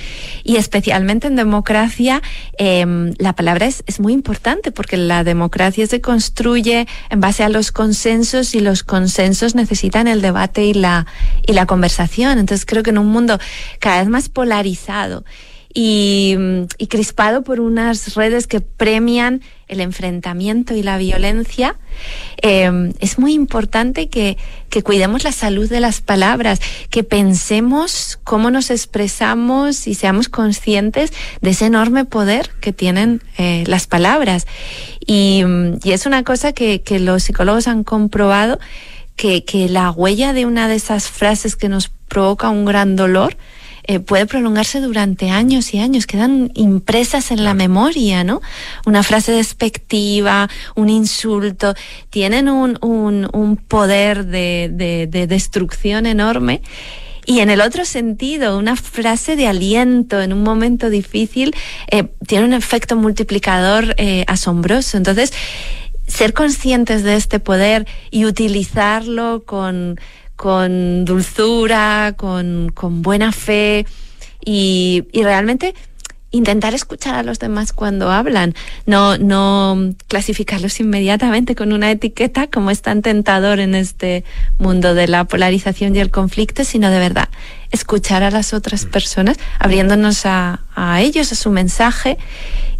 y 0.44 0.56
especialmente 0.56 1.26
en 1.26 1.36
democracia 1.36 2.22
eh, 2.58 3.12
la 3.18 3.34
palabra 3.34 3.66
es, 3.66 3.84
es, 3.86 4.00
muy 4.00 4.12
importante 4.12 4.72
porque 4.72 4.96
la 4.96 5.24
democracia 5.24 5.86
se 5.86 6.00
construye 6.00 6.86
en 7.10 7.20
base 7.20 7.44
a 7.44 7.48
los 7.48 7.70
consensos 7.70 8.54
y 8.54 8.60
los 8.60 8.82
consensos 8.82 9.54
necesitan 9.54 10.08
el 10.08 10.22
debate 10.22 10.64
y 10.64 10.74
la, 10.74 11.06
y 11.46 11.52
la 11.52 11.66
conversación. 11.66 12.38
Entonces 12.38 12.66
creo 12.66 12.82
que 12.82 12.90
en 12.90 12.98
un 12.98 13.08
mundo 13.08 13.38
cada 13.78 14.00
vez 14.00 14.08
más 14.08 14.28
polarizado 14.28 15.24
y, 15.74 16.36
y 16.78 16.86
crispado 16.88 17.42
por 17.42 17.60
unas 17.60 18.14
redes 18.14 18.46
que 18.46 18.60
premian 18.60 19.40
el 19.68 19.80
enfrentamiento 19.80 20.74
y 20.74 20.82
la 20.82 20.98
violencia, 20.98 21.76
eh, 22.42 22.92
es 23.00 23.18
muy 23.18 23.32
importante 23.32 24.08
que, 24.08 24.36
que, 24.68 24.82
cuidemos 24.82 25.24
la 25.24 25.32
salud 25.32 25.68
de 25.70 25.80
las 25.80 26.02
palabras, 26.02 26.60
que 26.90 27.04
pensemos 27.04 28.20
cómo 28.22 28.50
nos 28.50 28.70
expresamos 28.70 29.86
y 29.86 29.94
seamos 29.94 30.28
conscientes 30.28 31.12
de 31.40 31.50
ese 31.50 31.66
enorme 31.66 32.04
poder 32.04 32.50
que 32.60 32.74
tienen 32.74 33.22
eh, 33.38 33.64
las 33.66 33.86
palabras. 33.86 34.46
Y, 35.06 35.42
y, 35.82 35.92
es 35.92 36.04
una 36.04 36.22
cosa 36.22 36.52
que, 36.52 36.82
que 36.82 37.00
los 37.00 37.22
psicólogos 37.22 37.66
han 37.66 37.82
comprobado, 37.82 38.60
que, 39.16 39.44
que 39.44 39.70
la 39.70 39.90
huella 39.90 40.34
de 40.34 40.44
una 40.44 40.68
de 40.68 40.74
esas 40.74 41.08
frases 41.08 41.56
que 41.56 41.70
nos 41.70 41.88
provoca 41.88 42.50
un 42.50 42.66
gran 42.66 42.94
dolor, 42.94 43.38
eh, 43.84 43.98
puede 43.98 44.26
prolongarse 44.26 44.80
durante 44.80 45.30
años 45.30 45.74
y 45.74 45.78
años, 45.78 46.06
quedan 46.06 46.50
impresas 46.54 47.30
en 47.30 47.44
la 47.44 47.54
memoria, 47.54 48.24
¿no? 48.24 48.40
Una 48.86 49.02
frase 49.02 49.32
despectiva, 49.32 50.48
un 50.74 50.88
insulto, 50.88 51.74
tienen 52.10 52.48
un, 52.48 52.78
un, 52.80 53.28
un 53.32 53.56
poder 53.56 54.26
de, 54.26 54.70
de, 54.72 55.06
de 55.06 55.26
destrucción 55.26 56.06
enorme. 56.06 56.62
Y 57.24 57.38
en 57.38 57.50
el 57.50 57.60
otro 57.60 57.84
sentido, 57.84 58.58
una 58.58 58.74
frase 58.74 59.36
de 59.36 59.46
aliento 59.46 60.20
en 60.20 60.32
un 60.32 60.42
momento 60.42 60.90
difícil 60.90 61.54
eh, 61.90 62.08
tiene 62.26 62.44
un 62.44 62.52
efecto 62.52 62.96
multiplicador 62.96 63.94
eh, 63.96 64.24
asombroso. 64.26 64.96
Entonces, 64.96 65.32
ser 66.06 66.32
conscientes 66.32 67.04
de 67.04 67.14
este 67.14 67.38
poder 67.38 67.86
y 68.10 68.24
utilizarlo 68.24 69.44
con, 69.46 70.00
con 70.42 71.04
dulzura, 71.04 72.14
con, 72.16 72.72
con 72.74 73.00
buena 73.00 73.30
fe 73.30 73.86
y, 74.44 75.04
y, 75.12 75.22
realmente 75.22 75.72
intentar 76.32 76.74
escuchar 76.74 77.14
a 77.14 77.22
los 77.22 77.38
demás 77.38 77.72
cuando 77.72 78.10
hablan, 78.10 78.52
no, 78.84 79.18
no 79.18 79.94
clasificarlos 80.08 80.80
inmediatamente 80.80 81.54
con 81.54 81.72
una 81.72 81.92
etiqueta 81.92 82.48
como 82.48 82.72
es 82.72 82.82
tan 82.82 83.02
tentador 83.02 83.60
en 83.60 83.76
este 83.76 84.24
mundo 84.58 84.94
de 84.94 85.06
la 85.06 85.26
polarización 85.26 85.94
y 85.94 86.00
el 86.00 86.10
conflicto, 86.10 86.64
sino 86.64 86.90
de 86.90 86.98
verdad 86.98 87.28
escuchar 87.70 88.24
a 88.24 88.32
las 88.32 88.52
otras 88.52 88.84
personas, 88.84 89.38
abriéndonos 89.60 90.26
a, 90.26 90.64
a 90.74 91.00
ellos, 91.02 91.30
a 91.30 91.36
su 91.36 91.50
mensaje. 91.50 92.18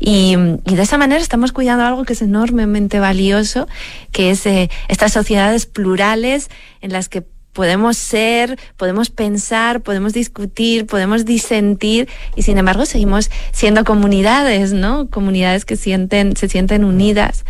Y, 0.00 0.34
y, 0.66 0.74
de 0.74 0.82
esa 0.82 0.98
manera 0.98 1.20
estamos 1.20 1.52
cuidando 1.52 1.84
algo 1.84 2.04
que 2.04 2.14
es 2.14 2.22
enormemente 2.22 2.98
valioso, 2.98 3.68
que 4.10 4.32
es 4.32 4.44
eh, 4.46 4.68
estas 4.88 5.12
sociedades 5.12 5.66
plurales 5.66 6.50
en 6.80 6.92
las 6.92 7.08
que 7.08 7.22
podemos 7.52 7.96
ser, 7.96 8.58
podemos 8.76 9.10
pensar, 9.10 9.82
podemos 9.82 10.12
discutir, 10.12 10.86
podemos 10.86 11.24
disentir 11.24 12.08
y 12.36 12.42
sin 12.42 12.58
embargo 12.58 12.86
seguimos 12.86 13.30
siendo 13.52 13.84
comunidades, 13.84 14.72
¿no? 14.72 15.08
Comunidades 15.08 15.64
que 15.64 15.76
sienten, 15.76 16.36
se 16.36 16.48
sienten 16.48 16.84
unidas 16.84 17.44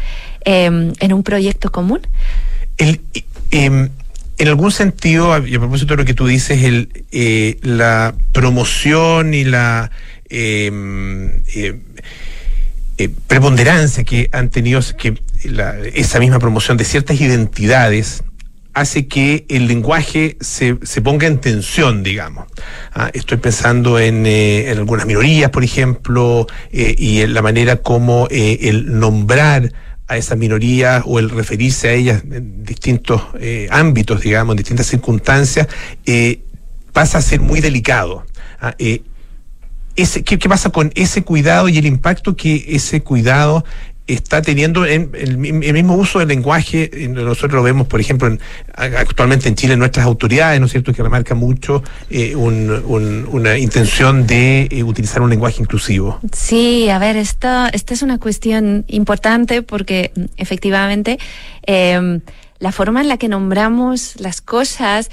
eh, 0.44 0.64
en 0.64 1.12
un 1.12 1.22
proyecto 1.22 1.70
común. 1.70 2.00
Eh, 2.78 3.00
en 4.38 4.48
algún 4.48 4.72
sentido, 4.72 5.46
y 5.46 5.54
a 5.54 5.58
propósito 5.60 5.94
de 5.94 5.98
lo 5.98 6.04
que 6.04 6.14
tú 6.14 6.26
dices, 6.26 6.64
el, 6.64 7.04
eh, 7.12 7.58
la 7.62 8.14
promoción 8.32 9.34
y 9.34 9.44
la 9.44 9.92
em, 10.30 11.42
eh, 11.54 13.08
preponderancia 13.26 14.04
que 14.04 14.28
han 14.32 14.50
tenido 14.50 14.80
que 14.98 15.14
la, 15.44 15.78
esa 15.78 16.18
misma 16.18 16.38
promoción 16.38 16.76
de 16.76 16.84
ciertas 16.84 17.20
identidades 17.20 18.24
hace 18.74 19.06
que 19.06 19.44
el 19.48 19.66
lenguaje 19.66 20.36
se, 20.40 20.78
se 20.82 21.02
ponga 21.02 21.26
en 21.26 21.38
tensión, 21.38 22.02
digamos. 22.02 22.46
Ah, 22.92 23.10
estoy 23.12 23.38
pensando 23.38 23.98
en, 23.98 24.24
eh, 24.26 24.70
en, 24.70 24.78
algunas 24.78 25.06
minorías, 25.06 25.50
por 25.50 25.64
ejemplo, 25.64 26.46
eh, 26.70 26.94
y 26.96 27.20
en 27.20 27.34
la 27.34 27.42
manera 27.42 27.76
como 27.76 28.28
eh, 28.30 28.58
el 28.62 28.98
nombrar 28.98 29.72
a 30.08 30.16
esas 30.16 30.38
minorías 30.38 31.02
o 31.06 31.18
el 31.18 31.30
referirse 31.30 31.88
a 31.88 31.92
ellas 31.92 32.22
en 32.30 32.64
distintos 32.64 33.22
ámbitos, 33.70 34.20
digamos, 34.20 34.54
en 34.54 34.58
distintas 34.58 34.86
circunstancias, 34.86 35.68
pasa 36.92 37.18
a 37.18 37.22
ser 37.22 37.40
muy 37.40 37.60
delicado. 37.60 38.26
Ah, 38.60 38.74
ese, 39.96 40.22
¿qué, 40.22 40.38
¿qué, 40.38 40.48
pasa 40.48 40.70
con 40.70 40.90
ese 40.96 41.22
cuidado 41.22 41.68
y 41.68 41.78
el 41.78 41.86
impacto 41.86 42.36
que 42.36 42.64
ese 42.68 43.02
cuidado 43.02 43.64
está 44.06 44.42
teniendo 44.42 44.84
el, 44.84 45.08
mismo 45.38 45.94
uso 45.94 46.18
del 46.18 46.28
lenguaje. 46.28 46.90
Nosotros 47.08 47.52
lo 47.52 47.62
vemos, 47.62 47.86
por 47.86 48.00
ejemplo, 48.00 48.36
actualmente 48.74 49.48
en 49.48 49.54
Chile, 49.54 49.76
nuestras 49.76 50.06
autoridades, 50.06 50.60
¿no 50.60 50.66
es 50.66 50.72
cierto?, 50.72 50.92
que 50.92 51.02
remarca 51.02 51.34
mucho 51.34 51.82
eh, 52.10 52.34
una 52.36 53.58
intención 53.58 54.26
de 54.26 54.68
eh, 54.70 54.82
utilizar 54.82 55.22
un 55.22 55.30
lenguaje 55.30 55.60
inclusivo. 55.60 56.20
Sí, 56.32 56.88
a 56.88 56.98
ver, 56.98 57.16
esta, 57.16 57.68
esta 57.68 57.94
es 57.94 58.02
una 58.02 58.18
cuestión 58.18 58.84
importante 58.88 59.62
porque 59.62 60.12
mm, 60.14 60.24
efectivamente. 60.36 61.18
Eh, 61.66 62.20
la 62.62 62.70
forma 62.70 63.00
en 63.00 63.08
la 63.08 63.16
que 63.16 63.26
nombramos 63.26 64.20
las 64.20 64.40
cosas, 64.40 65.10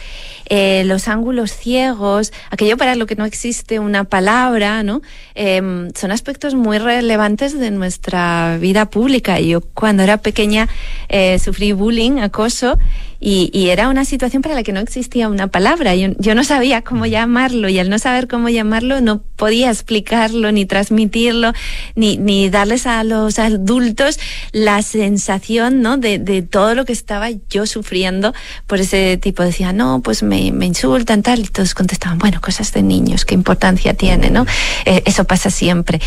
eh, 0.50 0.84
los 0.86 1.08
ángulos 1.08 1.52
ciegos, 1.52 2.32
aquello 2.52 2.78
para 2.78 2.96
lo 2.96 3.08
que 3.08 3.16
no 3.16 3.26
existe 3.26 3.80
una 3.80 4.04
palabra, 4.04 4.84
¿no? 4.84 5.02
Em, 5.34 5.90
son 5.96 6.12
aspectos 6.12 6.54
muy 6.54 6.78
relevantes 6.78 7.60
de 7.60 7.72
nuestra 7.72 8.60
vida 8.62 8.92
pública. 8.92 9.40
Yo 9.40 9.62
cuando 9.62 10.04
era 10.04 10.18
pequeña 10.18 10.70
eh, 11.08 11.40
sufrí 11.40 11.72
bullying, 11.72 12.20
acoso, 12.20 12.78
y, 13.20 13.50
y, 13.54 13.70
era 13.70 13.90
una 13.90 14.06
situación 14.06 14.42
para 14.42 14.56
la 14.56 14.64
que 14.64 14.72
no 14.72 14.80
existía 14.80 15.28
una 15.28 15.48
palabra. 15.48 15.96
Yo, 15.96 16.10
yo, 16.18 16.36
no 16.36 16.44
sabía 16.44 16.82
cómo 16.82 17.06
llamarlo 17.06 17.68
y 17.68 17.78
al 17.78 17.90
no 17.90 18.00
saber 18.00 18.28
cómo 18.28 18.50
llamarlo 18.50 19.02
no 19.02 19.22
podía 19.36 19.70
explicarlo 19.70 20.52
ni 20.52 20.66
transmitirlo 20.66 21.54
ni, 21.96 22.18
ni 22.18 22.50
darles 22.50 22.88
a 22.88 23.04
los 23.04 23.40
adultos 23.40 24.20
la 24.52 24.82
sensación 24.82 25.82
¿no? 25.82 25.98
de, 25.98 26.18
de 26.18 26.42
todo 26.42 26.76
lo 26.76 26.86
que 26.86 26.94
estaba 26.94 27.30
yo 27.50 27.66
sufriendo 27.66 28.34
por 28.68 28.80
ese 28.80 29.18
tipo. 29.18 29.44
Decía, 29.44 29.74
no, 29.74 30.02
pues 30.02 30.24
me, 30.24 30.52
me 30.52 30.66
insultan 30.66 31.22
tal 31.22 31.40
y 31.40 31.48
todos 31.48 31.74
contestaban, 31.74 32.20
bueno, 32.20 32.40
cosas 32.42 32.72
de 32.74 32.84
niños, 32.84 33.26
qué 33.26 33.36
importancia 33.36 33.94
tiene, 33.94 34.30
¿no? 34.30 34.46
Eh, 34.86 35.04
eso 35.06 35.26
pasa 35.26 35.50
siempre. 35.50 36.00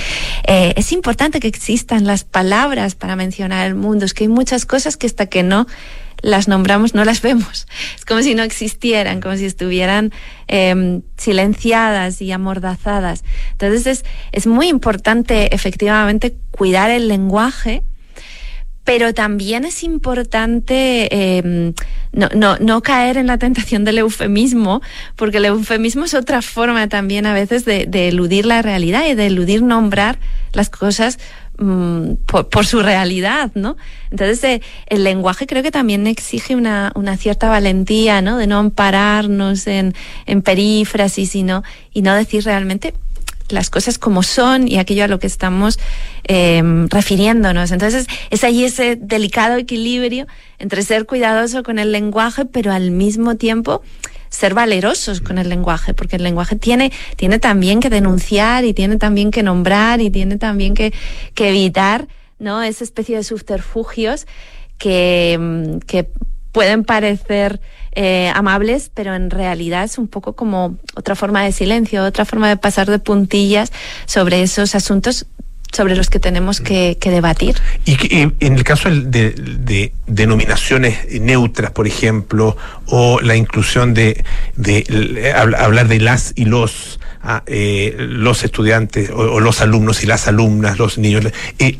Eh, 0.46 0.72
es 0.76 0.92
importante 0.92 1.40
que 1.40 1.48
existan 1.48 2.06
las 2.06 2.24
palabras 2.24 2.94
para 2.94 3.16
mencionar 3.16 3.66
el 3.66 3.74
mundo. 3.74 4.04
Es 4.04 4.14
que 4.14 4.24
hay 4.24 4.28
muchas 4.28 4.66
cosas 4.66 4.96
que 4.96 5.06
hasta 5.06 5.26
que 5.26 5.42
no 5.42 5.66
las 6.22 6.48
nombramos, 6.48 6.94
no 6.94 7.04
las 7.04 7.20
vemos. 7.20 7.66
Es 7.96 8.04
como 8.04 8.22
si 8.22 8.34
no 8.34 8.42
existieran, 8.42 9.20
como 9.20 9.36
si 9.36 9.44
estuvieran 9.44 10.12
em, 10.46 11.02
silenciadas 11.16 12.22
y 12.22 12.32
amordazadas. 12.32 13.24
Entonces 13.52 13.86
es, 13.86 14.04
es 14.30 14.46
muy 14.46 14.68
importante 14.68 15.54
efectivamente 15.54 16.34
cuidar 16.52 16.90
el 16.90 17.08
lenguaje, 17.08 17.82
pero 18.84 19.14
también 19.14 19.64
es 19.64 19.84
importante 19.84 21.08
eh, 21.12 21.72
no, 22.12 22.28
no, 22.34 22.56
no, 22.58 22.82
caer 22.82 23.16
en 23.16 23.28
la 23.28 23.38
tentación 23.38 23.84
del 23.84 23.98
eufemismo, 23.98 24.82
porque 25.14 25.36
el 25.36 25.44
eufemismo 25.44 26.04
es 26.04 26.14
otra 26.14 26.42
forma 26.42 26.88
también 26.88 27.26
a 27.26 27.32
veces 27.32 27.64
de, 27.64 27.86
de 27.86 28.08
eludir 28.08 28.44
la 28.44 28.60
realidad 28.60 29.04
y 29.08 29.14
de 29.14 29.26
eludir 29.26 29.62
nombrar 29.62 30.18
las 30.52 30.68
cosas 30.68 31.18
Mm, 31.62 32.14
por, 32.26 32.66
su 32.66 32.82
realidad, 32.82 33.52
¿no? 33.54 33.76
Entonces, 34.10 34.42
eh, 34.42 34.62
el 34.88 35.04
lenguaje 35.04 35.46
creo 35.46 35.62
que 35.62 35.70
también 35.70 36.08
exige 36.08 36.56
una, 36.56 36.90
una 36.96 37.16
cierta 37.16 37.48
valentía, 37.48 38.20
¿no? 38.20 38.36
De 38.36 38.48
no 38.48 38.58
ampararnos 38.58 39.68
en, 39.68 39.94
en 40.26 40.42
perífrasis 40.42 41.36
y 41.36 41.44
no, 41.44 41.62
y 41.92 42.02
no 42.02 42.16
decir 42.16 42.42
realmente 42.44 42.94
las 43.48 43.70
cosas 43.70 43.98
como 43.98 44.24
son 44.24 44.66
y 44.66 44.78
aquello 44.78 45.04
a 45.04 45.08
lo 45.08 45.20
que 45.20 45.28
estamos 45.28 45.78
em, 46.24 46.88
refiriéndonos. 46.88 47.70
Entonces, 47.70 48.06
es 48.30 48.42
ahí 48.42 48.64
ese 48.64 48.96
delicado 48.96 49.56
equilibrio 49.56 50.26
entre 50.58 50.82
ser 50.82 51.06
cuidadoso 51.06 51.62
con 51.62 51.78
el 51.78 51.92
lenguaje, 51.92 52.44
pero 52.44 52.72
al 52.72 52.90
mismo 52.90 53.36
tiempo 53.36 53.82
ser 54.32 54.54
valerosos 54.54 55.20
con 55.20 55.38
el 55.38 55.48
lenguaje, 55.48 55.92
porque 55.94 56.16
el 56.16 56.22
lenguaje 56.22 56.56
tiene, 56.56 56.90
tiene 57.16 57.38
también 57.38 57.80
que 57.80 57.90
denunciar 57.90 58.64
y 58.64 58.72
tiene 58.72 58.96
también 58.96 59.30
que 59.30 59.42
nombrar 59.42 60.00
y 60.00 60.10
tiene 60.10 60.38
también 60.38 60.74
que, 60.74 60.92
que 61.34 61.50
evitar 61.50 62.08
¿no? 62.38 62.62
esa 62.62 62.82
especie 62.82 63.16
de 63.16 63.24
subterfugios 63.24 64.26
que, 64.78 65.38
mm, 65.38 65.78
que 65.80 66.08
pueden 66.50 66.84
parecer 66.84 67.60
eh, 67.92 68.32
amables, 68.34 68.90
pero 68.92 69.14
en 69.14 69.28
realidad 69.30 69.84
es 69.84 69.98
un 69.98 70.08
poco 70.08 70.32
como 70.34 70.78
otra 70.96 71.14
forma 71.14 71.44
de 71.44 71.52
silencio, 71.52 72.02
otra 72.02 72.24
forma 72.24 72.48
de 72.48 72.56
pasar 72.56 72.90
de 72.90 72.98
puntillas 72.98 73.70
sobre 74.06 74.42
esos 74.42 74.74
asuntos 74.74 75.26
sobre 75.72 75.96
los 75.96 76.10
que 76.10 76.20
tenemos 76.20 76.60
que, 76.60 76.96
debatir. 77.02 77.56
Y 77.84 77.96
en 78.20 78.34
el 78.40 78.64
caso 78.64 78.90
de, 78.90 79.92
denominaciones 80.06 80.98
neutras, 81.20 81.70
por 81.70 81.86
ejemplo, 81.86 82.56
o 82.86 83.20
la 83.20 83.36
inclusión 83.36 83.94
de, 83.94 84.24
hablar 85.34 85.88
de 85.88 85.98
las 85.98 86.32
y 86.36 86.44
los, 86.44 87.00
ah, 87.22 87.42
eh, 87.46 87.96
los 87.98 88.44
estudiantes 88.44 89.10
o, 89.10 89.40
los 89.40 89.60
alumnos 89.60 90.02
y 90.04 90.06
las 90.06 90.28
alumnas, 90.28 90.78
los 90.78 90.98
niños, 90.98 91.24
eh, 91.58 91.78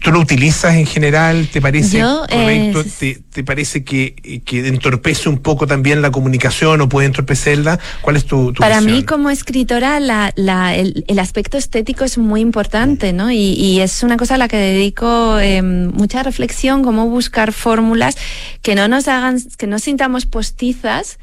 ¿Tú 0.00 0.12
lo 0.12 0.20
utilizas 0.20 0.76
en 0.76 0.86
general? 0.86 1.48
¿Te 1.52 1.60
parece 1.60 2.00
correcto? 2.00 2.84
¿Te, 3.32 3.44
parece 3.44 3.84
que, 3.84 4.42
que, 4.46 4.66
entorpece 4.66 5.28
un 5.28 5.38
poco 5.38 5.66
también 5.66 6.00
la 6.00 6.10
comunicación 6.10 6.80
o 6.80 6.88
puede 6.88 7.06
entorpecerla? 7.06 7.78
¿Cuál 8.00 8.16
es 8.16 8.24
tu, 8.24 8.52
tu 8.54 8.60
Para 8.60 8.80
mí, 8.80 9.04
como 9.04 9.28
escritora, 9.28 10.00
la, 10.00 10.32
la, 10.36 10.74
el, 10.74 11.04
el, 11.06 11.18
aspecto 11.18 11.58
estético 11.58 12.04
es 12.04 12.16
muy 12.16 12.40
importante, 12.40 13.12
¿no? 13.12 13.30
Y, 13.30 13.52
y, 13.52 13.80
es 13.80 14.02
una 14.02 14.16
cosa 14.16 14.36
a 14.36 14.38
la 14.38 14.48
que 14.48 14.56
dedico 14.56 15.38
eh, 15.38 15.60
mucha 15.60 16.22
reflexión, 16.22 16.82
cómo 16.82 17.06
buscar 17.06 17.52
fórmulas 17.52 18.16
que 18.62 18.74
no 18.74 18.88
nos 18.88 19.06
hagan, 19.06 19.38
que 19.58 19.66
no 19.66 19.78
sintamos 19.78 20.24
postizas, 20.24 21.18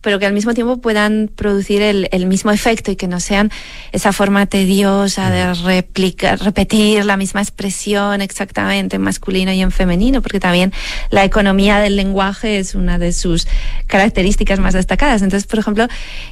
pero 0.00 0.18
que 0.18 0.26
al 0.26 0.32
mismo 0.32 0.54
tiempo 0.54 0.78
puedan 0.78 1.30
producir 1.34 1.82
el, 1.82 2.08
el, 2.12 2.26
mismo 2.26 2.50
efecto 2.50 2.90
y 2.90 2.96
que 2.96 3.06
no 3.06 3.20
sean 3.20 3.50
esa 3.92 4.12
forma 4.12 4.46
tediosa 4.46 5.30
de 5.30 5.52
replicar, 5.54 6.40
repetir 6.40 7.04
la 7.04 7.16
misma 7.16 7.42
expresión 7.42 8.22
exactamente 8.22 8.96
en 8.96 9.02
masculino 9.02 9.52
y 9.52 9.60
en 9.60 9.70
femenino, 9.70 10.22
porque 10.22 10.40
también 10.40 10.72
la 11.10 11.24
economía 11.24 11.80
del 11.80 11.96
lenguaje 11.96 12.58
es 12.58 12.74
una 12.74 12.98
de 12.98 13.12
sus 13.12 13.46
características 13.86 14.58
más 14.58 14.74
destacadas. 14.74 15.22
Entonces, 15.22 15.46
por 15.46 15.58
ejemplo, 15.58 15.86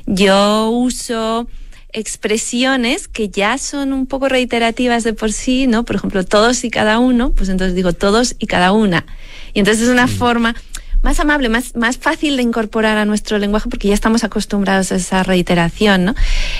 yo 0.07 0.71
uso 0.71 1.49
expresiones 1.93 3.09
que 3.09 3.29
ya 3.29 3.57
son 3.59 3.93
un 3.93 4.07
poco 4.07 4.29
reiterativas 4.29 5.05
de 5.05 5.15
por 5.15 5.33
sí, 5.33 5.67
¿no? 5.67 5.85
Por 5.85 5.97
ejemplo, 5.97 6.25
todos 6.25 6.65
y 6.65 6.71
cada 6.71 6.99
uno, 6.99 7.33
pues 7.33 7.49
entonces 7.49 7.75
digo 7.75 7.93
todos 7.93 8.37
y 8.39 8.47
cada 8.47 8.73
una. 8.73 9.07
Y 9.55 9.61
entonces 9.61 9.85
es 9.85 9.91
una 9.91 10.09
forma 10.09 10.55
más 11.03 11.21
amable, 11.21 11.49
más, 11.49 11.75
más 11.77 11.97
fácil 11.97 12.37
de 12.37 12.43
incorporar 12.43 12.99
a 12.99 13.05
nuestro 13.05 13.39
lenguaje 13.39 13.69
porque 13.69 13.89
ya 13.89 13.95
estamos 13.95 14.25
acostumbrados 14.25 14.93
a 14.93 14.97
esa 14.97 15.23
reiteración, 15.23 16.05
¿no? 16.05 16.15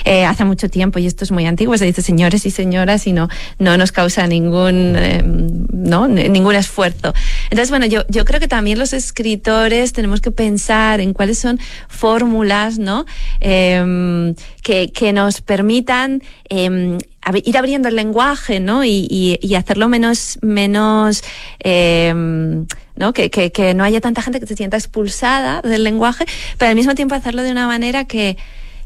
Eh, 0.05 0.25
hace 0.25 0.45
mucho 0.45 0.69
tiempo, 0.69 0.99
y 0.99 1.05
esto 1.05 1.23
es 1.23 1.31
muy 1.31 1.45
antiguo, 1.45 1.77
se 1.77 1.85
dice 1.85 2.01
señores 2.01 2.45
y 2.45 2.51
señoras 2.51 3.05
y 3.07 3.13
no, 3.13 3.27
no 3.57 3.77
nos 3.77 3.91
causa 3.91 4.27
ningún, 4.27 4.95
eh, 4.95 5.21
¿no? 5.23 6.07
ningún 6.07 6.55
esfuerzo. 6.55 7.13
Entonces, 7.45 7.69
bueno, 7.69 7.85
yo, 7.85 8.03
yo 8.07 8.25
creo 8.25 8.39
que 8.39 8.47
también 8.47 8.79
los 8.79 8.93
escritores 8.93 9.93
tenemos 9.93 10.21
que 10.21 10.31
pensar 10.31 11.01
en 11.01 11.13
cuáles 11.13 11.39
son 11.39 11.59
fórmulas, 11.87 12.79
¿no? 12.79 13.05
Eh, 13.41 14.33
que, 14.63 14.91
que 14.91 15.13
nos 15.13 15.41
permitan 15.41 16.21
eh, 16.49 16.97
ir 17.43 17.57
abriendo 17.57 17.89
el 17.89 17.95
lenguaje, 17.95 18.59
¿no? 18.59 18.83
Y, 18.83 19.07
y, 19.09 19.39
y 19.41 19.55
hacerlo 19.55 19.87
menos, 19.87 20.39
menos, 20.41 21.23
eh, 21.63 22.13
¿no? 22.95 23.13
Que, 23.13 23.29
que, 23.29 23.51
que 23.51 23.73
no 23.73 23.83
haya 23.83 24.01
tanta 24.01 24.21
gente 24.21 24.39
que 24.39 24.47
se 24.47 24.55
sienta 24.55 24.77
expulsada 24.77 25.61
del 25.61 25.83
lenguaje, 25.83 26.25
pero 26.57 26.69
al 26.69 26.75
mismo 26.75 26.95
tiempo 26.95 27.15
hacerlo 27.15 27.43
de 27.43 27.51
una 27.51 27.67
manera 27.67 28.05
que, 28.05 28.37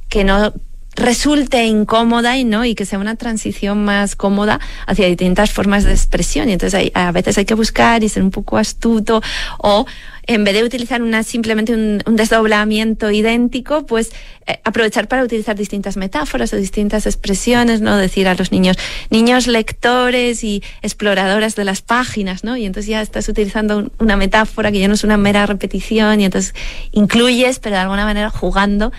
que 0.09 0.23
no 0.23 0.53
resulte 0.95 1.65
incómoda 1.65 2.37
y 2.37 2.43
no 2.43 2.65
y 2.65 2.75
que 2.75 2.85
sea 2.85 2.99
una 2.99 3.15
transición 3.15 3.83
más 3.83 4.15
cómoda 4.15 4.59
hacia 4.87 5.07
distintas 5.07 5.51
formas 5.51 5.83
de 5.83 5.91
expresión. 5.91 6.49
Y 6.49 6.53
entonces 6.53 6.79
hay, 6.79 6.91
a 6.93 7.11
veces 7.11 7.37
hay 7.37 7.45
que 7.45 7.55
buscar 7.55 8.03
y 8.03 8.09
ser 8.09 8.23
un 8.23 8.31
poco 8.31 8.57
astuto 8.57 9.21
o 9.57 9.85
en 10.25 10.43
vez 10.43 10.53
de 10.53 10.63
utilizar 10.63 11.01
una 11.01 11.23
simplemente 11.23 11.73
un, 11.73 12.01
desdoblamiento 12.15 13.11
idéntico 13.11 13.85
pues 13.85 14.11
eh, 14.47 14.59
aprovechar 14.63 15.07
para 15.07 15.23
utilizar 15.23 15.55
distintas 15.55 15.97
metáforas 15.97 16.53
o 16.53 16.55
distintas 16.55 17.05
expresiones 17.05 17.81
no 17.81 17.97
decir 17.97 18.27
a 18.27 18.35
los 18.35 18.51
niños 18.51 18.77
niños 19.09 19.47
lectores 19.47 20.43
y 20.43 20.63
exploradores 20.81 21.55
de 21.55 21.65
las 21.65 21.81
páginas 21.81 22.43
no 22.43 22.55
y 22.55 22.65
entonces 22.65 22.89
ya 22.89 23.01
estás 23.01 23.27
utilizando 23.27 23.91
una 23.99 24.15
metáfora 24.15 24.71
que 24.71 24.79
ya 24.79 24.87
no 24.87 24.93
es 24.93 25.03
una 25.03 25.17
mera 25.17 25.45
repetición 25.45 26.21
y 26.21 26.25
entonces 26.25 26.55
incluyes 26.91 27.59
pero 27.59 27.75
de 27.75 27.81
alguna 27.81 28.05
manera 28.05 28.29
jugando 28.29 28.93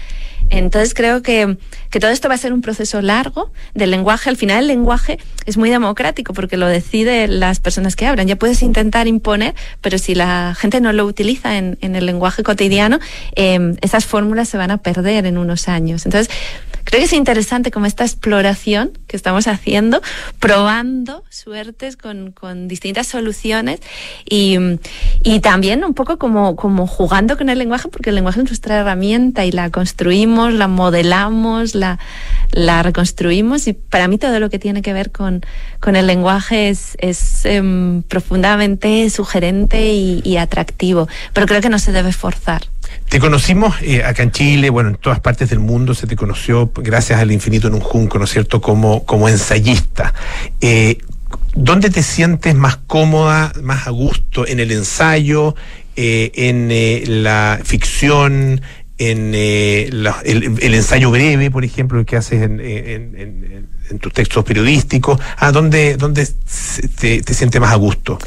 entonces 0.59 0.95
creo 0.95 1.23
que, 1.23 1.57
que 1.91 2.01
todo 2.01 2.11
esto 2.11 2.29
va 2.29 2.35
a 2.35 2.39
ser 2.39 2.53
un 2.53 2.61
proceso 2.61 3.01
largo 3.03 3.53
del 3.75 3.91
lenguaje. 3.91 4.31
Al 4.31 4.37
final 4.37 4.61
el 4.61 4.69
lenguaje 4.69 5.19
es 5.47 5.57
muy 5.57 5.71
democrático 5.71 6.33
porque 6.33 6.57
lo 6.57 6.67
deciden 6.67 7.41
las 7.41 7.61
personas 7.61 7.97
que 7.97 8.07
hablan. 8.07 8.27
Ya 8.27 8.37
puedes 8.37 8.63
intentar 8.63 9.07
imponer, 9.07 9.55
pero 9.81 9.99
si 9.99 10.15
la 10.15 10.55
gente 10.57 10.81
no 10.81 10.93
lo 10.93 11.05
utiliza 11.05 11.57
en, 11.57 11.79
en 11.81 11.97
el 11.97 12.07
lenguaje 12.07 12.43
cotidiano, 12.43 12.99
eh, 13.37 13.77
esas 13.81 14.07
fórmulas 14.07 14.49
se 14.49 14.57
van 14.57 14.71
a 14.71 14.79
perder 14.79 15.27
en 15.27 15.39
unos 15.39 15.69
años. 15.69 16.07
Entonces, 16.07 16.31
creo 16.85 17.01
que 17.01 17.07
es 17.07 17.13
interesante 17.13 17.71
como 17.71 17.87
esta 17.87 18.05
exploración 18.05 18.93
que 19.07 19.17
estamos 19.17 19.49
haciendo, 19.49 20.01
probando 20.39 21.25
suertes 21.31 21.97
con, 21.97 22.33
con 22.33 22.69
distintas 22.69 23.07
soluciones 23.07 23.81
y, 24.29 24.57
y, 25.23 25.41
también 25.41 25.85
un 25.85 25.95
poco 25.95 26.19
como, 26.19 26.57
como 26.57 26.87
jugando 26.87 27.37
con 27.37 27.49
el 27.49 27.59
lenguaje, 27.59 27.89
porque 27.89 28.11
el 28.11 28.17
lenguaje 28.17 28.41
es 28.41 28.47
nuestra 28.47 28.81
herramienta 28.81 29.45
y 29.45 29.53
la 29.53 29.71
construimos, 29.71 30.44
la 30.53 30.69
modelamos, 30.69 31.75
la, 31.75 31.99
la 32.53 32.83
reconstruimos 32.83 33.67
y 33.67 33.73
para 33.73 34.09
mí 34.09 34.19
todo 34.19 34.39
lo 34.41 34.51
que 34.51 34.59
tiene 34.59 34.83
que 34.83 34.93
ver 34.93 35.11
con, 35.11 35.45
con 35.81 35.97
el 35.97 36.07
lenguaje 36.07 36.69
es, 36.69 36.97
es 36.99 37.43
um, 37.45 38.03
profundamente 38.03 39.09
sugerente 39.11 39.93
y, 39.93 40.37
atractivo, 40.37 41.09
pero 41.33 41.47
creo 41.47 41.61
que 41.61 41.69
no 41.69 41.79
se 41.79 41.93
debe 41.93 42.13
forzar. 42.13 42.63
Te 43.09 43.21
conocimos 43.21 43.77
eh, 43.83 44.03
acá 44.05 44.23
en 44.23 44.33
Chile, 44.33 44.71
bueno, 44.71 44.91
en 44.91 44.97
todas 44.97 45.21
partes 45.21 45.51
del 45.51 45.61
mundo 45.61 45.95
se 45.95 46.07
te 46.07 46.17
conoció 46.17 46.73
gracias 46.75 47.21
al 47.21 47.31
infinito 47.31 47.69
en 47.69 47.75
un 47.75 47.81
junco, 47.81 48.19
¿no 48.19 48.25
es 48.25 48.31
cierto?, 48.31 48.61
como, 48.61 49.05
como 49.05 49.29
ensayista. 49.29 50.13
Eh, 50.61 50.99
¿Dónde 51.55 51.91
te 51.91 52.03
sientes 52.03 52.55
más 52.55 52.77
cómoda, 52.77 53.53
más 53.63 53.87
a 53.87 53.91
gusto? 53.91 54.47
¿En 54.47 54.59
el 54.59 54.73
ensayo? 54.73 55.55
Eh, 55.97 56.33
¿En 56.35 57.23
la 57.23 57.61
ficción? 57.63 58.61
¿En 58.97 59.33
eh, 59.35 59.89
la, 59.93 60.21
el, 60.25 60.75
ensayo 60.75 61.11
breve, 61.11 61.51
por 61.51 61.65
ejemplo, 61.65 62.05
que 62.05 62.17
haces 62.17 62.43
en, 62.43 63.69
tus 64.01 64.13
textos 64.13 64.45
periodísticos? 64.45 65.21
¿A 65.37 65.51
dónde, 65.51 65.97
dónde 65.97 66.29
te, 67.01 67.23
te 67.23 67.35
sientes 67.35 67.61
más 67.61 67.73
a 67.73 67.77
gusto? 67.77 68.19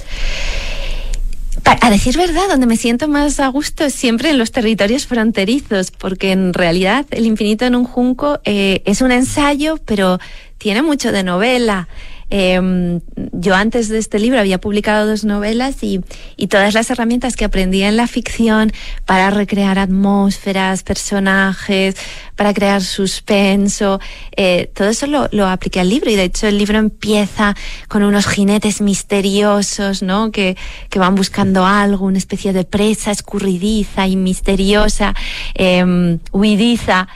A 1.81 1.89
decir 1.89 2.17
verdad, 2.17 2.43
donde 2.49 2.65
me 2.65 2.77
siento 2.77 3.07
más 3.07 3.39
a 3.39 3.47
gusto 3.47 3.85
es 3.85 3.93
siempre 3.93 4.29
en 4.29 4.37
los 4.37 4.51
territorios 4.51 5.05
fronterizos, 5.05 5.91
porque 5.91 6.31
en 6.31 6.53
realidad 6.53 7.05
El 7.11 7.25
infinito 7.25 7.65
en 7.65 7.75
un 7.75 7.85
junco 7.85 8.39
eh, 8.45 8.81
es 8.85 9.01
un 9.01 9.11
ensayo, 9.11 9.79
pero 9.85 10.19
tiene 10.57 10.81
mucho 10.81 11.11
de 11.11 11.23
novela. 11.23 11.87
Eh, 12.29 12.99
yo 13.31 13.55
antes 13.55 13.87
de 13.87 13.97
este 13.97 14.19
libro 14.19 14.39
había 14.39 14.59
publicado 14.59 15.07
dos 15.07 15.23
novelas 15.23 15.81
y, 15.81 16.01
y, 16.35 16.47
todas 16.47 16.73
las 16.73 16.89
herramientas 16.89 17.35
que 17.35 17.45
aprendí 17.45 17.83
en 17.83 17.95
la 17.95 18.07
ficción 18.07 18.73
para 19.05 19.29
recrear 19.29 19.79
atmósferas, 19.79 20.83
personajes, 20.83 21.95
para 22.35 22.53
crear 22.53 22.81
suspenso, 22.81 23.99
eh, 24.35 24.69
todo 24.73 24.89
eso 24.89 25.07
lo, 25.07 25.29
lo, 25.31 25.47
apliqué 25.47 25.79
al 25.79 25.89
libro 25.89 26.11
y 26.11 26.15
de 26.15 26.25
hecho 26.25 26.47
el 26.47 26.57
libro 26.57 26.77
empieza 26.77 27.55
con 27.87 28.03
unos 28.03 28.27
jinetes 28.27 28.81
misteriosos, 28.81 30.03
¿no? 30.03 30.31
Que, 30.31 30.57
que 30.89 30.99
van 30.99 31.15
buscando 31.15 31.65
algo, 31.65 32.05
una 32.05 32.17
especie 32.17 32.51
de 32.51 32.65
presa 32.65 33.11
escurridiza 33.11 34.05
y 34.07 34.17
misteriosa, 34.17 35.15
eh, 35.55 36.17
huidiza 36.31 37.07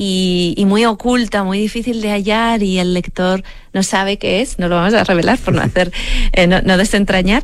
y, 0.00 0.54
y, 0.56 0.64
muy 0.64 0.84
oculta, 0.84 1.42
muy 1.42 1.58
difícil 1.58 2.00
de 2.00 2.10
hallar 2.12 2.62
y 2.62 2.78
el 2.78 2.94
lector 2.94 3.42
no 3.72 3.82
sabe 3.82 4.16
qué 4.16 4.40
es, 4.40 4.60
no 4.60 4.68
lo 4.68 4.76
vamos 4.76 4.94
a 4.94 5.02
revelar 5.02 5.38
por 5.38 5.52
no 5.52 5.60
hacer, 5.68 5.92
eh, 6.32 6.46
no, 6.46 6.62
no, 6.62 6.78
desentrañar, 6.78 7.42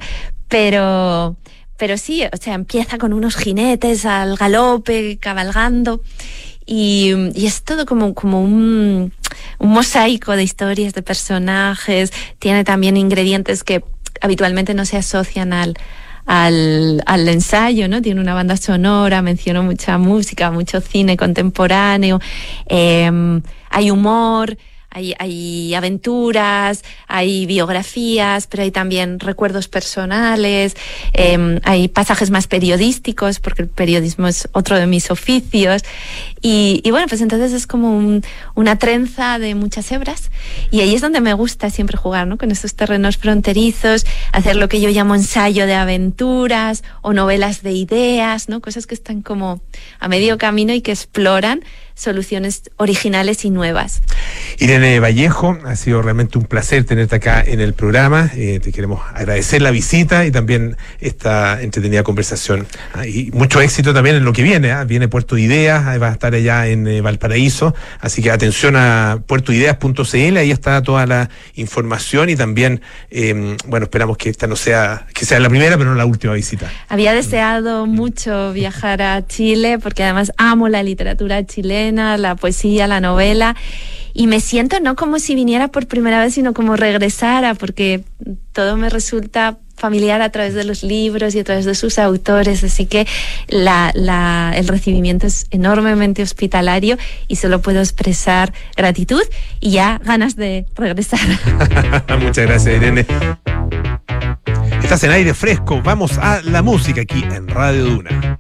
pero, 0.49 1.37
pero 1.77 1.99
sí, 1.99 2.23
o 2.33 2.37
sea, 2.37 2.55
empieza 2.55 2.97
con 2.97 3.13
unos 3.13 3.35
jinetes 3.35 4.07
al 4.07 4.37
galope, 4.37 5.19
cabalgando 5.19 6.01
y, 6.65 7.13
y 7.35 7.47
es 7.47 7.65
todo 7.65 7.87
como, 7.87 8.15
como 8.15 8.41
un, 8.41 9.13
un 9.59 9.69
mosaico 9.69 10.37
de 10.37 10.45
historias, 10.45 10.95
de 10.95 11.03
personajes, 11.03 12.13
tiene 12.39 12.63
también 12.63 12.97
ingredientes 12.97 13.65
que 13.65 13.83
habitualmente 14.21 14.75
no 14.75 14.85
se 14.85 14.97
asocian 14.97 15.53
al, 15.53 15.75
al, 16.27 17.03
al, 17.07 17.29
ensayo, 17.29 17.89
¿no? 17.89 18.03
Tiene 18.03 18.21
una 18.21 18.35
banda 18.35 18.57
sonora, 18.57 19.23
menciono 19.23 19.63
mucha 19.63 19.99
música, 19.99 20.51
mucho 20.51 20.81
cine 20.81 21.17
contemporáneo, 21.17 22.21
eh, 22.69 23.41
hay 23.71 23.91
humor, 23.91 24.57
hay, 24.95 25.15
hay, 25.19 25.75
aventuras, 25.75 26.85
hay 27.07 27.47
biografías, 27.47 28.47
pero 28.47 28.63
hay 28.63 28.71
también 28.71 29.21
recuerdos 29.21 29.69
personales, 29.69 30.77
eh, 31.13 31.61
hay 31.65 31.89
pasajes 31.89 32.31
más 32.31 32.47
periodísticos, 32.47 33.41
porque 33.41 33.63
el 33.63 33.69
periodismo 33.69 34.29
es 34.29 34.49
otro 34.53 34.79
de 34.79 34.87
mis 34.87 35.11
oficios. 35.11 35.83
Y, 36.41 36.81
y 36.85 36.91
bueno, 36.91 37.07
pues 37.09 37.21
entonces 37.21 37.53
es 37.53 37.67
como 37.67 37.97
un, 37.97 38.23
una 38.55 38.79
trenza 38.79 39.39
de 39.39 39.55
muchas 39.55 39.91
hebras. 39.93 40.31
Y 40.71 40.81
ahí 40.81 40.95
es 40.95 41.01
donde 41.01 41.21
me 41.21 41.35
gusta 41.35 41.71
siempre 41.71 41.97
jugar, 41.97 42.27
¿no? 42.27 42.39
Con 42.39 42.51
esos 42.51 42.75
terrenos 42.75 43.17
fronterizos, 43.17 44.07
hacer 44.33 44.57
lo 44.57 44.69
que 44.69 44.81
yo 44.81 44.91
llamo 44.91 45.15
ensayo 45.15 45.67
de 45.67 45.75
aventuras 45.75 46.85
o 47.03 47.13
novelas 47.13 47.63
de 47.63 47.73
ideas, 47.73 48.49
¿no? 48.49 48.61
Cosas 48.61 48.87
que 48.87 48.95
están 48.95 49.23
como 49.23 49.61
a 49.99 50.09
medio 50.09 50.39
camino 50.39 50.73
y 50.73 50.81
que 50.81 50.93
exploran 50.93 51.63
soluciones 51.95 52.63
originales 52.77 53.45
y 53.45 53.51
nuevas. 53.51 54.03
Irene 54.59 54.99
Vallejo, 55.01 55.59
ha 55.65 55.77
sido 55.77 56.03
realmente 56.03 56.39
un 56.39 56.45
placer 56.45 56.85
tenerte 56.85 57.17
acá 57.17 57.43
en 57.45 57.61
el 57.61 57.73
programa. 57.73 58.31
Eh, 58.35 58.61
te 58.61 58.73
queremos 58.73 59.01
agradecer 59.15 59.63
la 59.63 59.71
visita 59.71 60.27
y 60.27 60.31
también 60.31 60.77
esta 61.01 61.63
entretenida 61.63 62.03
conversación. 62.03 62.67
Ah, 62.95 63.07
y 63.07 63.31
mucho 63.33 63.61
éxito 63.61 63.95
también 63.95 64.17
en 64.17 64.25
lo 64.25 64.33
que 64.33 64.43
viene. 64.43 64.71
¿eh? 64.71 64.85
Viene 64.87 65.09
Puerto 65.09 65.39
Ideas, 65.39 65.85
va 66.01 66.09
a 66.09 66.13
estar 66.13 66.35
allá 66.35 66.67
en 66.67 66.87
eh, 66.87 67.01
Valparaíso. 67.01 67.75
Así 68.01 68.23
que 68.23 68.31
atención 68.31 68.77
a 68.77 69.23
puertoideas.cl, 69.27 70.37
ahí 70.37 70.51
está 70.51 70.83
toda 70.83 71.07
la 71.07 71.31
información 71.55 72.29
y 72.29 72.37
también, 72.37 72.81
eh, 73.11 73.57
bueno, 73.67 73.85
esperamos 73.85 74.17
que 74.17 74.31
esta 74.31 74.47
no 74.47 74.57
sea, 74.57 75.07
que 75.15 75.25
sea 75.25 75.39
la 75.39 75.49
primera, 75.49 75.77
pero 75.79 75.91
no 75.91 75.97
la 75.97 76.07
última 76.07 76.33
visita. 76.35 76.71
Había 76.89 77.13
deseado 77.13 77.87
mucho 77.87 78.53
viajar 78.53 79.01
a 79.03 79.27
Chile 79.27 79.79
porque 79.79 80.03
además 80.03 80.33
amo 80.37 80.69
la 80.69 80.83
literatura 80.83 81.45
chilena 81.47 81.84
la 81.93 82.37
poesía, 82.37 82.87
la 82.87 83.01
novela, 83.01 83.57
y 84.13 84.29
me 84.29 84.41
siento 84.41 84.79
no 84.81 84.95
como 84.95 85.19
si 85.19 85.35
viniera 85.35 85.69
por 85.69 85.87
primera 85.87 86.21
vez, 86.21 86.35
sino 86.35 86.55
como 86.55 86.77
regresara, 86.77 87.55
porque 87.55 88.05
todo 88.53 88.77
me 88.77 88.89
resulta 88.89 89.59
familiar 89.77 90.23
a 90.23 90.31
través 90.31 90.55
de 90.55 90.65
los 90.65 90.83
libros 90.83 91.35
y 91.35 91.41
a 91.41 91.45
través 91.45 91.65
de 91.65 91.75
sus 91.75 91.99
autores, 91.99 92.63
así 92.63 92.87
que 92.87 93.07
la, 93.49 94.53
el 94.55 94.69
recibimiento 94.69 95.27
es 95.27 95.47
enormemente 95.51 96.23
hospitalario 96.23 96.97
y 97.29 97.37
solo 97.37 97.61
puedo 97.61 97.81
expresar 97.81 98.53
gratitud 98.77 99.23
y 99.61 99.73
ya 99.73 100.01
ganas 100.05 100.37
de 100.37 100.67
regresar. 100.77 101.21
Muchas 102.21 102.47
gracias, 102.47 102.77
Irene. 102.77 103.05
Estás 104.83 105.03
en 105.05 105.11
aire 105.11 105.35
fresco, 105.35 105.83
vamos 105.83 106.19
a 106.19 106.41
la 106.43 106.63
música 106.63 107.01
aquí 107.01 107.25
en 107.25 107.49
Radio 107.49 107.85
Duna. 107.85 108.39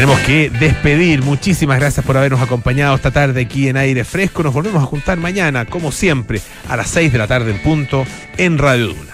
Tenemos 0.00 0.20
que 0.20 0.48
despedir. 0.48 1.20
Muchísimas 1.20 1.78
gracias 1.78 2.06
por 2.06 2.16
habernos 2.16 2.40
acompañado 2.40 2.94
esta 2.96 3.10
tarde 3.10 3.42
aquí 3.42 3.68
en 3.68 3.76
Aire 3.76 4.02
Fresco. 4.04 4.42
Nos 4.42 4.54
volvemos 4.54 4.82
a 4.82 4.86
juntar 4.86 5.18
mañana, 5.18 5.66
como 5.66 5.92
siempre, 5.92 6.40
a 6.70 6.76
las 6.78 6.88
6 6.88 7.12
de 7.12 7.18
la 7.18 7.26
tarde 7.26 7.50
en 7.50 7.58
punto, 7.58 8.06
en 8.38 8.56
Radio 8.56 8.86
Duna. 8.94 9.09